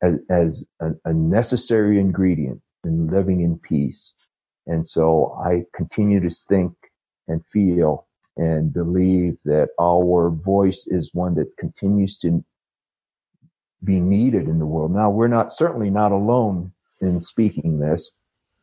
as, 0.03 0.15
as 0.31 0.65
a, 0.81 0.91
a 1.05 1.13
necessary 1.13 2.01
ingredient 2.01 2.61
in 2.85 3.09
living 3.09 3.41
in 3.41 3.59
peace. 3.59 4.15
And 4.67 4.87
so 4.87 5.37
I 5.45 5.65
continue 5.75 6.21
to 6.21 6.31
think 6.31 6.73
and 7.29 7.47
feel 7.47 8.07
and 8.37 8.73
believe 8.73 9.37
that 9.45 9.69
our 9.81 10.31
voice 10.31 10.87
is 10.87 11.11
one 11.13 11.35
that 11.35 11.57
continues 11.57 12.19
to 12.19 12.45
be 13.85 14.01
needed 14.01 14.49
in 14.49 14.59
the 14.59 14.67
world. 14.67 14.93
Now 14.93 15.11
we're 15.11 15.29
not 15.29 15.53
certainly 15.53 15.91
not 15.91 16.13
alone 16.13 16.73
in 17.01 17.21
speaking 17.21 17.79
this, 17.79 18.11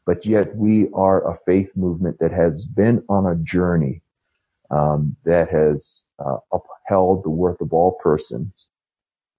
but 0.05 0.25
yet 0.25 0.55
we 0.55 0.89
are 0.93 1.29
a 1.29 1.37
faith 1.45 1.71
movement 1.75 2.17
that 2.19 2.31
has 2.31 2.65
been 2.65 3.03
on 3.09 3.25
a 3.25 3.35
journey 3.43 4.01
um, 4.71 5.15
that 5.25 5.49
has 5.49 6.03
uh, 6.19 6.37
upheld 6.51 7.23
the 7.23 7.29
worth 7.29 7.61
of 7.61 7.73
all 7.73 7.93
persons 8.01 8.67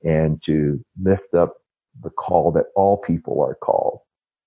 and 0.04 0.42
to 0.42 0.82
lift 1.02 1.34
up 1.34 1.54
the 2.02 2.10
call 2.10 2.52
that 2.52 2.66
all 2.74 2.96
people 2.98 3.40
are 3.40 3.54
called. 3.54 4.00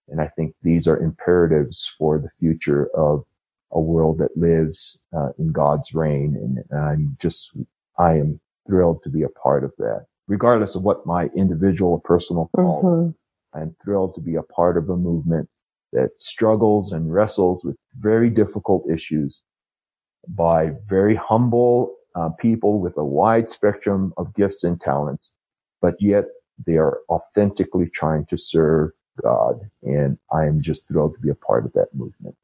And 0.08 0.22
I 0.22 0.28
think 0.28 0.56
these 0.64 0.88
are 0.88 0.98
imperatives 0.98 1.90
for 1.98 2.18
the 2.18 2.30
future 2.40 2.88
of 2.96 3.24
a 3.72 3.80
world 3.80 4.18
that 4.20 4.36
lives 4.36 4.98
uh, 5.16 5.30
in 5.38 5.52
God's 5.52 5.94
reign. 5.94 6.36
And 6.36 6.80
I'm 6.80 7.18
just, 7.22 7.52
I 7.98 8.14
am 8.14 8.40
thrilled 8.68 9.04
to 9.04 9.10
be 9.10 9.24
a 9.24 9.30
part 9.30 9.64
of 9.64 9.72
that, 9.78 10.06
regardless 10.28 10.76
of 10.76 10.84
what 10.84 11.06
my 11.06 11.30
individual 11.36 11.92
or 11.92 12.02
personal 12.02 12.50
call. 12.56 12.84
Mm-hmm. 12.84 13.60
I'm 13.60 13.76
thrilled 13.84 14.16
to 14.16 14.22
be 14.22 14.36
a 14.36 14.44
part 14.44 14.78
of 14.78 14.90
a 14.90 14.98
movement 14.98 15.50
that 15.92 16.10
struggles 16.18 16.92
and 16.92 17.12
wrestles 17.12 17.64
with 17.64 17.76
very 17.96 18.30
difficult 18.30 18.90
issues 18.90 19.42
by 20.28 20.72
very 20.88 21.16
humble 21.16 21.96
uh, 22.16 22.30
people 22.40 22.80
with 22.80 22.98
a 22.98 23.04
wide 23.04 23.50
spectrum 23.50 24.14
of 24.18 24.34
gifts 24.36 24.64
and 24.64 24.80
talents, 24.80 25.32
but 25.82 25.96
yet 26.00 26.26
they 26.66 26.78
are 26.78 27.00
authentically 27.10 27.90
trying 27.90 28.26
to 28.28 28.38
serve 28.38 28.92
God. 29.22 29.62
And 29.84 30.18
I 30.32 30.46
am 30.46 30.62
just 30.62 30.88
thrilled 30.88 31.16
to 31.16 31.20
be 31.22 31.30
a 31.30 31.36
part 31.36 31.66
of 31.66 31.74
that 31.74 31.88
movement. 31.94 32.36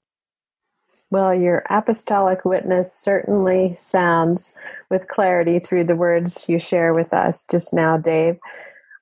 Well, 1.12 1.34
your 1.34 1.64
apostolic 1.70 2.46
witness 2.46 2.94
certainly 2.94 3.74
sounds 3.76 4.54
with 4.90 5.08
clarity 5.08 5.60
through 5.60 5.86
the 5.86 5.96
words 5.96 6.46
you 6.50 6.60
share 6.60 6.94
with 6.94 7.14
us 7.14 7.46
just 7.50 7.74
now, 7.74 7.98
Dave. 7.98 8.38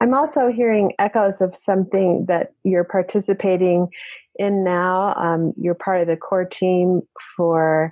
I'm 0.02 0.14
also 0.14 0.52
hearing 0.52 0.92
echoes 1.00 1.40
of 1.40 1.56
something 1.56 2.26
that 2.28 2.52
you're 2.64 2.84
participating 2.84 3.88
in 4.36 4.64
now. 4.64 5.14
Um, 5.16 5.54
you're 5.58 5.76
part 5.76 6.02
of 6.02 6.08
the 6.08 6.18
core 6.18 6.46
team 6.46 7.04
for 7.38 7.92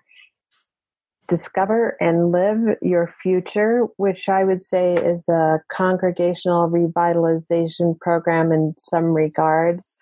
Discover 1.29 1.95
and 2.01 2.33
Live 2.33 2.77
Your 2.81 3.07
Future, 3.07 3.85
which 3.95 4.27
I 4.27 4.43
would 4.43 4.61
say 4.61 4.95
is 4.95 5.29
a 5.29 5.61
congregational 5.71 6.69
revitalization 6.69 7.97
program 8.01 8.51
in 8.51 8.73
some 8.77 9.05
regards. 9.05 9.95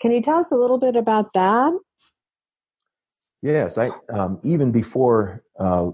Can 0.00 0.12
you 0.12 0.22
tell 0.22 0.38
us 0.38 0.52
a 0.52 0.56
little 0.56 0.78
bit 0.78 0.94
about 0.94 1.32
that? 1.32 1.72
Yes, 3.46 3.78
I 3.78 3.90
um, 4.12 4.40
even 4.42 4.72
before 4.72 5.44
uh, 5.60 5.90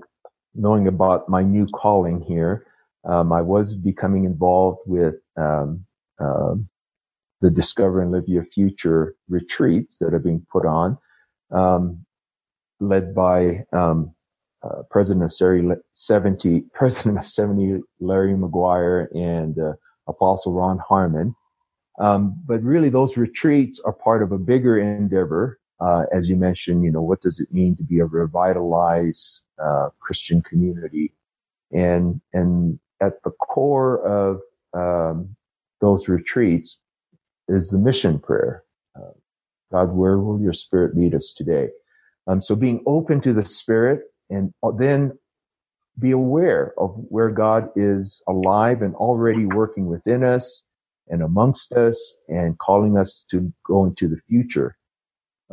knowing 0.54 0.88
about 0.88 1.28
my 1.28 1.42
new 1.42 1.66
calling 1.66 2.22
here, 2.22 2.66
um, 3.04 3.30
I 3.30 3.42
was 3.42 3.76
becoming 3.76 4.24
involved 4.24 4.78
with 4.86 5.16
um, 5.36 5.84
uh, 6.18 6.54
the 7.42 7.50
Discover 7.50 8.00
and 8.00 8.10
Live 8.10 8.26
Your 8.26 8.46
Future 8.46 9.16
retreats 9.28 9.98
that 9.98 10.14
are 10.14 10.18
being 10.18 10.46
put 10.50 10.64
on, 10.64 10.96
um, 11.50 12.06
led 12.80 13.14
by 13.14 13.64
um, 13.74 14.14
uh, 14.62 14.84
President 14.90 15.22
of 15.22 15.78
70, 15.92 16.64
President 16.72 17.18
of 17.18 17.26
70, 17.26 17.82
Larry 18.00 18.32
McGuire 18.32 19.14
and 19.14 19.58
uh, 19.58 19.74
Apostle 20.08 20.54
Ron 20.54 20.78
Harmon. 20.78 21.34
But 21.98 22.62
really, 22.62 22.88
those 22.88 23.18
retreats 23.18 23.78
are 23.80 23.92
part 23.92 24.22
of 24.22 24.32
a 24.32 24.38
bigger 24.38 24.78
endeavor. 24.78 25.58
Uh, 25.82 26.04
as 26.12 26.28
you 26.28 26.36
mentioned, 26.36 26.84
you 26.84 26.92
know, 26.92 27.02
what 27.02 27.20
does 27.20 27.40
it 27.40 27.52
mean 27.52 27.74
to 27.76 27.82
be 27.82 27.98
a 27.98 28.04
revitalized 28.04 29.42
uh, 29.62 29.88
Christian 29.98 30.40
community? 30.42 31.12
And 31.72 32.20
and 32.32 32.78
at 33.00 33.22
the 33.24 33.30
core 33.30 34.06
of 34.06 34.40
um, 34.74 35.34
those 35.80 36.08
retreats 36.08 36.78
is 37.48 37.70
the 37.70 37.78
mission 37.78 38.18
prayer. 38.18 38.62
Uh, 38.94 39.12
God, 39.72 39.90
where 39.92 40.18
will 40.18 40.40
your 40.40 40.52
spirit 40.52 40.96
lead 40.96 41.14
us 41.14 41.34
today? 41.36 41.68
Um, 42.28 42.40
so 42.40 42.54
being 42.54 42.82
open 42.86 43.20
to 43.22 43.32
the 43.32 43.44
spirit 43.44 44.02
and 44.30 44.52
then 44.78 45.18
be 45.98 46.12
aware 46.12 46.74
of 46.78 46.94
where 47.08 47.30
God 47.30 47.68
is 47.76 48.22
alive 48.28 48.82
and 48.82 48.94
already 48.94 49.46
working 49.46 49.86
within 49.86 50.22
us 50.22 50.64
and 51.08 51.22
amongst 51.22 51.72
us 51.72 52.14
and 52.28 52.58
calling 52.58 52.96
us 52.96 53.24
to 53.30 53.52
go 53.66 53.84
into 53.84 54.08
the 54.08 54.18
future. 54.28 54.76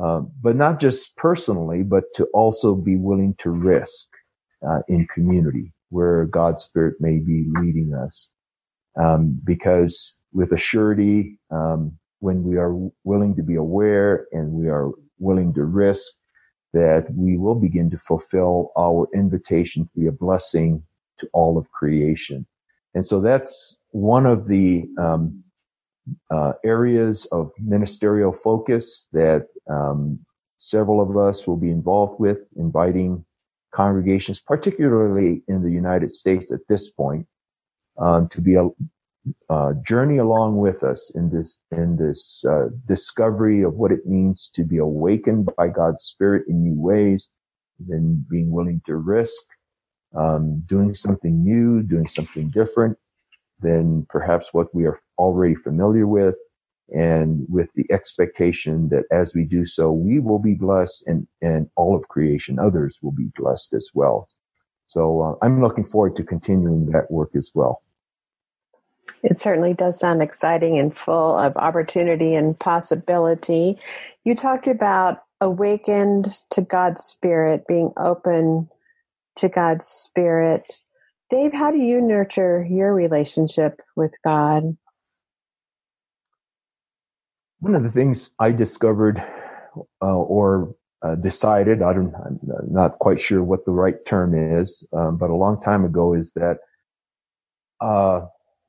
Um, 0.02 0.32
but 0.42 0.56
not 0.56 0.80
just 0.80 1.16
personally, 1.18 1.84
but 1.84 2.06
to 2.16 2.26
also 2.34 2.74
be 2.74 2.96
willing 2.96 3.36
to 3.40 3.50
risk 3.50 4.08
uh, 4.68 4.80
in 4.88 5.06
community 5.08 5.74
where 5.90 6.26
God's 6.26 6.64
Spirit 6.64 6.96
may 7.00 7.20
be 7.20 7.46
leading 7.60 7.94
us. 7.94 8.30
Um, 9.00 9.40
because 9.44 10.16
with 10.32 10.52
a 10.54 10.58
surety, 10.58 11.40
um, 11.52 11.98
when 12.20 12.44
we 12.44 12.58
are 12.58 12.76
willing 13.04 13.36
to 13.36 13.44
be 13.44 13.56
aware 13.56 14.28
and 14.32 14.52
we 14.52 14.70
are 14.70 14.92
willing 15.18 15.54
to 15.54 15.64
risk, 15.64 16.14
that 16.74 17.08
we 17.16 17.38
will 17.38 17.56
begin 17.56 17.90
to 17.90 17.98
fulfill 17.98 18.72
our 18.78 19.08
invitation 19.14 19.84
to 19.84 20.00
be 20.00 20.08
a 20.08 20.12
blessing 20.12 20.84
to 21.20 21.28
all 21.34 21.58
of 21.58 21.70
creation. 21.72 22.46
And 22.94 23.06
so 23.06 23.20
that's 23.20 23.78
one 23.92 24.26
of 24.26 24.48
the 24.48 24.86
um, 25.00 25.44
uh, 26.32 26.54
areas 26.64 27.26
of 27.32 27.52
ministerial 27.60 28.32
focus 28.32 29.08
that 29.12 29.48
um, 29.70 30.20
several 30.58 31.02
of 31.02 31.16
us 31.18 31.48
will 31.48 31.58
be 31.58 31.70
involved 31.70 32.20
with, 32.20 32.40
inviting 32.58 33.24
congregations, 33.74 34.40
particularly 34.40 35.44
in 35.48 35.62
the 35.62 35.72
United 35.72 36.12
States 36.12 36.52
at 36.52 36.62
this 36.68 36.90
point, 36.90 37.26
um, 37.98 38.28
to 38.30 38.42
be 38.42 38.56
a, 38.56 38.68
uh, 39.50 39.74
journey 39.86 40.18
along 40.18 40.58
with 40.58 40.84
us 40.84 41.12
in 41.16 41.30
this 41.30 41.60
in 41.72 41.98
this 41.98 42.44
uh, 42.46 42.70
discovery 42.88 43.62
of 43.64 43.74
what 43.74 43.92
it 43.92 44.06
means 44.06 44.50
to 44.56 44.64
be 44.64 44.78
awakened 44.78 45.50
by 45.58 45.68
God's 45.68 46.06
Spirit 46.06 46.46
in 46.48 46.64
new 46.64 46.80
ways, 46.80 47.30
then 47.80 48.26
being 48.30 48.50
willing 48.50 48.82
to 48.86 48.96
risk 48.96 49.44
um, 50.16 50.64
doing 50.66 50.96
something 50.96 51.44
new, 51.44 51.84
doing 51.84 52.08
something 52.08 52.50
different 52.50 52.98
than 53.62 54.06
perhaps 54.10 54.54
what 54.54 54.74
we 54.74 54.86
are 54.86 54.98
already 55.18 55.56
familiar 55.56 56.08
with, 56.08 56.36
and 56.90 57.46
with 57.50 57.72
the 57.74 57.86
expectation 57.92 58.90
that 58.90 59.04
as 59.12 59.36
we 59.36 59.44
do 59.44 59.66
so, 59.66 59.92
we 59.92 60.20
will 60.20 60.40
be 60.40 60.56
blessed, 60.56 61.04
and 61.08 61.28
and 61.42 61.70
all 61.76 61.96
of 61.96 62.08
creation, 62.08 62.60
others 62.60 62.98
will 63.02 63.12
be 63.12 63.32
blessed 63.36 63.74
as 63.74 63.90
well. 63.94 64.28
So 64.88 65.22
uh, 65.22 65.46
I'm 65.46 65.62
looking 65.62 65.86
forward 65.86 66.16
to 66.16 66.24
continuing 66.24 66.88
that 66.88 67.12
work 67.12 67.32
as 67.36 67.52
well. 67.54 67.84
It 69.24 69.38
certainly 69.38 69.74
does 69.74 70.00
sound 70.00 70.22
exciting 70.22 70.78
and 70.78 70.96
full 70.96 71.38
of 71.38 71.56
opportunity 71.58 72.36
and 72.36 72.58
possibility. 72.58 73.78
You 74.24 74.36
talked 74.36 74.68
about 74.68 75.24
awakened 75.42 76.42
to 76.52 76.62
God's 76.62 77.04
Spirit, 77.04 77.68
being 77.68 77.92
open 77.98 78.70
to 79.36 79.50
God's 79.50 79.88
Spirit. 79.88 80.82
Dave, 81.30 81.54
how 81.54 81.70
do 81.70 81.78
you 81.78 82.02
nurture 82.02 82.66
your 82.68 82.94
relationship 82.94 83.82
with 83.96 84.16
God? 84.24 84.76
One 87.60 87.76
of 87.76 87.84
the 87.84 87.92
things 87.92 88.32
I 88.40 88.52
discovered 88.52 89.24
uh, 90.02 90.06
or 90.06 90.76
uh, 91.04 91.16
decided, 91.16 91.84
I 91.84 91.94
don't, 91.94 92.14
I'm 92.16 92.40
not 92.72 92.98
quite 92.98 93.22
sure 93.22 93.44
what 93.44 93.66
the 93.66 93.72
right 93.72 94.04
term 94.06 94.34
is, 94.34 94.84
um, 94.92 95.18
but 95.18 95.30
a 95.30 95.36
long 95.36 95.62
time 95.62 95.86
ago 95.86 96.16
is 96.16 96.32
that 96.32 96.58
uh, 97.80 98.26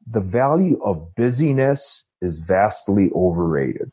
the 0.07 0.21
value 0.21 0.79
of 0.85 1.15
busyness 1.15 2.05
is 2.21 2.41
vastly 2.41 3.11
overrated. 3.15 3.89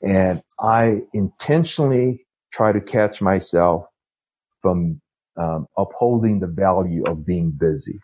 And 0.00 0.42
I 0.58 1.02
intentionally 1.12 2.26
try 2.50 2.72
to 2.72 2.80
catch 2.80 3.20
myself 3.20 3.84
from 4.62 5.01
um, 5.36 5.66
upholding 5.76 6.40
the 6.40 6.46
value 6.46 7.04
of 7.06 7.24
being 7.26 7.50
busy. 7.50 8.00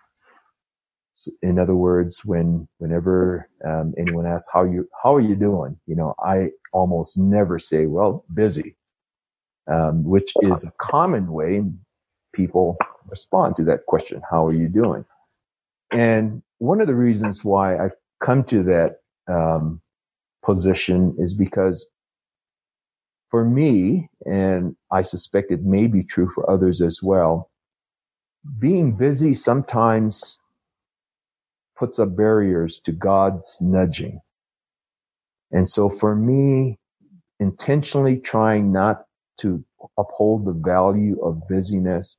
So 1.13 1.33
in 1.43 1.59
other 1.59 1.75
words, 1.75 2.25
when 2.25 2.69
whenever 2.79 3.49
um, 3.65 3.93
anyone 3.99 4.27
asks 4.27 4.49
how 4.53 4.65
you 4.65 4.89
how 5.03 5.15
are 5.17 5.21
you 5.21 5.35
doing, 5.35 5.77
you 5.87 5.97
know, 5.97 6.15
I 6.25 6.51
almost 6.73 7.19
never 7.19 7.59
say, 7.59 7.87
"Well, 7.87 8.25
busy," 8.35 8.77
um, 9.67 10.05
which 10.05 10.33
is 10.43 10.65
a 10.65 10.73
common 10.79 11.33
way 11.33 11.63
people 12.33 12.77
respond 13.09 13.57
to 13.57 13.65
that 13.65 13.87
question. 13.87 14.23
How 14.31 14.47
are 14.47 14.53
you 14.53 14.69
doing? 14.69 15.05
And 15.91 16.43
one 16.59 16.81
of 16.81 16.87
the 16.87 16.95
reasons 16.95 17.45
why 17.45 17.77
I've 17.79 17.97
come 18.21 18.45
to 18.45 18.63
that 18.65 19.01
um, 19.27 19.81
position 20.45 21.15
is 21.19 21.35
because 21.35 21.87
for 23.31 23.45
me, 23.45 24.09
and 24.27 24.75
I 24.91 25.03
suspect 25.03 25.51
it 25.51 25.63
may 25.63 25.87
be 25.87 26.03
true 26.03 26.31
for 26.35 26.49
others 26.51 26.81
as 26.83 27.03
well, 27.03 27.51
being 28.59 28.97
busy 28.97 29.35
sometimes 29.35 30.39
puts 31.77 31.99
up 31.99 32.17
barriers 32.17 32.81
to 32.85 32.93
God's 32.93 33.59
nudging. 33.61 34.21
And 35.53 35.69
so 35.69 35.89
for 35.89 36.15
me, 36.15 36.79
intentionally 37.41 38.17
trying 38.19 38.73
not 38.73 39.05
to 39.41 39.65
uphold 39.97 40.45
the 40.45 40.53
value 40.53 41.21
of 41.23 41.47
busyness 41.49 42.17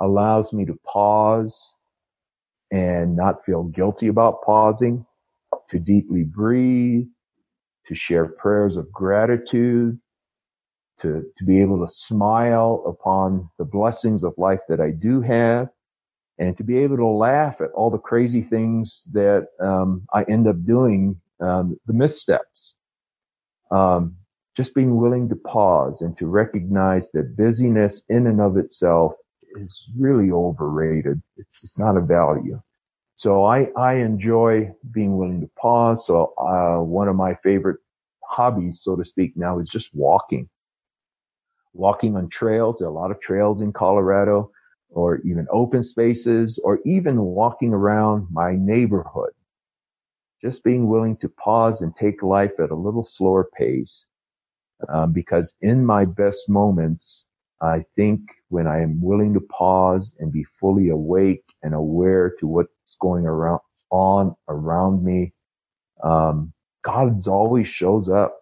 allows 0.00 0.52
me 0.52 0.64
to 0.64 0.78
pause 0.86 1.74
and 2.70 3.16
not 3.16 3.44
feel 3.44 3.64
guilty 3.64 4.08
about 4.08 4.42
pausing, 4.42 5.04
to 5.68 5.78
deeply 5.78 6.22
breathe, 6.22 7.06
to 7.86 7.94
share 7.94 8.26
prayers 8.26 8.76
of 8.76 8.90
gratitude, 8.92 9.98
to, 11.02 11.24
to 11.36 11.44
be 11.44 11.60
able 11.60 11.84
to 11.84 11.92
smile 11.92 12.82
upon 12.86 13.50
the 13.58 13.64
blessings 13.64 14.24
of 14.24 14.32
life 14.38 14.60
that 14.68 14.80
I 14.80 14.90
do 14.90 15.20
have, 15.20 15.68
and 16.38 16.56
to 16.56 16.64
be 16.64 16.78
able 16.78 16.96
to 16.96 17.06
laugh 17.06 17.60
at 17.60 17.70
all 17.72 17.90
the 17.90 17.98
crazy 17.98 18.42
things 18.42 19.08
that 19.12 19.48
um, 19.60 20.06
I 20.14 20.22
end 20.24 20.48
up 20.48 20.64
doing, 20.64 21.20
um, 21.40 21.76
the 21.86 21.92
missteps. 21.92 22.76
Um, 23.70 24.16
just 24.56 24.74
being 24.74 24.96
willing 24.96 25.28
to 25.30 25.36
pause 25.36 26.02
and 26.02 26.16
to 26.18 26.26
recognize 26.26 27.10
that 27.12 27.36
busyness 27.36 28.02
in 28.08 28.26
and 28.26 28.40
of 28.40 28.56
itself 28.56 29.14
is 29.56 29.88
really 29.96 30.30
overrated. 30.30 31.22
It's, 31.36 31.78
not 31.78 31.96
a 31.96 32.00
value. 32.00 32.60
So 33.16 33.44
I, 33.44 33.68
I 33.78 33.94
enjoy 33.94 34.70
being 34.90 35.16
willing 35.16 35.40
to 35.40 35.50
pause. 35.58 36.06
So, 36.06 36.34
uh, 36.36 36.82
one 36.82 37.08
of 37.08 37.16
my 37.16 37.34
favorite 37.36 37.78
hobbies, 38.24 38.80
so 38.82 38.94
to 38.94 39.04
speak, 39.04 39.36
now 39.36 39.58
is 39.58 39.70
just 39.70 39.94
walking 39.94 40.48
walking 41.74 42.16
on 42.16 42.28
trails. 42.28 42.78
There 42.78 42.88
are 42.88 42.90
a 42.90 42.94
lot 42.94 43.10
of 43.10 43.20
trails 43.20 43.60
in 43.60 43.72
Colorado 43.72 44.50
or 44.90 45.18
even 45.18 45.46
open 45.50 45.82
spaces 45.82 46.58
or 46.64 46.80
even 46.84 47.20
walking 47.20 47.72
around 47.72 48.26
my 48.30 48.54
neighborhood. 48.56 49.30
Just 50.42 50.64
being 50.64 50.88
willing 50.88 51.16
to 51.18 51.28
pause 51.28 51.82
and 51.82 51.94
take 51.96 52.22
life 52.22 52.58
at 52.60 52.70
a 52.70 52.74
little 52.76 53.04
slower 53.04 53.48
pace. 53.56 54.06
Um, 54.88 55.12
because 55.12 55.54
in 55.60 55.86
my 55.86 56.04
best 56.04 56.48
moments, 56.48 57.26
I 57.60 57.84
think 57.94 58.20
when 58.48 58.66
I 58.66 58.80
am 58.82 59.00
willing 59.00 59.32
to 59.34 59.40
pause 59.40 60.14
and 60.18 60.32
be 60.32 60.44
fully 60.44 60.88
awake 60.88 61.44
and 61.62 61.74
aware 61.74 62.34
to 62.40 62.46
what's 62.48 62.96
going 63.00 63.24
around 63.24 63.60
on 63.90 64.34
around 64.48 65.04
me, 65.04 65.32
um, 66.02 66.52
God 66.82 67.26
always 67.28 67.68
shows 67.68 68.08
up 68.08 68.41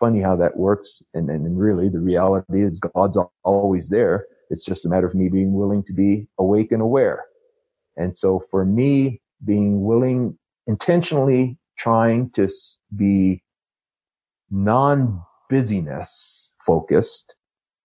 funny 0.00 0.20
how 0.20 0.34
that 0.36 0.56
works. 0.56 1.02
And, 1.14 1.30
and, 1.30 1.46
and 1.46 1.58
really 1.58 1.88
the 1.88 2.00
reality 2.00 2.64
is 2.64 2.80
God's 2.80 3.18
always 3.44 3.88
there. 3.88 4.26
It's 4.48 4.64
just 4.64 4.86
a 4.86 4.88
matter 4.88 5.06
of 5.06 5.14
me 5.14 5.28
being 5.28 5.52
willing 5.52 5.84
to 5.84 5.92
be 5.92 6.26
awake 6.38 6.72
and 6.72 6.82
aware. 6.82 7.26
And 7.96 8.16
so 8.16 8.40
for 8.40 8.64
me, 8.64 9.20
being 9.44 9.84
willing, 9.84 10.36
intentionally 10.66 11.58
trying 11.78 12.30
to 12.30 12.48
be 12.96 13.42
non 14.50 15.22
busyness 15.48 16.52
focused, 16.58 17.36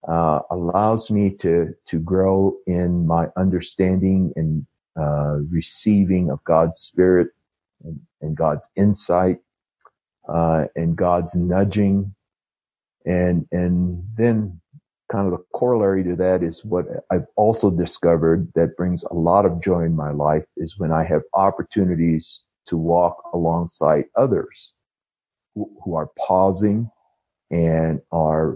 uh, 0.07 0.39
allows 0.51 1.11
me 1.11 1.31
to, 1.41 1.73
to 1.87 1.99
grow 1.99 2.55
in 2.65 3.05
my 3.05 3.27
understanding 3.37 4.31
and, 4.35 4.65
uh, 4.97 5.39
receiving 5.49 6.31
of 6.31 6.41
God's 6.45 6.79
spirit 6.79 7.27
and, 7.83 7.99
and 8.21 8.37
God's 8.37 8.69
insight 8.75 9.39
uh, 10.27 10.65
and 10.75 10.95
God's 10.95 11.35
nudging. 11.35 12.13
And, 13.05 13.47
and 13.51 14.03
then 14.17 14.59
kind 15.11 15.31
of 15.31 15.37
the 15.37 15.45
corollary 15.53 16.03
to 16.03 16.15
that 16.15 16.41
is 16.41 16.65
what 16.65 16.85
I've 17.11 17.27
also 17.35 17.69
discovered 17.69 18.51
that 18.55 18.75
brings 18.75 19.03
a 19.03 19.13
lot 19.13 19.45
of 19.45 19.61
joy 19.61 19.83
in 19.83 19.95
my 19.95 20.11
life 20.11 20.45
is 20.57 20.79
when 20.79 20.91
I 20.91 21.03
have 21.03 21.21
opportunities 21.33 22.41
to 22.67 22.77
walk 22.77 23.17
alongside 23.33 24.05
others 24.15 24.73
who, 25.53 25.69
who 25.83 25.95
are 25.95 26.09
pausing 26.17 26.89
and 27.51 28.01
are 28.11 28.55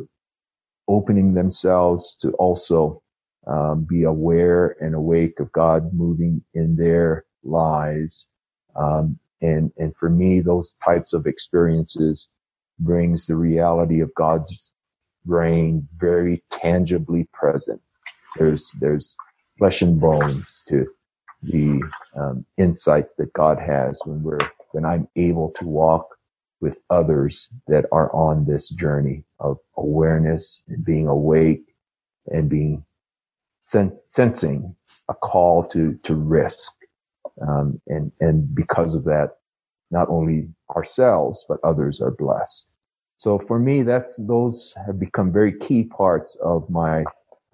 opening 0.87 1.35
themselves 1.35 2.17
to 2.21 2.31
also 2.31 3.01
um, 3.45 3.85
be 3.87 4.03
aware 4.03 4.75
and 4.81 4.95
awake 4.95 5.39
of 5.39 5.51
God 5.51 5.93
moving 5.93 6.43
in 6.55 6.75
their 6.75 7.25
lives 7.43 8.27
um, 8.75 9.19
and, 9.41 9.71
and 9.77 9.95
for 9.95 10.09
me, 10.09 10.41
those 10.41 10.75
types 10.83 11.13
of 11.13 11.27
experiences 11.27 12.27
brings 12.79 13.27
the 13.27 13.35
reality 13.35 13.99
of 13.99 14.13
God's 14.15 14.71
reign 15.25 15.87
very 15.97 16.43
tangibly 16.51 17.27
present. 17.33 17.81
There's, 18.37 18.71
there's 18.79 19.15
flesh 19.57 19.81
and 19.81 19.99
bones 19.99 20.63
to 20.69 20.87
the 21.43 21.81
um, 22.15 22.45
insights 22.57 23.15
that 23.15 23.31
God 23.33 23.59
has 23.59 24.01
when 24.05 24.23
we're, 24.23 24.39
when 24.71 24.85
I'm 24.85 25.07
able 25.15 25.51
to 25.59 25.65
walk 25.65 26.07
with 26.61 26.77
others 26.89 27.47
that 27.67 27.85
are 27.91 28.13
on 28.13 28.45
this 28.45 28.69
journey 28.69 29.23
of 29.39 29.57
awareness 29.77 30.61
and 30.67 30.83
being 30.83 31.07
awake 31.07 31.63
and 32.27 32.49
being 32.49 32.83
sens- 33.61 34.03
sensing 34.05 34.75
a 35.07 35.13
call 35.13 35.63
to, 35.65 35.97
to 36.03 36.15
risk 36.15 36.73
um, 37.47 37.81
and, 37.87 38.11
and 38.19 38.53
because 38.53 38.95
of 38.95 39.03
that, 39.05 39.37
not 39.91 40.09
only 40.09 40.47
ourselves, 40.75 41.45
but 41.47 41.59
others 41.63 42.01
are 42.01 42.11
blessed. 42.11 42.65
So 43.17 43.39
for 43.39 43.59
me, 43.59 43.83
that's, 43.83 44.17
those 44.17 44.73
have 44.85 44.99
become 44.99 45.31
very 45.31 45.57
key 45.59 45.83
parts 45.83 46.37
of 46.43 46.69
my 46.69 47.03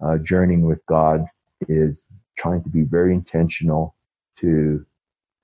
uh, 0.04 0.18
journeying 0.18 0.66
with 0.66 0.84
God 0.86 1.24
is 1.68 2.08
trying 2.38 2.62
to 2.62 2.68
be 2.68 2.82
very 2.82 3.14
intentional 3.14 3.96
to, 4.40 4.84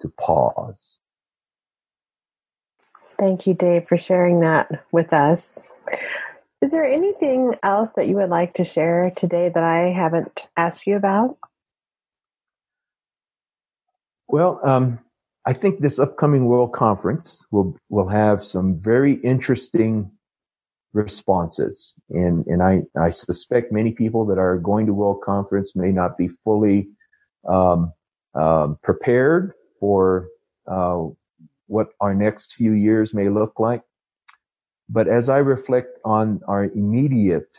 to 0.00 0.08
pause. 0.20 0.98
Thank 3.18 3.46
you, 3.46 3.54
Dave, 3.54 3.88
for 3.88 3.96
sharing 3.96 4.40
that 4.40 4.84
with 4.92 5.12
us. 5.12 5.72
Is 6.60 6.70
there 6.70 6.84
anything 6.84 7.56
else 7.62 7.94
that 7.94 8.06
you 8.06 8.16
would 8.16 8.30
like 8.30 8.54
to 8.54 8.64
share 8.64 9.10
today 9.16 9.48
that 9.48 9.64
I 9.64 9.90
haven't 9.90 10.48
asked 10.56 10.86
you 10.86 10.96
about? 10.96 11.38
Well, 14.32 14.60
um, 14.64 14.98
I 15.44 15.52
think 15.52 15.80
this 15.80 15.98
upcoming 15.98 16.46
World 16.46 16.72
Conference 16.72 17.44
will 17.50 17.76
will 17.90 18.08
have 18.08 18.42
some 18.42 18.80
very 18.80 19.16
interesting 19.16 20.10
responses, 20.94 21.94
and 22.08 22.46
and 22.46 22.62
I 22.62 22.82
I 22.98 23.10
suspect 23.10 23.72
many 23.72 23.92
people 23.92 24.24
that 24.26 24.38
are 24.38 24.56
going 24.56 24.86
to 24.86 24.94
World 24.94 25.20
Conference 25.22 25.76
may 25.76 25.92
not 25.92 26.16
be 26.16 26.28
fully 26.28 26.88
um, 27.46 27.92
um, 28.34 28.78
prepared 28.82 29.52
for 29.78 30.28
uh, 30.66 31.08
what 31.66 31.88
our 32.00 32.14
next 32.14 32.54
few 32.54 32.72
years 32.72 33.12
may 33.12 33.28
look 33.28 33.60
like. 33.60 33.82
But 34.88 35.08
as 35.08 35.28
I 35.28 35.38
reflect 35.38 35.98
on 36.06 36.40
our 36.48 36.64
immediate 36.64 37.54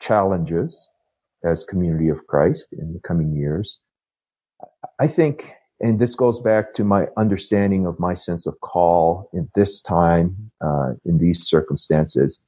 challenges 0.00 0.88
as 1.44 1.66
community 1.66 2.08
of 2.08 2.26
Christ 2.26 2.68
in 2.72 2.94
the 2.94 3.00
coming 3.00 3.36
years, 3.36 3.80
I 4.98 5.08
think 5.08 5.52
and 5.84 5.98
this 5.98 6.14
goes 6.14 6.40
back 6.40 6.72
to 6.74 6.82
my 6.82 7.08
understanding 7.18 7.84
of 7.84 8.00
my 8.00 8.14
sense 8.14 8.46
of 8.46 8.58
call 8.62 9.28
in 9.34 9.46
this 9.54 9.82
time, 9.82 10.50
uh, 10.62 10.94
in 11.04 11.18
these 11.18 11.46
circumstances. 11.46 12.40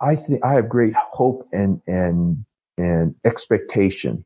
I 0.00 0.16
think 0.16 0.44
I 0.44 0.54
have 0.54 0.68
great 0.68 0.94
hope 0.94 1.46
and, 1.52 1.80
and, 1.86 2.44
and 2.76 3.14
expectation 3.24 4.24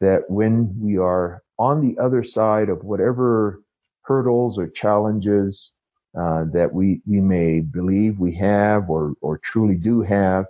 that 0.00 0.30
when 0.30 0.74
we 0.80 0.96
are 0.96 1.42
on 1.58 1.82
the 1.82 2.02
other 2.02 2.24
side 2.24 2.70
of 2.70 2.82
whatever 2.84 3.60
hurdles 4.00 4.58
or 4.58 4.66
challenges 4.68 5.72
uh, 6.18 6.44
that 6.54 6.72
we 6.72 7.02
we 7.06 7.20
may 7.20 7.60
believe 7.60 8.18
we 8.18 8.34
have 8.34 8.88
or 8.88 9.12
or 9.20 9.36
truly 9.38 9.74
do 9.74 10.00
have, 10.00 10.46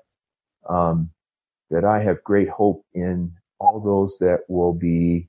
um, 0.69 1.11
that 1.71 1.85
I 1.85 2.01
have 2.01 2.23
great 2.23 2.49
hope 2.49 2.85
in 2.95 3.33
all 3.59 3.81
those 3.81 4.19
that 4.19 4.41
will 4.49 4.73
be 4.73 5.29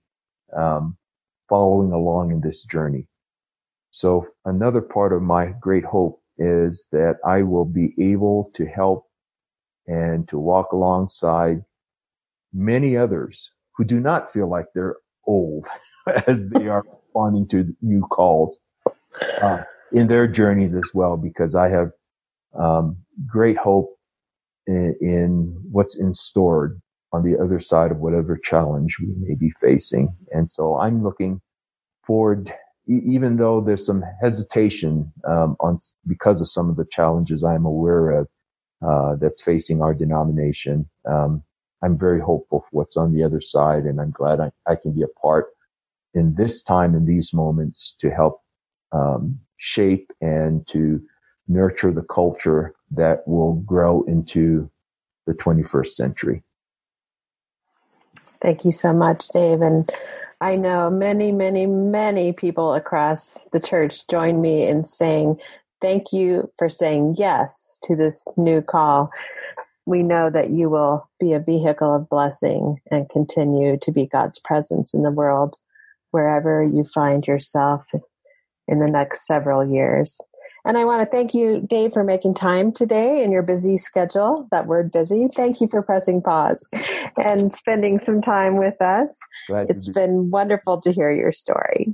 um, 0.55 0.97
following 1.49 1.91
along 1.91 2.31
in 2.31 2.41
this 2.41 2.63
journey. 2.63 3.07
So 3.91 4.27
another 4.45 4.81
part 4.81 5.13
of 5.13 5.21
my 5.21 5.53
great 5.59 5.85
hope 5.85 6.21
is 6.37 6.87
that 6.91 7.17
I 7.25 7.41
will 7.41 7.65
be 7.65 7.93
able 7.99 8.51
to 8.55 8.65
help 8.65 9.05
and 9.87 10.27
to 10.29 10.37
walk 10.37 10.71
alongside 10.71 11.63
many 12.53 12.97
others 12.97 13.49
who 13.75 13.83
do 13.83 13.99
not 13.99 14.31
feel 14.31 14.47
like 14.47 14.65
they're 14.73 14.97
old 15.25 15.67
as 16.27 16.49
they 16.49 16.67
are 16.67 16.83
responding 16.83 17.47
to 17.49 17.75
new 17.81 18.01
calls 18.01 18.59
uh, 19.41 19.63
in 19.91 20.07
their 20.07 20.27
journeys 20.27 20.73
as 20.73 20.91
well, 20.93 21.17
because 21.17 21.55
I 21.55 21.69
have 21.69 21.91
um, 22.57 22.97
great 23.25 23.57
hope 23.57 23.97
in, 24.67 24.95
in 25.01 25.57
what's 25.71 25.97
in 25.97 26.13
store 26.13 26.77
on 27.13 27.23
the 27.23 27.41
other 27.41 27.59
side 27.59 27.91
of 27.91 27.97
whatever 27.97 28.37
challenge 28.37 28.97
we 28.99 29.13
may 29.19 29.35
be 29.35 29.51
facing. 29.61 30.13
And 30.31 30.51
so 30.51 30.77
I'm 30.77 31.03
looking 31.03 31.41
forward 32.03 32.53
even 32.87 33.35
though 33.35 33.59
there's 33.59 33.85
some 33.85 34.03
hesitation 34.21 35.11
um, 35.27 35.57
on 35.59 35.77
because 36.07 36.39
of 36.41 36.49
some 36.49 36.69
of 36.69 36.77
the 36.77 36.87
challenges 36.89 37.43
I'm 37.43 37.65
aware 37.65 38.11
of 38.11 38.27
uh, 38.85 39.15
that's 39.15 39.41
facing 39.41 39.81
our 39.81 39.93
denomination, 39.93 40.87
um, 41.05 41.43
I'm 41.83 41.97
very 41.97 42.21
hopeful 42.21 42.61
for 42.61 42.67
what's 42.71 42.97
on 42.97 43.13
the 43.13 43.23
other 43.23 43.41
side, 43.41 43.83
and 43.83 43.99
I'm 43.99 44.11
glad 44.11 44.39
I, 44.39 44.51
I 44.65 44.75
can 44.75 44.93
be 44.93 45.03
a 45.03 45.19
part 45.21 45.47
in 46.13 46.33
this 46.35 46.63
time 46.63 46.95
in 46.95 47.05
these 47.05 47.33
moments 47.33 47.95
to 47.99 48.09
help 48.09 48.41
um, 48.93 49.39
shape 49.57 50.09
and 50.21 50.65
to 50.67 51.01
nurture 51.47 51.91
the 51.91 52.03
culture 52.03 52.73
that 52.91 53.27
will 53.27 53.55
grow 53.65 54.03
into 54.03 54.69
the 55.25 55.33
21st 55.33 55.87
century. 55.87 56.43
Thank 58.41 58.65
you 58.65 58.71
so 58.71 58.93
much, 58.93 59.29
Dave. 59.29 59.61
And 59.61 59.89
I 60.41 60.55
know 60.55 60.89
many, 60.89 61.31
many, 61.31 61.65
many 61.65 62.33
people 62.33 62.73
across 62.73 63.45
the 63.51 63.59
church 63.59 64.07
join 64.07 64.41
me 64.41 64.67
in 64.67 64.85
saying, 64.85 65.39
Thank 65.81 66.11
you 66.13 66.51
for 66.57 66.69
saying 66.69 67.15
yes 67.19 67.77
to 67.83 67.95
this 67.95 68.27
new 68.37 68.61
call. 68.61 69.11
We 69.85 70.03
know 70.03 70.29
that 70.29 70.51
you 70.51 70.69
will 70.69 71.09
be 71.19 71.33
a 71.33 71.39
vehicle 71.39 71.95
of 71.95 72.09
blessing 72.09 72.81
and 72.91 73.09
continue 73.09 73.77
to 73.79 73.91
be 73.91 74.07
God's 74.07 74.39
presence 74.39 74.93
in 74.93 75.03
the 75.03 75.11
world 75.11 75.57
wherever 76.11 76.63
you 76.63 76.83
find 76.83 77.27
yourself 77.27 77.91
in 78.67 78.79
the 78.79 78.89
next 78.89 79.25
several 79.25 79.67
years. 79.67 80.17
And 80.65 80.77
I 80.77 80.85
want 80.85 81.01
to 81.01 81.05
thank 81.05 81.33
you, 81.33 81.61
Dave, 81.61 81.93
for 81.93 82.03
making 82.03 82.33
time 82.35 82.71
today 82.71 83.23
in 83.23 83.31
your 83.31 83.43
busy 83.43 83.77
schedule. 83.77 84.47
That 84.51 84.67
word 84.67 84.91
busy. 84.91 85.27
Thank 85.27 85.61
you 85.61 85.67
for 85.67 85.81
pressing 85.81 86.21
pause 86.21 86.69
and 87.17 87.53
spending 87.53 87.99
some 87.99 88.21
time 88.21 88.57
with 88.57 88.81
us. 88.81 89.19
Glad 89.47 89.69
it's 89.69 89.87
be- 89.87 89.93
been 89.93 90.29
wonderful 90.29 90.81
to 90.81 90.91
hear 90.91 91.11
your 91.11 91.31
story. 91.31 91.87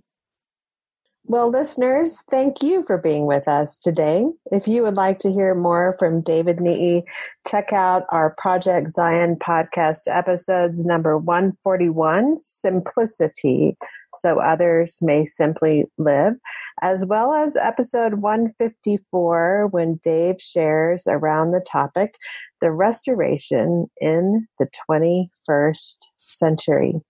Well, 1.25 1.49
listeners, 1.49 2.21
thank 2.29 2.61
you 2.61 2.83
for 2.83 3.01
being 3.01 3.25
with 3.25 3.47
us 3.47 3.77
today. 3.77 4.25
If 4.51 4.67
you 4.67 4.83
would 4.83 4.97
like 4.97 5.19
to 5.19 5.31
hear 5.31 5.55
more 5.55 5.95
from 5.97 6.21
David 6.21 6.57
Nii, 6.57 7.03
check 7.47 7.71
out 7.71 8.03
our 8.09 8.35
Project 8.37 8.89
Zion 8.89 9.37
podcast 9.37 10.01
episodes 10.09 10.85
number 10.85 11.17
141, 11.17 12.41
Simplicity, 12.41 13.77
so 14.15 14.39
others 14.39 14.97
may 15.01 15.25
simply 15.25 15.85
live, 15.97 16.33
as 16.81 17.05
well 17.05 17.33
as 17.33 17.55
episode 17.55 18.15
154 18.21 19.67
when 19.71 19.99
Dave 20.03 20.41
shares 20.41 21.05
around 21.07 21.51
the 21.51 21.61
topic, 21.61 22.15
the 22.61 22.71
restoration 22.71 23.87
in 23.99 24.47
the 24.59 24.67
21st 24.89 25.97
century. 26.17 27.01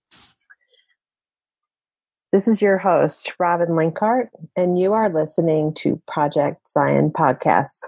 This 2.32 2.48
is 2.48 2.60
your 2.60 2.78
host, 2.78 3.32
Robin 3.38 3.68
Linkhart, 3.68 4.26
and 4.56 4.76
you 4.76 4.92
are 4.92 5.08
listening 5.08 5.72
to 5.74 6.02
Project 6.08 6.66
Zion 6.66 7.12
Podcast. 7.12 7.84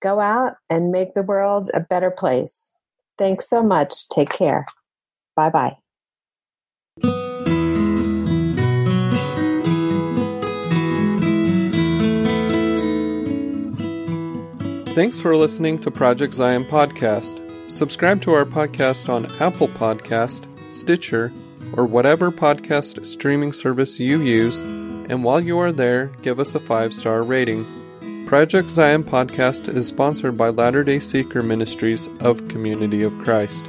Go 0.00 0.20
out 0.20 0.54
and 0.70 0.90
make 0.90 1.12
the 1.12 1.22
world 1.22 1.70
a 1.74 1.80
better 1.80 2.10
place. 2.10 2.72
Thanks 3.18 3.48
so 3.48 3.62
much. 3.62 4.08
Take 4.08 4.30
care. 4.30 4.64
Bye 5.36 5.76
bye. 7.02 7.23
Thanks 14.94 15.20
for 15.20 15.36
listening 15.36 15.80
to 15.80 15.90
Project 15.90 16.34
Zion 16.34 16.64
Podcast. 16.64 17.40
Subscribe 17.68 18.22
to 18.22 18.32
our 18.32 18.44
podcast 18.44 19.08
on 19.08 19.26
Apple 19.42 19.66
Podcast, 19.66 20.46
Stitcher, 20.72 21.32
or 21.72 21.84
whatever 21.84 22.30
podcast 22.30 23.04
streaming 23.04 23.52
service 23.52 23.98
you 23.98 24.22
use, 24.22 24.60
and 24.60 25.24
while 25.24 25.40
you 25.40 25.58
are 25.58 25.72
there, 25.72 26.12
give 26.22 26.38
us 26.38 26.54
a 26.54 26.60
five 26.60 26.94
star 26.94 27.24
rating. 27.24 27.66
Project 28.28 28.70
Zion 28.70 29.02
Podcast 29.02 29.66
is 29.66 29.84
sponsored 29.88 30.36
by 30.36 30.50
Latter 30.50 30.84
day 30.84 31.00
Seeker 31.00 31.42
Ministries 31.42 32.08
of 32.20 32.46
Community 32.46 33.02
of 33.02 33.18
Christ. 33.18 33.64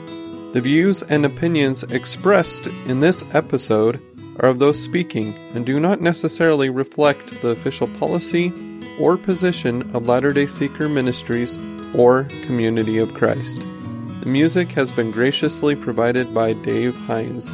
The 0.53 0.61
views 0.61 1.01
and 1.01 1.25
opinions 1.25 1.81
expressed 1.85 2.67
in 2.67 2.99
this 2.99 3.25
episode 3.33 3.99
are 4.41 4.49
of 4.49 4.59
those 4.59 4.79
speaking 4.79 5.33
and 5.55 5.65
do 5.65 5.79
not 5.79 6.01
necessarily 6.01 6.69
reflect 6.69 7.41
the 7.41 7.47
official 7.47 7.87
policy 7.97 8.53
or 8.99 9.17
position 9.17 9.81
of 9.95 10.07
Latter 10.07 10.33
day 10.33 10.45
Seeker 10.45 10.89
Ministries 10.89 11.57
or 11.95 12.25
Community 12.45 12.97
of 12.97 13.13
Christ. 13.13 13.61
The 14.21 14.25
music 14.25 14.71
has 14.71 14.91
been 14.91 15.11
graciously 15.11 15.75
provided 15.75 16.33
by 16.33 16.53
Dave 16.53 16.95
Hines. 16.95 17.51